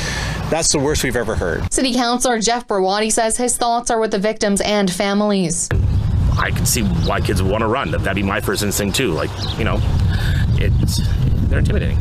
that's 0.49 0.71
the 0.73 0.79
worst 0.79 1.03
we've 1.03 1.17
ever 1.17 1.35
heard. 1.35 1.73
City 1.73 1.95
Councilor 1.95 2.39
Jeff 2.41 2.67
Browaty 2.69 3.11
says 3.11 3.37
his 3.37 3.57
thoughts 3.57 3.91
are 3.91 3.99
with 3.99 4.13
the 4.13 4.19
victims 4.21 4.61
and 4.61 4.91
families. 4.91 5.69
I 6.39 6.51
can 6.53 6.65
see 6.65 6.83
why 6.83 7.21
kids 7.21 7.43
would 7.43 7.51
want 7.51 7.63
to 7.63 7.69
run. 7.69 7.91
That- 7.91 8.03
That'd 8.05 8.17
be 8.17 8.23
my 8.23 8.41
first 8.41 8.63
instinct 8.63 8.97
too. 8.97 9.11
Like, 9.13 9.31
you 9.59 9.65
know, 9.65 9.79
it's 10.59 11.01
they're 11.49 11.59
intimidating. 11.59 11.99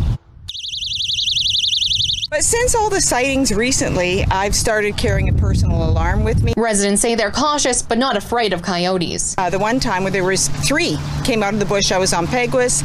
But 2.31 2.45
since 2.45 2.75
all 2.75 2.89
the 2.89 3.01
sightings 3.01 3.51
recently, 3.51 4.23
I've 4.31 4.55
started 4.55 4.95
carrying 4.95 5.27
a 5.27 5.33
personal 5.33 5.83
alarm 5.83 6.23
with 6.23 6.41
me. 6.41 6.53
Residents 6.55 7.01
say 7.01 7.13
they're 7.13 7.29
cautious 7.29 7.81
but 7.81 7.97
not 7.97 8.15
afraid 8.15 8.53
of 8.53 8.61
coyotes. 8.61 9.35
Uh, 9.37 9.49
the 9.49 9.59
one 9.59 9.81
time 9.81 10.03
where 10.03 10.13
there 10.13 10.23
was 10.23 10.47
three 10.47 10.97
came 11.25 11.43
out 11.43 11.53
of 11.53 11.59
the 11.59 11.65
bush, 11.65 11.91
I 11.91 11.97
was 11.97 12.13
on 12.13 12.27
Peguis, 12.27 12.83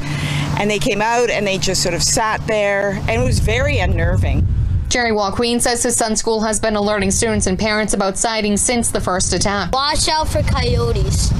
and 0.58 0.68
they 0.68 0.80
came 0.80 1.00
out 1.00 1.30
and 1.30 1.46
they 1.46 1.58
just 1.58 1.80
sort 1.80 1.94
of 1.94 2.02
sat 2.02 2.44
there, 2.48 3.00
and 3.08 3.22
it 3.22 3.24
was 3.24 3.38
very 3.38 3.78
unnerving. 3.78 4.44
Jerry 4.88 5.12
Walqueen 5.12 5.60
says 5.60 5.80
his 5.80 5.94
son's 5.94 6.18
school 6.18 6.40
has 6.40 6.58
been 6.58 6.74
alerting 6.74 7.12
students 7.12 7.46
and 7.46 7.56
parents 7.56 7.94
about 7.94 8.18
sightings 8.18 8.60
since 8.60 8.90
the 8.90 9.00
first 9.00 9.32
attack. 9.32 9.72
Watch 9.72 10.08
out 10.08 10.26
for 10.26 10.42
coyotes. 10.42 11.30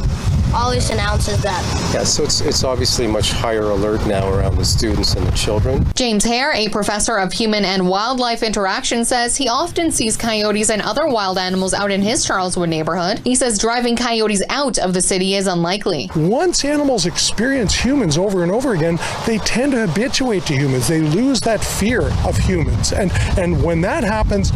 Always 0.55 0.91
announces 0.91 1.43
that. 1.43 1.63
Yeah, 1.95 2.05
so 2.05 2.25
it's, 2.25 2.41
it's 2.41 2.65
obviously 2.65 3.07
much 3.07 3.31
higher 3.33 3.71
alert 3.71 4.07
now 4.07 4.33
around 4.33 4.57
the 4.57 4.65
students 4.65 5.15
and 5.15 5.27
the 5.27 5.33
children. 5.33 5.85
James 5.95 6.25
Hare, 6.25 6.53
a 6.53 6.69
professor 6.69 7.19
of 7.19 7.33
human 7.33 7.65
and 7.65 7.89
wildlife 7.89 8.43
interaction, 8.43 9.05
says 9.05 9.37
he 9.37 9.49
often 9.49 9.91
sees 9.91 10.17
coyotes 10.17 10.71
and 10.71 10.81
other 10.83 11.07
wild 11.09 11.39
animals 11.39 11.75
out 11.75 11.91
in 11.91 12.01
his 12.03 12.25
Charleswood 12.25 12.69
neighborhood. 12.69 13.21
He 13.25 13.35
says 13.35 13.59
driving 13.59 13.97
coyotes 13.97 14.43
out 14.49 14.79
of 14.79 14.95
the 14.95 15.03
city 15.03 15.35
is 15.35 15.47
unlikely. 15.47 16.11
Once 16.17 16.65
animals 16.65 17.07
experience 17.07 17.75
humans 17.75 18.17
over 18.17 18.43
and 18.43 18.51
over 18.51 18.75
again, 18.75 18.99
they 19.27 19.39
tend 19.39 19.73
to 19.73 19.87
habituate 19.87 20.45
to 20.47 20.55
humans. 20.55 20.89
They 20.89 21.01
lose 21.01 21.41
that 21.41 21.63
fear 21.65 22.03
of 22.25 22.37
humans. 22.37 22.93
And 22.93 23.13
and 23.39 23.63
when 23.63 23.81
that 23.83 24.05
happens, 24.05 24.51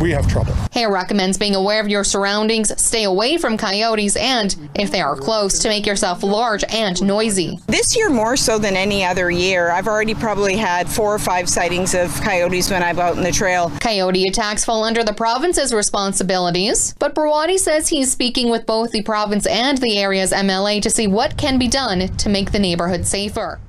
we 0.00 0.10
have 0.12 0.26
trouble. 0.28 0.54
Hare 0.72 0.90
recommends 0.90 1.38
being 1.38 1.54
aware 1.54 1.80
of 1.80 1.88
your 1.88 2.04
surroundings, 2.04 2.72
stay 2.80 3.04
away 3.04 3.36
from 3.36 3.56
coyotes, 3.56 4.16
and, 4.16 4.56
if 4.74 4.90
they 4.90 5.00
are 5.00 5.16
close, 5.16 5.58
to 5.60 5.68
make 5.68 5.86
yourself 5.86 6.22
large 6.22 6.64
and 6.70 7.02
noisy. 7.02 7.58
This 7.66 7.96
year, 7.96 8.10
more 8.10 8.36
so 8.36 8.58
than 8.58 8.76
any 8.76 9.04
other 9.04 9.30
year, 9.30 9.70
I've 9.70 9.88
already 9.88 10.14
probably 10.14 10.56
had 10.56 10.88
four 10.88 11.14
or 11.14 11.18
five 11.18 11.48
sightings 11.48 11.94
of 11.94 12.14
coyotes 12.20 12.70
when 12.70 12.82
I'm 12.82 12.98
out 12.98 13.16
in 13.16 13.22
the 13.22 13.32
trail. 13.32 13.70
Coyote 13.80 14.24
attacks 14.28 14.64
fall 14.64 14.84
under 14.84 15.04
the 15.04 15.12
province's 15.12 15.74
responsibilities, 15.74 16.94
but 16.98 17.14
Browaty 17.14 17.58
says 17.58 17.88
he's 17.88 18.10
speaking 18.10 18.50
with 18.50 18.66
both 18.66 18.90
the 18.92 19.02
province 19.02 19.46
and 19.46 19.78
the 19.78 19.98
area's 19.98 20.32
MLA 20.32 20.80
to 20.82 20.90
see 20.90 21.06
what 21.06 21.36
can 21.36 21.58
be 21.58 21.68
done 21.68 22.08
to 22.16 22.28
make 22.28 22.52
the 22.52 22.58
neighborhood 22.58 23.06
safer. 23.06 23.60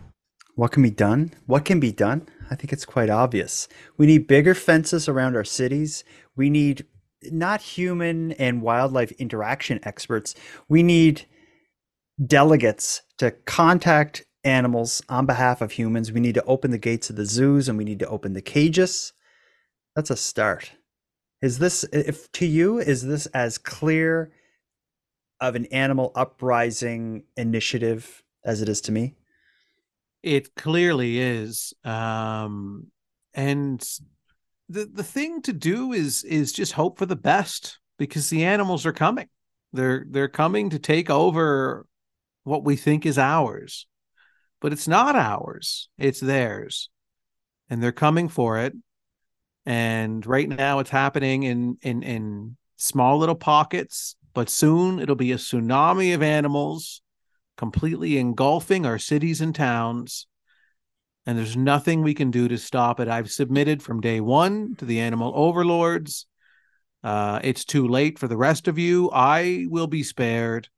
What 0.56 0.72
can 0.72 0.84
be 0.84 0.92
done? 0.92 1.32
What 1.46 1.64
can 1.64 1.80
be 1.80 1.92
done? 1.92 2.28
I 2.50 2.56
think 2.56 2.74
it's 2.74 2.86
quite 2.86 3.10
obvious. 3.10 3.68
We 3.98 4.06
need 4.06 4.28
bigger 4.28 4.56
fences 4.56 5.08
around 5.08 5.36
our 5.36 5.44
cities. 5.44 6.04
We 6.36 6.50
need 6.50 6.86
not 7.32 7.62
human 7.62 8.32
and 8.34 8.62
wildlife 8.62 9.12
interaction 9.14 9.80
experts. 9.84 10.36
We 10.68 10.84
need 10.84 11.26
delegates 12.26 13.02
to 13.18 13.32
contact 13.32 14.26
animals 14.44 15.02
on 15.10 15.26
behalf 15.26 15.62
of 15.62 15.74
humans. 15.74 16.12
We 16.12 16.22
need 16.22 16.36
to 16.36 16.46
open 16.46 16.72
the 16.72 16.78
gates 16.78 17.10
of 17.10 17.16
the 17.18 17.26
zoos 17.26 17.68
and 17.68 17.78
we 17.78 17.84
need 17.84 18.00
to 18.00 18.08
open 18.08 18.34
the 18.34 18.42
cages. 18.42 19.14
That's 19.96 20.10
a 20.10 20.16
start. 20.16 20.72
Is 21.42 21.60
this, 21.60 21.84
if 21.92 22.32
to 22.34 22.46
you, 22.46 22.80
is 22.80 23.06
this 23.06 23.26
as 23.28 23.58
clear 23.58 24.32
of 25.40 25.56
an 25.56 25.66
animal 25.68 26.12
uprising 26.16 27.24
initiative 27.38 28.24
as 28.44 28.62
it 28.62 28.70
is 28.70 28.82
to 28.82 28.92
me? 28.92 29.16
It 30.22 30.56
clearly 30.56 31.20
is. 31.20 31.74
Um, 31.84 32.88
and 33.34 33.82
the 34.68 34.86
the 34.86 35.04
thing 35.04 35.42
to 35.44 35.54
do 35.54 35.94
is 35.94 36.24
is 36.24 36.52
just 36.52 36.74
hope 36.74 37.00
for 37.00 37.06
the 37.06 37.16
best 37.16 37.80
because 37.98 38.30
the 38.30 38.46
animals 38.46 38.86
are 38.86 38.94
coming. 38.94 39.28
They're 39.74 40.06
they're 40.10 40.28
coming 40.28 40.72
to 40.72 40.80
take 40.80 41.10
over 41.10 41.86
what 42.44 42.64
we 42.64 42.76
think 42.76 43.06
is 43.06 43.18
ours. 43.18 43.86
But 44.62 44.74
it's 44.74 44.88
not 44.88 45.16
ours. 45.16 45.90
It's 45.98 46.20
theirs. 46.20 46.90
And 47.70 47.82
they're 47.82 47.92
coming 47.92 48.28
for 48.28 48.60
it. 48.60 48.74
And 49.66 50.26
right 50.26 50.50
now 50.50 50.80
it's 50.80 50.90
happening 50.90 51.44
in 51.44 51.78
in 51.82 52.04
in 52.04 52.58
small 52.76 53.18
little 53.18 53.36
pockets, 53.36 54.16
but 54.34 54.50
soon 54.50 55.00
it'll 55.00 55.16
be 55.16 55.32
a 55.32 55.38
tsunami 55.38 56.14
of 56.14 56.24
animals 56.24 57.02
completely 57.60 58.18
engulfing 58.18 58.86
our 58.86 58.98
cities 58.98 59.42
and 59.42 59.54
towns. 59.54 60.28
And 61.26 61.38
there's 61.38 61.58
nothing 61.58 62.02
we 62.02 62.14
can 62.14 62.32
do 62.32 62.48
to 62.48 62.58
stop 62.58 63.02
it. 63.02 63.10
I've 63.10 63.30
submitted 63.30 63.84
from 63.84 64.00
day 64.00 64.22
one 64.22 64.76
to 64.78 64.86
the 64.86 65.02
animal 65.02 65.34
overlords. 65.36 66.26
Uh, 67.04 67.42
it's 67.44 67.66
too 67.66 67.86
late 67.90 68.18
for 68.18 68.30
the 68.30 68.38
rest 68.38 68.70
of 68.70 68.80
you. 68.80 69.12
I 69.12 69.66
will 69.68 69.88
be 69.88 70.04
spared. 70.04 70.70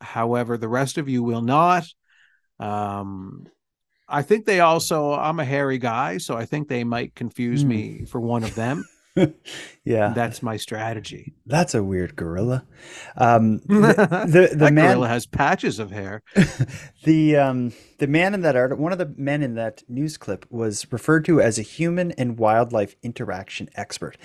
However, 0.00 0.58
the 0.58 0.68
rest 0.68 0.98
of 0.98 1.08
you 1.08 1.22
will 1.22 1.42
not. 1.42 1.86
Um, 2.58 3.46
I 4.08 4.22
think 4.22 4.46
they 4.46 4.58
also, 4.58 5.12
I'm 5.12 5.38
a 5.38 5.44
hairy 5.44 5.78
guy, 5.78 6.18
so 6.18 6.36
I 6.36 6.44
think 6.44 6.66
they 6.66 6.82
might 6.82 7.14
confuse 7.14 7.62
Hmm. 7.62 7.68
me 7.68 8.04
for 8.06 8.20
one 8.20 8.42
of 8.42 8.56
them. 8.56 8.82
Yeah. 9.82 10.12
That's 10.14 10.42
my 10.42 10.56
strategy. 10.56 11.32
That's 11.46 11.74
a 11.74 11.82
weird 11.82 12.14
gorilla. 12.14 12.64
Um, 13.16 13.58
the 13.60 14.26
the, 14.50 14.54
the 14.54 14.70
man 14.70 14.96
gorilla 14.96 15.08
has 15.08 15.26
patches 15.26 15.78
of 15.78 15.90
hair. 15.90 16.22
the 17.04 17.36
um 17.36 17.72
the 17.98 18.06
man 18.06 18.34
in 18.34 18.42
that 18.42 18.56
art 18.56 18.78
one 18.78 18.92
of 18.92 18.98
the 18.98 19.12
men 19.16 19.42
in 19.42 19.54
that 19.54 19.82
news 19.88 20.16
clip 20.16 20.46
was 20.50 20.86
referred 20.92 21.24
to 21.24 21.40
as 21.40 21.58
a 21.58 21.62
human 21.62 22.12
and 22.12 22.38
wildlife 22.38 22.94
interaction 23.02 23.68
expert. 23.74 24.16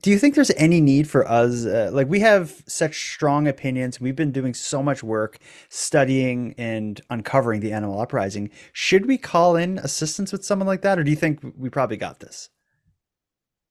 Do 0.00 0.10
you 0.10 0.18
think 0.18 0.34
there's 0.34 0.50
any 0.56 0.80
need 0.80 1.08
for 1.08 1.28
us 1.28 1.64
uh, 1.64 1.90
like 1.92 2.08
we 2.08 2.20
have 2.20 2.64
such 2.66 3.12
strong 3.12 3.46
opinions 3.46 4.00
we've 4.00 4.16
been 4.16 4.32
doing 4.32 4.54
so 4.54 4.82
much 4.82 5.02
work 5.02 5.38
studying 5.68 6.54
and 6.58 7.00
uncovering 7.10 7.60
the 7.60 7.72
animal 7.72 8.00
uprising 8.00 8.50
should 8.72 9.06
we 9.06 9.18
call 9.18 9.54
in 9.54 9.78
assistance 9.78 10.32
with 10.32 10.44
someone 10.44 10.66
like 10.66 10.82
that 10.82 10.98
or 10.98 11.04
do 11.04 11.10
you 11.10 11.16
think 11.16 11.40
we 11.56 11.68
probably 11.68 11.96
got 11.96 12.20
this 12.20 12.50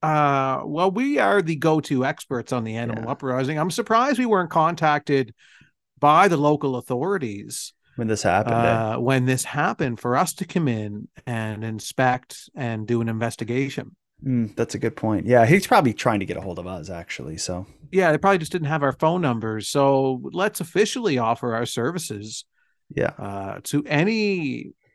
Uh, 0.04 0.62
well, 0.66 0.92
we 0.92 1.18
are 1.18 1.42
the 1.42 1.56
go-to 1.56 2.06
experts 2.06 2.52
on 2.52 2.66
the 2.66 2.76
animal 2.76 3.10
uprising. 3.10 3.58
I'm 3.58 3.72
surprised 3.72 4.20
we 4.20 4.26
weren't 4.26 4.50
contacted 4.50 5.34
by 6.00 6.28
the 6.28 6.36
local 6.38 6.76
authorities 6.76 7.74
when 7.96 8.08
this 8.10 8.24
happened 8.24 8.56
eh? 8.56 8.70
uh, 8.70 9.00
when 9.00 9.26
this 9.26 9.46
happened 9.46 10.00
for 10.00 10.18
us 10.18 10.34
to 10.34 10.46
come 10.46 10.68
in 10.68 11.08
and 11.26 11.64
inspect 11.64 12.50
and 12.54 12.86
do 12.86 13.00
an 13.00 13.08
investigation. 13.08 13.96
Mm, 14.26 14.56
that's 14.56 14.74
a 14.76 14.80
good 14.80 14.96
point 14.96 15.26
yeah 15.26 15.46
he's 15.46 15.68
probably 15.68 15.94
trying 15.94 16.20
to 16.22 16.26
get 16.26 16.38
a 16.38 16.42
hold 16.42 16.58
of 16.58 16.66
us 16.66 16.90
actually 16.90 17.38
so 17.38 17.66
Yeah, 17.92 18.12
they 18.12 18.18
probably 18.18 18.38
just 18.38 18.52
didn't 18.52 18.68
have 18.68 18.82
our 18.82 18.94
phone 18.94 19.22
numbers. 19.22 19.68
So 19.68 20.22
let's 20.32 20.60
officially 20.62 21.18
offer 21.18 21.54
our 21.56 21.66
services 21.66 22.46
Yeah. 22.96 23.12
Uh, 23.18 23.60
to 23.64 23.84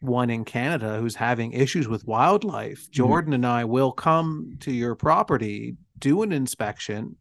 anyone 0.02 0.30
in 0.30 0.44
Canada 0.44 0.98
who's 0.98 1.16
having 1.16 1.52
issues 1.52 1.88
with 1.88 2.06
wildlife, 2.06 2.90
Jordan 2.90 3.32
and 3.32 3.46
I 3.46 3.64
will 3.64 3.92
come 3.92 4.56
to 4.60 4.72
your 4.72 4.94
property, 4.94 5.76
do 5.98 6.22
an 6.22 6.32
inspection, 6.32 7.16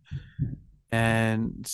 and 0.92 1.70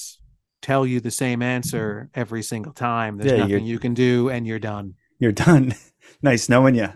tell 0.62 0.86
you 0.86 1.00
the 1.00 1.12
same 1.12 1.42
answer 1.42 2.10
every 2.14 2.42
single 2.44 2.74
time. 2.74 3.18
There's 3.18 3.32
Yeah, 3.32 3.38
nothing 3.40 3.66
you're- 3.66 3.80
can 3.82 3.94
do, 3.94 4.30
and 4.30 4.48
you're 4.48 4.60
done. 4.60 4.96
You're 5.20 5.32
done. 5.32 5.76
nice 6.22 6.50
knowing 6.50 6.76
you. 6.76 6.90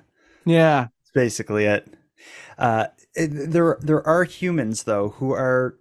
Yeah. 0.46 0.88
That's 1.02 1.12
basically 1.14 1.66
it. 1.66 1.94
Uh, 2.58 2.88
there, 3.16 3.78
there 3.82 4.06
are 4.08 4.24
humans 4.24 4.84
though 4.84 5.10
who 5.10 5.32
are 5.32 5.78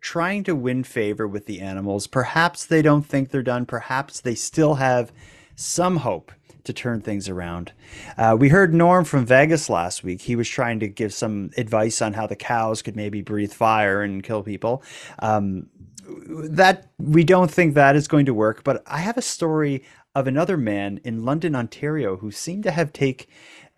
trying 0.00 0.42
to 0.44 0.54
win 0.56 0.82
favor 0.82 1.28
with 1.28 1.46
the 1.46 1.60
animals. 1.60 2.06
Perhaps 2.06 2.64
they 2.66 2.80
don't 2.82 3.02
think 3.04 3.30
they're 3.30 3.42
done. 3.42 3.66
Perhaps 3.66 4.20
they 4.22 4.34
still 4.34 4.74
have 4.76 5.12
some 5.54 5.98
hope 5.98 6.32
to 6.70 6.82
turn 6.82 7.00
things 7.00 7.28
around. 7.28 7.72
Uh, 8.16 8.36
we 8.38 8.48
heard 8.48 8.72
Norm 8.72 9.04
from 9.04 9.26
Vegas 9.26 9.68
last 9.68 10.04
week. 10.04 10.22
He 10.22 10.36
was 10.36 10.48
trying 10.48 10.80
to 10.80 10.88
give 10.88 11.12
some 11.12 11.50
advice 11.56 12.00
on 12.00 12.14
how 12.14 12.26
the 12.26 12.36
cows 12.36 12.82
could 12.82 12.96
maybe 12.96 13.22
breathe 13.22 13.52
fire 13.52 14.02
and 14.02 14.22
kill 14.22 14.42
people. 14.42 14.82
Um, 15.18 15.66
that 16.06 16.90
we 16.98 17.24
don't 17.24 17.50
think 17.50 17.74
that 17.74 17.96
is 17.96 18.08
going 18.08 18.26
to 18.26 18.34
work. 18.34 18.64
But 18.64 18.82
I 18.86 18.98
have 18.98 19.16
a 19.16 19.22
story 19.22 19.84
of 20.14 20.26
another 20.26 20.56
man 20.56 21.00
in 21.04 21.24
London, 21.24 21.54
Ontario, 21.54 22.16
who 22.16 22.30
seemed 22.30 22.64
to 22.64 22.70
have 22.70 22.92
take 22.92 23.28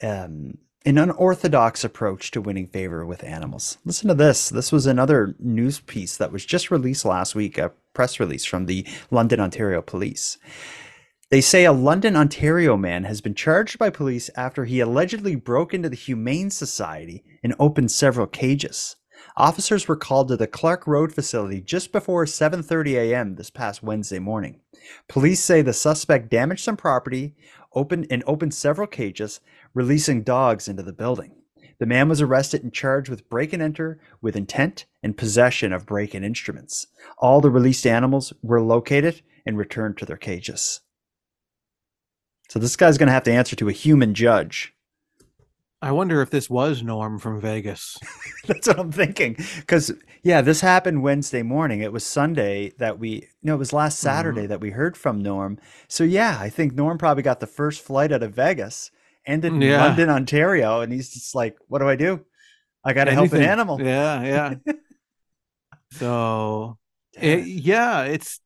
um, 0.03 0.59
an 0.85 0.99
unorthodox 0.99 1.85
approach 1.85 2.31
to 2.33 2.41
winning 2.41 2.67
favor 2.67 3.05
with 3.07 3.23
animals. 3.25 3.79
Listen 3.85 4.09
to 4.09 4.15
this. 4.15 4.49
This 4.49 4.73
was 4.73 4.87
another 4.87 5.35
news 5.39 5.81
piece 5.81 6.17
that 6.17 6.33
was 6.33 6.45
just 6.45 6.71
released 6.71 7.05
last 7.05 7.35
week, 7.35 7.59
a 7.59 7.73
press 7.95 8.19
release 8.19 8.45
from 8.45 8.67
the 8.67 8.87
London, 9.11 9.41
Ontario 9.41 9.83
police. 9.83 10.39
They 11.33 11.41
say 11.41 11.65
a 11.65 11.73
London, 11.73 12.15
Ontario 12.15 12.77
man 12.77 13.05
has 13.05 13.23
been 13.23 13.35
charged 13.35 13.79
by 13.79 13.89
police 13.89 14.29
after 14.37 14.67
he 14.67 14.81
allegedly 14.81 15.35
broke 15.35 15.73
into 15.73 15.89
the 15.89 15.97
Humane 15.97 16.51
Society 16.51 17.25
and 17.43 17.55
opened 17.59 17.91
several 17.91 18.27
cages. 18.27 18.97
Officers 19.35 19.89
were 19.89 19.97
called 19.97 20.29
to 20.29 20.37
the 20.37 20.47
Clark 20.47 20.87
Road 20.87 21.11
facility 21.11 21.63
just 21.63 21.91
before 21.91 22.27
7:30 22.27 22.97
a.m. 22.97 23.37
this 23.37 23.49
past 23.49 23.83
Wednesday 23.83 24.19
morning. 24.19 24.61
Police 25.09 25.43
say 25.43 25.63
the 25.63 25.73
suspect 25.73 26.29
damaged 26.29 26.65
some 26.65 26.77
property, 26.77 27.35
opened 27.75 28.09
and 28.11 28.23
opened 28.27 28.53
several 28.53 28.87
cages, 28.87 29.41
releasing 29.73 30.23
dogs 30.23 30.69
into 30.69 30.83
the 30.83 30.93
building. 30.93 31.33
The 31.79 31.87
man 31.87 32.11
was 32.11 32.21
arrested 32.21 32.63
and 32.63 32.75
charged 32.75 33.09
with 33.09 33.31
break 33.31 33.55
and 33.55 33.63
enter 33.63 33.99
with 34.21 34.37
intent 34.37 34.85
and 35.03 35.17
possession 35.17 35.73
of 35.73 35.87
break 35.87 36.15
in 36.15 36.25
instruments. 36.25 36.89
All 37.17 37.41
the 37.41 37.49
released 37.49 37.87
animals 37.87 38.35
were 38.43 38.61
located 38.61 39.23
and 39.47 39.57
returned 39.57 39.97
to 39.97 40.05
their 40.05 40.19
cages. 40.19 40.81
So 42.53 42.59
this 42.59 42.77
guy's 42.77 42.99
going 42.99 43.07
to 43.07 43.15
have 43.15 43.23
to 43.23 43.33
answer 43.33 43.57
to 43.57 43.71
a 43.71 43.73
human 43.73 44.13
judge. 44.13 44.75
I 45.81 45.91
wonder 45.93 46.21
if 46.21 46.29
this 46.29 46.51
was 46.51 46.83
Norm 46.83 47.19
from 47.19 47.41
Vegas. 47.41 47.99
That's 48.47 48.69
what 48.69 48.79
I'm 48.79 48.93
thinking. 48.93 49.39
Because 49.57 49.91
yeah, 50.23 50.43
this 50.43 50.61
happened 50.61 51.03
Wednesday 51.03 51.43
morning. 51.43 51.81
It 51.81 51.95
was 51.95 52.05
Sunday 52.05 52.75
that 52.77 52.99
we 52.99 53.27
no, 53.43 53.55
it 53.55 53.59
was 53.59 53.73
last 53.73 53.97
mm-hmm. 53.97 54.05
Saturday 54.05 54.47
that 54.49 54.61
we 54.61 54.69
heard 54.69 54.99
from 54.99 55.23
Norm. 55.23 55.59
So 55.89 56.05
yeah, 56.05 56.37
I 56.39 56.51
think 56.51 56.75
Norm 56.75 56.99
probably 56.99 57.23
got 57.23 57.41
the 57.41 57.47
first 57.47 57.81
flight 57.81 58.13
out 58.13 58.23
of 58.23 58.35
Vegas, 58.35 58.91
ended 59.25 59.55
in 59.55 59.63
Yeah. 59.63 59.87
London, 59.87 60.11
Ontario, 60.11 60.83
and 60.83 60.93
he's 60.93 61.11
just 61.11 61.35
like, 61.35 61.57
"What 61.69 61.79
do 61.79 61.89
I 61.89 61.97
do? 61.97 62.23
I 62.85 62.93
got 62.93 63.05
to 63.05 63.13
help 63.13 63.33
an 63.33 63.41
animal." 63.41 63.81
Yeah, 63.81 64.23
yeah. 64.23 64.55
so, 65.93 66.77
it, 67.15 67.47
yeah, 67.47 68.03
it's. 68.03 68.41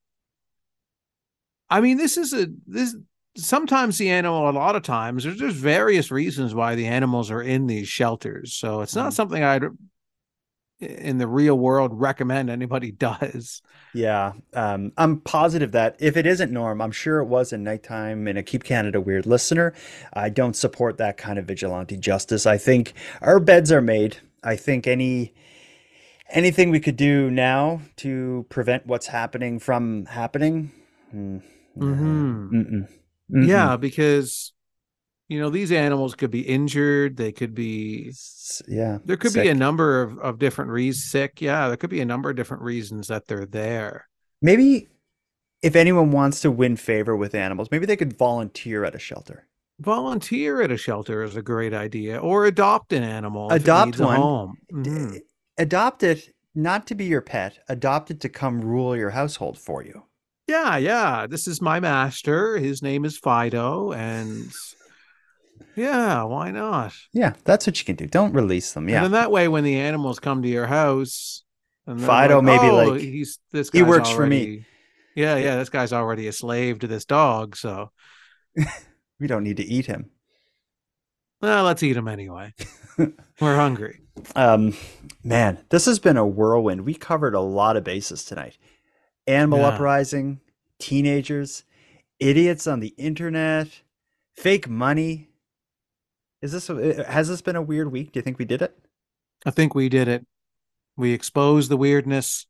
I 1.68 1.80
mean, 1.80 1.96
this 1.96 2.16
is 2.16 2.32
a 2.32 2.46
this. 2.68 2.94
Sometimes 3.36 3.98
the 3.98 4.10
animal, 4.10 4.48
a 4.48 4.52
lot 4.52 4.76
of 4.76 4.82
times, 4.82 5.24
there's 5.24 5.38
there's 5.38 5.54
various 5.54 6.10
reasons 6.10 6.54
why 6.54 6.74
the 6.74 6.86
animals 6.86 7.30
are 7.30 7.42
in 7.42 7.66
these 7.66 7.88
shelters. 7.88 8.54
So 8.54 8.80
it's 8.80 8.96
not 8.96 9.12
something 9.12 9.42
I'd, 9.42 9.64
in 10.80 11.18
the 11.18 11.26
real 11.26 11.58
world, 11.58 11.90
recommend 11.94 12.50
anybody 12.50 12.90
does. 12.92 13.62
Yeah, 13.94 14.32
um, 14.54 14.92
I'm 14.96 15.20
positive 15.20 15.72
that 15.72 15.96
if 15.98 16.16
it 16.16 16.26
isn't 16.26 16.52
Norm, 16.52 16.80
I'm 16.82 16.92
sure 16.92 17.20
it 17.20 17.26
was 17.26 17.52
in 17.52 17.62
nighttime 17.62 18.28
in 18.28 18.36
a 18.36 18.42
Keep 18.42 18.64
Canada 18.64 19.00
Weird 19.00 19.26
listener. 19.26 19.72
I 20.12 20.28
don't 20.28 20.54
support 20.56 20.98
that 20.98 21.16
kind 21.16 21.38
of 21.38 21.46
vigilante 21.46 21.96
justice. 21.96 22.46
I 22.46 22.58
think 22.58 22.92
our 23.22 23.40
beds 23.40 23.72
are 23.72 23.80
made. 23.80 24.18
I 24.42 24.56
think 24.56 24.86
any 24.86 25.34
anything 26.30 26.70
we 26.70 26.80
could 26.80 26.96
do 26.96 27.30
now 27.30 27.80
to 27.96 28.44
prevent 28.48 28.86
what's 28.86 29.06
happening 29.06 29.58
from 29.58 30.06
happening. 30.06 30.72
mm, 31.14 31.42
Mhm. 32.52 32.88
Mm-mm. 33.32 33.46
Yeah, 33.46 33.76
because 33.76 34.52
you 35.28 35.40
know 35.40 35.50
these 35.50 35.72
animals 35.72 36.14
could 36.14 36.30
be 36.30 36.42
injured. 36.42 37.16
They 37.16 37.32
could 37.32 37.54
be 37.54 38.12
yeah. 38.68 38.98
There 39.04 39.16
could 39.16 39.34
be 39.34 39.48
a 39.48 39.54
number 39.54 40.02
of, 40.02 40.18
of 40.18 40.38
different 40.38 40.70
reasons. 40.70 41.10
Sick, 41.10 41.40
yeah. 41.40 41.68
There 41.68 41.76
could 41.76 41.90
be 41.90 42.00
a 42.00 42.06
number 42.06 42.30
of 42.30 42.36
different 42.36 42.62
reasons 42.62 43.08
that 43.08 43.26
they're 43.26 43.46
there. 43.46 44.08
Maybe 44.40 44.88
if 45.62 45.74
anyone 45.74 46.12
wants 46.12 46.40
to 46.40 46.50
win 46.50 46.76
favor 46.76 47.16
with 47.16 47.34
animals, 47.34 47.68
maybe 47.70 47.86
they 47.86 47.96
could 47.96 48.16
volunteer 48.16 48.84
at 48.84 48.94
a 48.94 48.98
shelter. 48.98 49.48
Volunteer 49.80 50.62
at 50.62 50.70
a 50.70 50.76
shelter 50.76 51.22
is 51.22 51.36
a 51.36 51.42
great 51.42 51.74
idea, 51.74 52.18
or 52.18 52.46
adopt 52.46 52.92
an 52.92 53.02
animal. 53.02 53.50
Adopt 53.50 53.98
one. 53.98 54.16
home. 54.16 54.56
Mhm. 54.72 55.20
Adopt 55.58 56.02
it 56.02 56.30
not 56.54 56.86
to 56.86 56.94
be 56.94 57.04
your 57.04 57.20
pet. 57.20 57.58
Adopt 57.68 58.10
it 58.10 58.20
to 58.20 58.28
come 58.28 58.60
rule 58.60 58.96
your 58.96 59.10
household 59.10 59.58
for 59.58 59.82
you. 59.82 60.04
Yeah, 60.46 60.76
yeah. 60.76 61.26
This 61.26 61.48
is 61.48 61.60
my 61.60 61.80
master. 61.80 62.58
His 62.58 62.82
name 62.82 63.04
is 63.04 63.18
Fido, 63.18 63.92
and 63.92 64.52
yeah, 65.74 66.22
why 66.22 66.50
not? 66.50 66.94
Yeah, 67.12 67.34
that's 67.44 67.66
what 67.66 67.78
you 67.78 67.84
can 67.84 67.96
do. 67.96 68.06
Don't 68.06 68.32
release 68.32 68.72
them. 68.72 68.88
Yeah. 68.88 68.96
And 68.96 69.04
then 69.06 69.12
that 69.12 69.30
way, 69.30 69.48
when 69.48 69.64
the 69.64 69.76
animals 69.76 70.20
come 70.20 70.42
to 70.42 70.48
your 70.48 70.66
house, 70.66 71.44
and 71.86 72.00
Fido 72.00 72.36
like, 72.36 72.44
maybe 72.44 72.66
"Oh, 72.66 72.90
like, 72.90 73.00
he's 73.00 73.38
this. 73.52 73.70
"He 73.70 73.82
works 73.82 74.10
for 74.10 74.26
me." 74.26 74.64
Yeah, 75.14 75.36
yeah. 75.36 75.56
This 75.56 75.68
guy's 75.68 75.92
already 75.92 76.28
a 76.28 76.32
slave 76.32 76.80
to 76.80 76.86
this 76.86 77.04
dog, 77.04 77.56
so 77.56 77.90
we 79.20 79.26
don't 79.26 79.44
need 79.44 79.56
to 79.56 79.64
eat 79.64 79.86
him. 79.86 80.10
well, 81.40 81.64
let's 81.64 81.82
eat 81.82 81.96
him 81.96 82.08
anyway. 82.08 82.54
We're 83.40 83.56
hungry. 83.56 84.00
Um, 84.34 84.74
man, 85.22 85.58
this 85.68 85.84
has 85.86 85.98
been 85.98 86.16
a 86.16 86.26
whirlwind. 86.26 86.82
We 86.82 86.94
covered 86.94 87.34
a 87.34 87.40
lot 87.40 87.76
of 87.76 87.84
bases 87.84 88.24
tonight. 88.24 88.56
Animal 89.26 89.60
Yeah. 89.60 89.68
uprising, 89.68 90.40
teenagers, 90.78 91.64
idiots 92.20 92.66
on 92.66 92.80
the 92.80 92.94
internet, 92.96 93.82
fake 94.34 94.68
money. 94.68 95.28
Is 96.42 96.52
this 96.52 96.68
a, 96.70 97.04
has 97.10 97.28
this 97.28 97.42
been 97.42 97.56
a 97.56 97.62
weird 97.62 97.90
week? 97.90 98.12
Do 98.12 98.18
you 98.18 98.22
think 98.22 98.38
we 98.38 98.44
did 98.44 98.62
it? 98.62 98.78
I 99.44 99.50
think 99.50 99.74
we 99.74 99.88
did 99.88 100.08
it. 100.08 100.26
We 100.96 101.12
exposed 101.12 101.70
the 101.70 101.76
weirdness, 101.76 102.46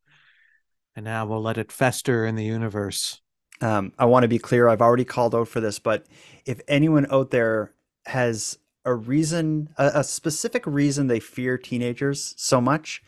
and 0.95 1.05
now 1.05 1.27
we'll 1.27 1.43
let 1.43 1.59
it 1.59 1.73
fester 1.73 2.27
in 2.27 2.37
the 2.37 2.45
universe. 2.45 3.21
Um, 3.61 3.93
I 3.99 4.05
want 4.05 4.25
to 4.25 4.29
be 4.29 4.39
clear. 4.39 4.69
I've 4.69 4.83
already 4.83 5.05
called 5.05 5.35
out 5.35 5.49
for 5.49 5.61
this, 5.61 5.79
but 5.79 6.07
if 6.45 6.61
anyone 6.69 7.07
out 7.11 7.31
there 7.31 7.73
has 8.07 8.59
a 8.85 8.95
reason, 8.95 9.71
a, 9.79 9.91
a 9.95 10.05
specific 10.05 10.65
reason 10.67 11.07
they 11.07 11.21
fear 11.21 11.57
teenagers 11.59 12.35
so 12.37 12.61
much 12.61 13.03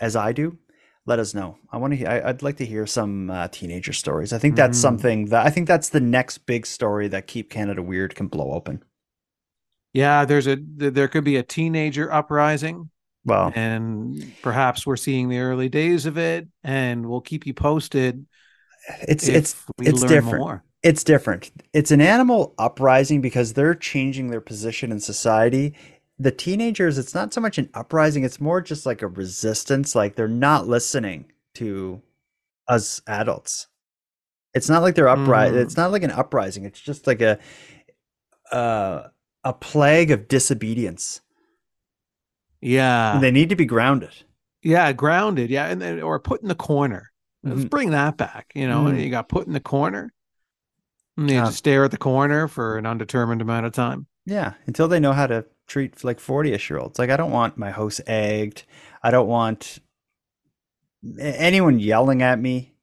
as 0.00 0.16
I 0.16 0.32
do, 0.32 0.58
let 1.06 1.18
us 1.18 1.34
know. 1.34 1.58
I 1.72 1.78
want 1.78 1.98
to. 1.98 2.04
I, 2.06 2.28
I'd 2.28 2.42
like 2.42 2.56
to 2.58 2.66
hear 2.66 2.86
some 2.86 3.30
uh, 3.30 3.48
teenager 3.48 3.92
stories. 3.92 4.32
I 4.32 4.38
think 4.38 4.56
that's 4.56 4.78
Mhm. 4.78 4.82
something 4.82 5.24
that 5.26 5.46
I 5.46 5.50
think 5.50 5.66
that's 5.68 5.88
the 5.88 6.00
next 6.00 6.38
big 6.46 6.66
story 6.66 7.08
that 7.08 7.26
Keep 7.26 7.50
Canada 7.50 7.82
Weird 7.82 8.14
can 8.14 8.28
blow 8.28 8.52
open. 8.52 8.82
Yeah, 9.92 10.24
there's 10.24 10.46
a 10.46 10.56
there 10.60 11.08
could 11.08 11.24
be 11.24 11.36
a 11.36 11.42
teenager 11.42 12.12
uprising, 12.12 12.90
Well, 13.24 13.52
and 13.56 14.32
perhaps 14.42 14.86
we're 14.86 14.96
seeing 14.96 15.28
the 15.28 15.38
early 15.38 15.68
days 15.68 16.06
of 16.06 16.16
it, 16.16 16.46
and 16.62 17.06
we'll 17.08 17.20
keep 17.22 17.46
you 17.46 17.54
posted. 17.54 18.24
it's 19.08 19.26
it's 19.26 19.56
it's 19.80 20.02
different. 20.04 20.38
more. 20.38 20.64
It's 20.82 21.04
different. 21.04 21.50
It's 21.74 21.90
an 21.90 22.00
animal 22.00 22.54
uprising 22.58 23.20
because 23.20 23.52
they're 23.52 23.74
changing 23.74 24.30
their 24.30 24.40
position 24.40 24.92
in 24.92 25.00
society. 25.00 25.74
The 26.20 26.30
teenagers, 26.30 26.98
it's 26.98 27.14
not 27.14 27.32
so 27.32 27.40
much 27.40 27.56
an 27.56 27.70
uprising, 27.72 28.24
it's 28.24 28.40
more 28.40 28.60
just 28.60 28.84
like 28.84 29.00
a 29.00 29.06
resistance. 29.08 29.94
Like 29.94 30.14
they're 30.16 30.28
not 30.28 30.68
listening 30.68 31.32
to 31.54 32.02
us 32.68 33.00
adults. 33.06 33.66
It's 34.52 34.68
not 34.68 34.82
like 34.82 34.94
they're 34.96 35.08
uprising. 35.08 35.56
Mhm. 35.58 35.62
It's 35.62 35.76
not 35.78 35.92
like 35.92 36.02
an 36.02 36.10
uprising. 36.10 36.64
It's 36.66 36.80
just 36.80 37.06
like 37.06 37.22
a 37.22 37.38
uh, 38.52 39.08
a 39.44 39.52
plague 39.54 40.10
of 40.10 40.28
disobedience. 40.28 41.20
Yeah, 42.60 43.14
And 43.14 43.22
they 43.22 43.30
need 43.30 43.48
to 43.48 43.56
be 43.56 43.64
grounded. 43.64 44.10
yeah, 44.62 44.92
grounded. 44.92 45.48
Yeah, 45.50 45.66
and 45.68 45.80
then 45.80 46.02
or 46.02 46.18
put 46.20 46.42
in 46.42 46.48
the 46.48 46.54
corner. 46.54 47.10
Let's 47.42 47.62
Mhm. 47.62 47.70
bring 47.70 47.90
that 47.92 48.18
back. 48.18 48.52
You 48.54 48.68
know, 48.68 48.84
Mhm. 48.84 49.02
you 49.02 49.08
got 49.10 49.28
put 49.30 49.46
in 49.46 49.54
the 49.54 49.60
corner. 49.60 50.12
And 51.16 51.30
you 51.30 51.36
Yeah. 51.36 51.44
just 51.46 51.58
stare 51.58 51.84
at 51.84 51.90
the 51.90 51.96
corner 51.96 52.48
for 52.48 52.76
an 52.76 52.84
undetermined 52.86 53.40
amount 53.40 53.64
of 53.66 53.72
time. 53.72 54.06
Yeah, 54.26 54.54
until 54.66 54.88
they 54.88 55.00
know 55.00 55.12
how 55.14 55.26
to 55.26 55.46
treat 55.70 56.02
like 56.02 56.18
40ish 56.18 56.68
year 56.68 56.80
olds. 56.80 56.98
Like 56.98 57.10
I 57.10 57.16
don't 57.16 57.30
want 57.30 57.56
my 57.56 57.70
host 57.70 58.00
egged. 58.06 58.64
I 59.02 59.10
don't 59.10 59.28
want 59.28 59.78
anyone 61.18 61.78
yelling 61.78 62.22
at 62.22 62.38
me. 62.38 62.74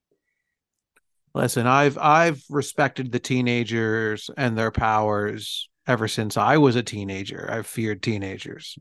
Listen, 1.36 1.68
I've 1.68 1.98
I've 1.98 2.42
respected 2.50 3.12
the 3.12 3.20
teenagers 3.20 4.30
and 4.38 4.58
their 4.58 4.72
powers 4.72 5.70
ever 5.86 6.08
since 6.08 6.38
I 6.38 6.58
was 6.58 6.76
a 6.76 6.82
teenager. 6.82 7.48
I've 7.52 7.68
feared 7.68 8.02
teenagers. 8.02 8.78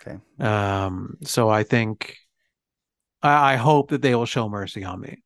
Okay. 0.00 0.18
Um, 0.38 1.18
so 1.24 1.50
I 1.50 1.64
think 1.64 2.16
I, 3.20 3.54
I 3.54 3.56
hope 3.56 3.90
that 3.90 4.00
they 4.00 4.14
will 4.14 4.26
show 4.26 4.48
mercy 4.48 4.84
on 4.84 5.00
me. 5.00 5.22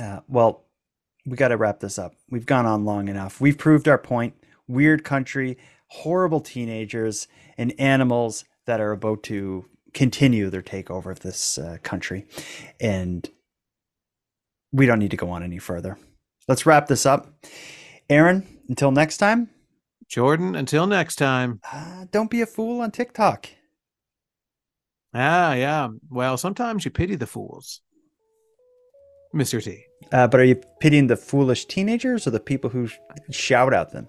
Uh, 0.00 0.20
well, 0.26 0.66
we 1.24 1.36
got 1.36 1.48
to 1.48 1.56
wrap 1.56 1.78
this 1.78 1.98
up. 1.98 2.14
We've 2.28 2.44
gone 2.44 2.66
on 2.66 2.84
long 2.84 3.08
enough. 3.08 3.40
We've 3.40 3.56
proved 3.56 3.88
our 3.88 3.98
point. 3.98 4.34
Weird 4.66 5.04
country, 5.04 5.58
horrible 5.94 6.40
teenagers, 6.40 7.28
and 7.56 7.72
animals 7.78 8.44
that 8.66 8.80
are 8.80 8.92
about 8.92 9.22
to 9.22 9.64
continue 9.92 10.50
their 10.50 10.62
takeover 10.62 11.12
of 11.12 11.20
this 11.20 11.56
uh, 11.56 11.76
country. 11.82 12.26
And 12.80 13.28
we 14.72 14.86
don't 14.86 14.98
need 14.98 15.12
to 15.12 15.16
go 15.16 15.30
on 15.30 15.44
any 15.44 15.58
further. 15.58 15.96
Let's 16.48 16.66
wrap 16.66 16.88
this 16.88 17.06
up. 17.06 17.32
Aaron, 18.10 18.46
until 18.68 18.90
next 18.90 19.18
time. 19.18 19.50
Jordan, 20.08 20.56
until 20.56 20.86
next 20.86 21.16
time. 21.16 21.60
Uh, 21.72 22.06
don't 22.10 22.30
be 22.30 22.42
a 22.42 22.46
fool 22.46 22.80
on 22.80 22.90
TikTok. 22.90 23.48
Ah, 25.14 25.54
yeah. 25.54 25.88
Well, 26.10 26.36
sometimes 26.36 26.84
you 26.84 26.90
pity 26.90 27.14
the 27.14 27.26
fools. 27.26 27.80
Mr. 29.32 29.62
T. 29.62 29.84
Uh, 30.12 30.26
but 30.26 30.40
are 30.40 30.44
you 30.44 30.60
pitying 30.80 31.06
the 31.06 31.16
foolish 31.16 31.66
teenagers 31.66 32.26
or 32.26 32.30
the 32.30 32.40
people 32.40 32.68
who 32.68 32.88
shout 33.30 33.72
at 33.72 33.92
them? 33.92 34.08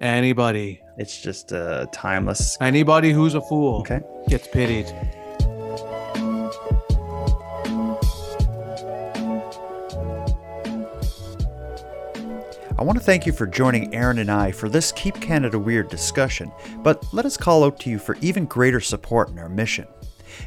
Anybody. 0.00 0.81
It's 0.98 1.20
just 1.20 1.52
uh, 1.52 1.86
timeless. 1.92 2.58
Anybody 2.60 3.12
who's 3.12 3.34
a 3.34 3.40
fool 3.40 3.80
okay. 3.80 4.00
gets 4.28 4.46
pitied. 4.46 4.86
I 12.78 12.84
want 12.84 12.98
to 12.98 13.04
thank 13.04 13.26
you 13.26 13.32
for 13.32 13.46
joining 13.46 13.94
Aaron 13.94 14.18
and 14.18 14.30
I 14.30 14.50
for 14.50 14.68
this 14.68 14.90
Keep 14.92 15.20
Canada 15.20 15.58
Weird 15.58 15.88
discussion, 15.88 16.50
but 16.78 17.04
let 17.14 17.24
us 17.24 17.36
call 17.36 17.62
out 17.62 17.78
to 17.80 17.90
you 17.90 17.98
for 17.98 18.16
even 18.20 18.44
greater 18.44 18.80
support 18.80 19.30
in 19.30 19.38
our 19.38 19.48
mission. 19.48 19.86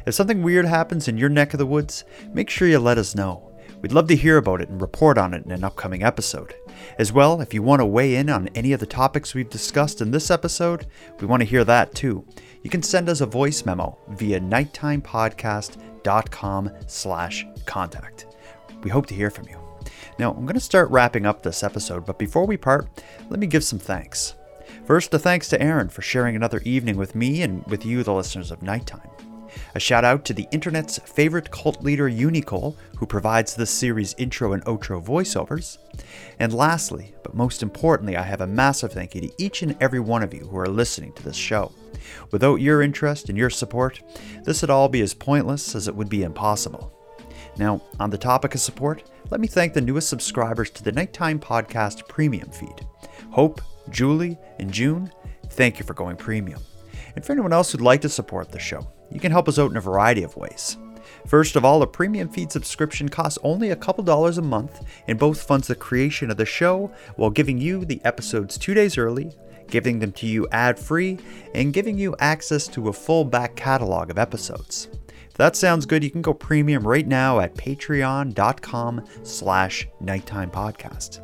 If 0.04 0.14
something 0.14 0.42
weird 0.42 0.66
happens 0.66 1.08
in 1.08 1.16
your 1.16 1.30
neck 1.30 1.54
of 1.54 1.58
the 1.58 1.66
woods, 1.66 2.04
make 2.34 2.50
sure 2.50 2.68
you 2.68 2.78
let 2.78 2.98
us 2.98 3.14
know. 3.14 3.52
We'd 3.80 3.92
love 3.92 4.08
to 4.08 4.16
hear 4.16 4.36
about 4.36 4.60
it 4.60 4.68
and 4.68 4.80
report 4.80 5.16
on 5.16 5.32
it 5.32 5.44
in 5.44 5.50
an 5.50 5.64
upcoming 5.64 6.02
episode. 6.02 6.54
As 6.98 7.12
well, 7.12 7.40
if 7.40 7.52
you 7.52 7.62
want 7.62 7.80
to 7.80 7.86
weigh 7.86 8.16
in 8.16 8.30
on 8.30 8.48
any 8.54 8.72
of 8.72 8.80
the 8.80 8.86
topics 8.86 9.34
we've 9.34 9.50
discussed 9.50 10.00
in 10.00 10.10
this 10.10 10.30
episode, 10.30 10.86
we 11.20 11.26
want 11.26 11.42
to 11.42 11.48
hear 11.48 11.64
that 11.64 11.94
too. 11.94 12.24
You 12.62 12.70
can 12.70 12.82
send 12.82 13.08
us 13.08 13.20
a 13.20 13.26
voice 13.26 13.64
memo 13.64 13.98
via 14.08 14.40
nighttimepodcast.com 14.40 16.70
slash 16.86 17.46
contact. 17.66 18.26
We 18.82 18.90
hope 18.90 19.06
to 19.06 19.14
hear 19.14 19.30
from 19.30 19.48
you. 19.48 19.58
Now, 20.18 20.32
I'm 20.32 20.46
going 20.46 20.54
to 20.54 20.60
start 20.60 20.90
wrapping 20.90 21.26
up 21.26 21.42
this 21.42 21.62
episode, 21.62 22.06
but 22.06 22.18
before 22.18 22.46
we 22.46 22.56
part, 22.56 22.88
let 23.28 23.38
me 23.38 23.46
give 23.46 23.64
some 23.64 23.78
thanks. 23.78 24.34
First, 24.84 25.12
a 25.12 25.18
thanks 25.18 25.48
to 25.48 25.60
Aaron 25.60 25.88
for 25.88 26.02
sharing 26.02 26.36
another 26.36 26.60
evening 26.64 26.96
with 26.96 27.14
me 27.14 27.42
and 27.42 27.64
with 27.66 27.84
you, 27.84 28.02
the 28.02 28.14
listeners 28.14 28.50
of 28.50 28.62
Nighttime. 28.62 29.10
A 29.74 29.80
shout 29.80 30.04
out 30.04 30.24
to 30.24 30.34
the 30.34 30.48
internet's 30.50 30.98
favorite 30.98 31.50
cult 31.50 31.82
leader, 31.82 32.08
Unicole, 32.08 32.76
who 32.96 33.06
provides 33.06 33.54
this 33.54 33.70
series' 33.70 34.14
intro 34.18 34.52
and 34.52 34.64
outro 34.64 35.04
voiceovers. 35.04 35.78
And 36.38 36.52
lastly, 36.52 37.14
but 37.22 37.34
most 37.34 37.62
importantly, 37.62 38.16
I 38.16 38.22
have 38.22 38.40
a 38.40 38.46
massive 38.46 38.92
thank 38.92 39.14
you 39.14 39.20
to 39.22 39.32
each 39.38 39.62
and 39.62 39.76
every 39.80 40.00
one 40.00 40.22
of 40.22 40.32
you 40.32 40.46
who 40.46 40.58
are 40.58 40.68
listening 40.68 41.12
to 41.14 41.22
this 41.22 41.36
show. 41.36 41.72
Without 42.30 42.60
your 42.60 42.82
interest 42.82 43.28
and 43.28 43.36
your 43.36 43.50
support, 43.50 44.00
this 44.44 44.60
would 44.60 44.70
all 44.70 44.88
be 44.88 45.00
as 45.00 45.14
pointless 45.14 45.74
as 45.74 45.88
it 45.88 45.94
would 45.94 46.08
be 46.08 46.22
impossible. 46.22 46.92
Now, 47.58 47.82
on 47.98 48.10
the 48.10 48.18
topic 48.18 48.54
of 48.54 48.60
support, 48.60 49.02
let 49.30 49.40
me 49.40 49.48
thank 49.48 49.72
the 49.72 49.80
newest 49.80 50.08
subscribers 50.08 50.70
to 50.70 50.84
the 50.84 50.92
Nighttime 50.92 51.40
Podcast 51.40 52.06
Premium 52.08 52.50
feed 52.50 52.86
Hope, 53.30 53.60
Julie, 53.90 54.38
and 54.58 54.70
June. 54.70 55.10
Thank 55.50 55.78
you 55.78 55.84
for 55.84 55.94
going 55.94 56.16
premium. 56.16 56.60
And 57.14 57.24
for 57.24 57.32
anyone 57.32 57.52
else 57.52 57.72
who'd 57.72 57.80
like 57.80 58.00
to 58.02 58.08
support 58.08 58.50
the 58.50 58.58
show, 58.58 58.86
you 59.10 59.20
can 59.20 59.32
help 59.32 59.48
us 59.48 59.58
out 59.58 59.70
in 59.70 59.76
a 59.76 59.80
variety 59.80 60.22
of 60.22 60.36
ways. 60.36 60.76
First 61.26 61.56
of 61.56 61.64
all, 61.64 61.82
a 61.82 61.86
premium 61.86 62.28
feed 62.28 62.52
subscription 62.52 63.08
costs 63.08 63.38
only 63.42 63.70
a 63.70 63.76
couple 63.76 64.04
dollars 64.04 64.38
a 64.38 64.42
month 64.42 64.84
and 65.08 65.18
both 65.18 65.42
funds 65.42 65.68
the 65.68 65.74
creation 65.74 66.30
of 66.30 66.36
the 66.36 66.44
show 66.44 66.92
while 67.16 67.30
giving 67.30 67.58
you 67.58 67.84
the 67.84 68.00
episodes 68.04 68.58
two 68.58 68.74
days 68.74 68.98
early, 68.98 69.32
giving 69.68 69.98
them 69.98 70.12
to 70.12 70.26
you 70.26 70.46
ad 70.52 70.78
free, 70.78 71.18
and 71.54 71.72
giving 71.72 71.98
you 71.98 72.14
access 72.20 72.66
to 72.68 72.88
a 72.88 72.92
full 72.92 73.24
back 73.24 73.56
catalog 73.56 74.10
of 74.10 74.18
episodes. 74.18 74.88
If 75.28 75.38
that 75.38 75.56
sounds 75.56 75.84
good, 75.84 76.02
you 76.02 76.10
can 76.10 76.22
go 76.22 76.32
premium 76.32 76.86
right 76.86 77.06
now 77.06 77.40
at 77.40 77.54
patreon.com 77.54 79.04
slash 79.22 79.86
nighttime 80.00 80.50
podcast. 80.50 81.20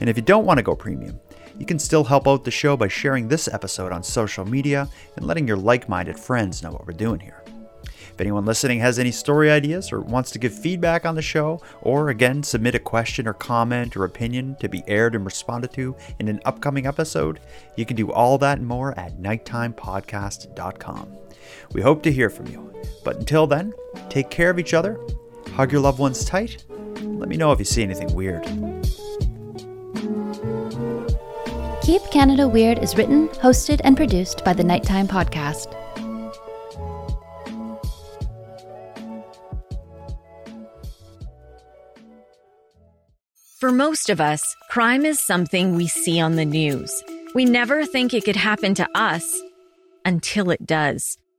And 0.00 0.10
if 0.10 0.16
you 0.16 0.22
don't 0.22 0.44
want 0.44 0.58
to 0.58 0.62
go 0.62 0.76
premium, 0.76 1.18
you 1.58 1.66
can 1.66 1.78
still 1.78 2.04
help 2.04 2.26
out 2.26 2.44
the 2.44 2.50
show 2.50 2.76
by 2.76 2.88
sharing 2.88 3.28
this 3.28 3.48
episode 3.48 3.92
on 3.92 4.02
social 4.02 4.44
media 4.44 4.88
and 5.16 5.26
letting 5.26 5.46
your 5.46 5.56
like 5.56 5.88
minded 5.88 6.18
friends 6.18 6.62
know 6.62 6.70
what 6.70 6.86
we're 6.86 6.92
doing 6.92 7.20
here. 7.20 7.44
If 8.14 8.20
anyone 8.20 8.44
listening 8.44 8.78
has 8.78 9.00
any 9.00 9.10
story 9.10 9.50
ideas 9.50 9.92
or 9.92 10.00
wants 10.00 10.30
to 10.30 10.38
give 10.38 10.56
feedback 10.56 11.04
on 11.04 11.16
the 11.16 11.22
show, 11.22 11.60
or 11.82 12.10
again 12.10 12.44
submit 12.44 12.76
a 12.76 12.78
question 12.78 13.26
or 13.26 13.32
comment 13.32 13.96
or 13.96 14.04
opinion 14.04 14.54
to 14.60 14.68
be 14.68 14.84
aired 14.86 15.16
and 15.16 15.24
responded 15.24 15.72
to 15.72 15.96
in 16.20 16.28
an 16.28 16.40
upcoming 16.44 16.86
episode, 16.86 17.40
you 17.74 17.84
can 17.84 17.96
do 17.96 18.12
all 18.12 18.38
that 18.38 18.58
and 18.58 18.66
more 18.68 18.96
at 18.96 19.18
nighttimepodcast.com. 19.18 21.16
We 21.72 21.82
hope 21.82 22.04
to 22.04 22.12
hear 22.12 22.30
from 22.30 22.46
you. 22.46 22.72
But 23.04 23.16
until 23.16 23.48
then, 23.48 23.72
take 24.10 24.30
care 24.30 24.50
of 24.50 24.60
each 24.60 24.74
other, 24.74 25.00
hug 25.54 25.72
your 25.72 25.80
loved 25.80 25.98
ones 25.98 26.24
tight, 26.24 26.64
let 27.02 27.28
me 27.28 27.36
know 27.36 27.50
if 27.50 27.58
you 27.58 27.64
see 27.64 27.82
anything 27.82 28.14
weird. 28.14 28.44
Keep 31.84 32.10
Canada 32.10 32.48
Weird 32.48 32.78
is 32.78 32.96
written, 32.96 33.28
hosted, 33.28 33.78
and 33.84 33.94
produced 33.94 34.42
by 34.42 34.54
the 34.54 34.64
Nighttime 34.64 35.06
Podcast. 35.06 35.70
For 43.60 43.70
most 43.70 44.08
of 44.08 44.18
us, 44.18 44.42
crime 44.70 45.04
is 45.04 45.20
something 45.20 45.74
we 45.74 45.86
see 45.86 46.18
on 46.18 46.36
the 46.36 46.46
news. 46.46 47.04
We 47.34 47.44
never 47.44 47.84
think 47.84 48.14
it 48.14 48.24
could 48.24 48.36
happen 48.36 48.72
to 48.76 48.88
us 48.94 49.42
until 50.06 50.50
it 50.50 50.64
does. 50.64 51.18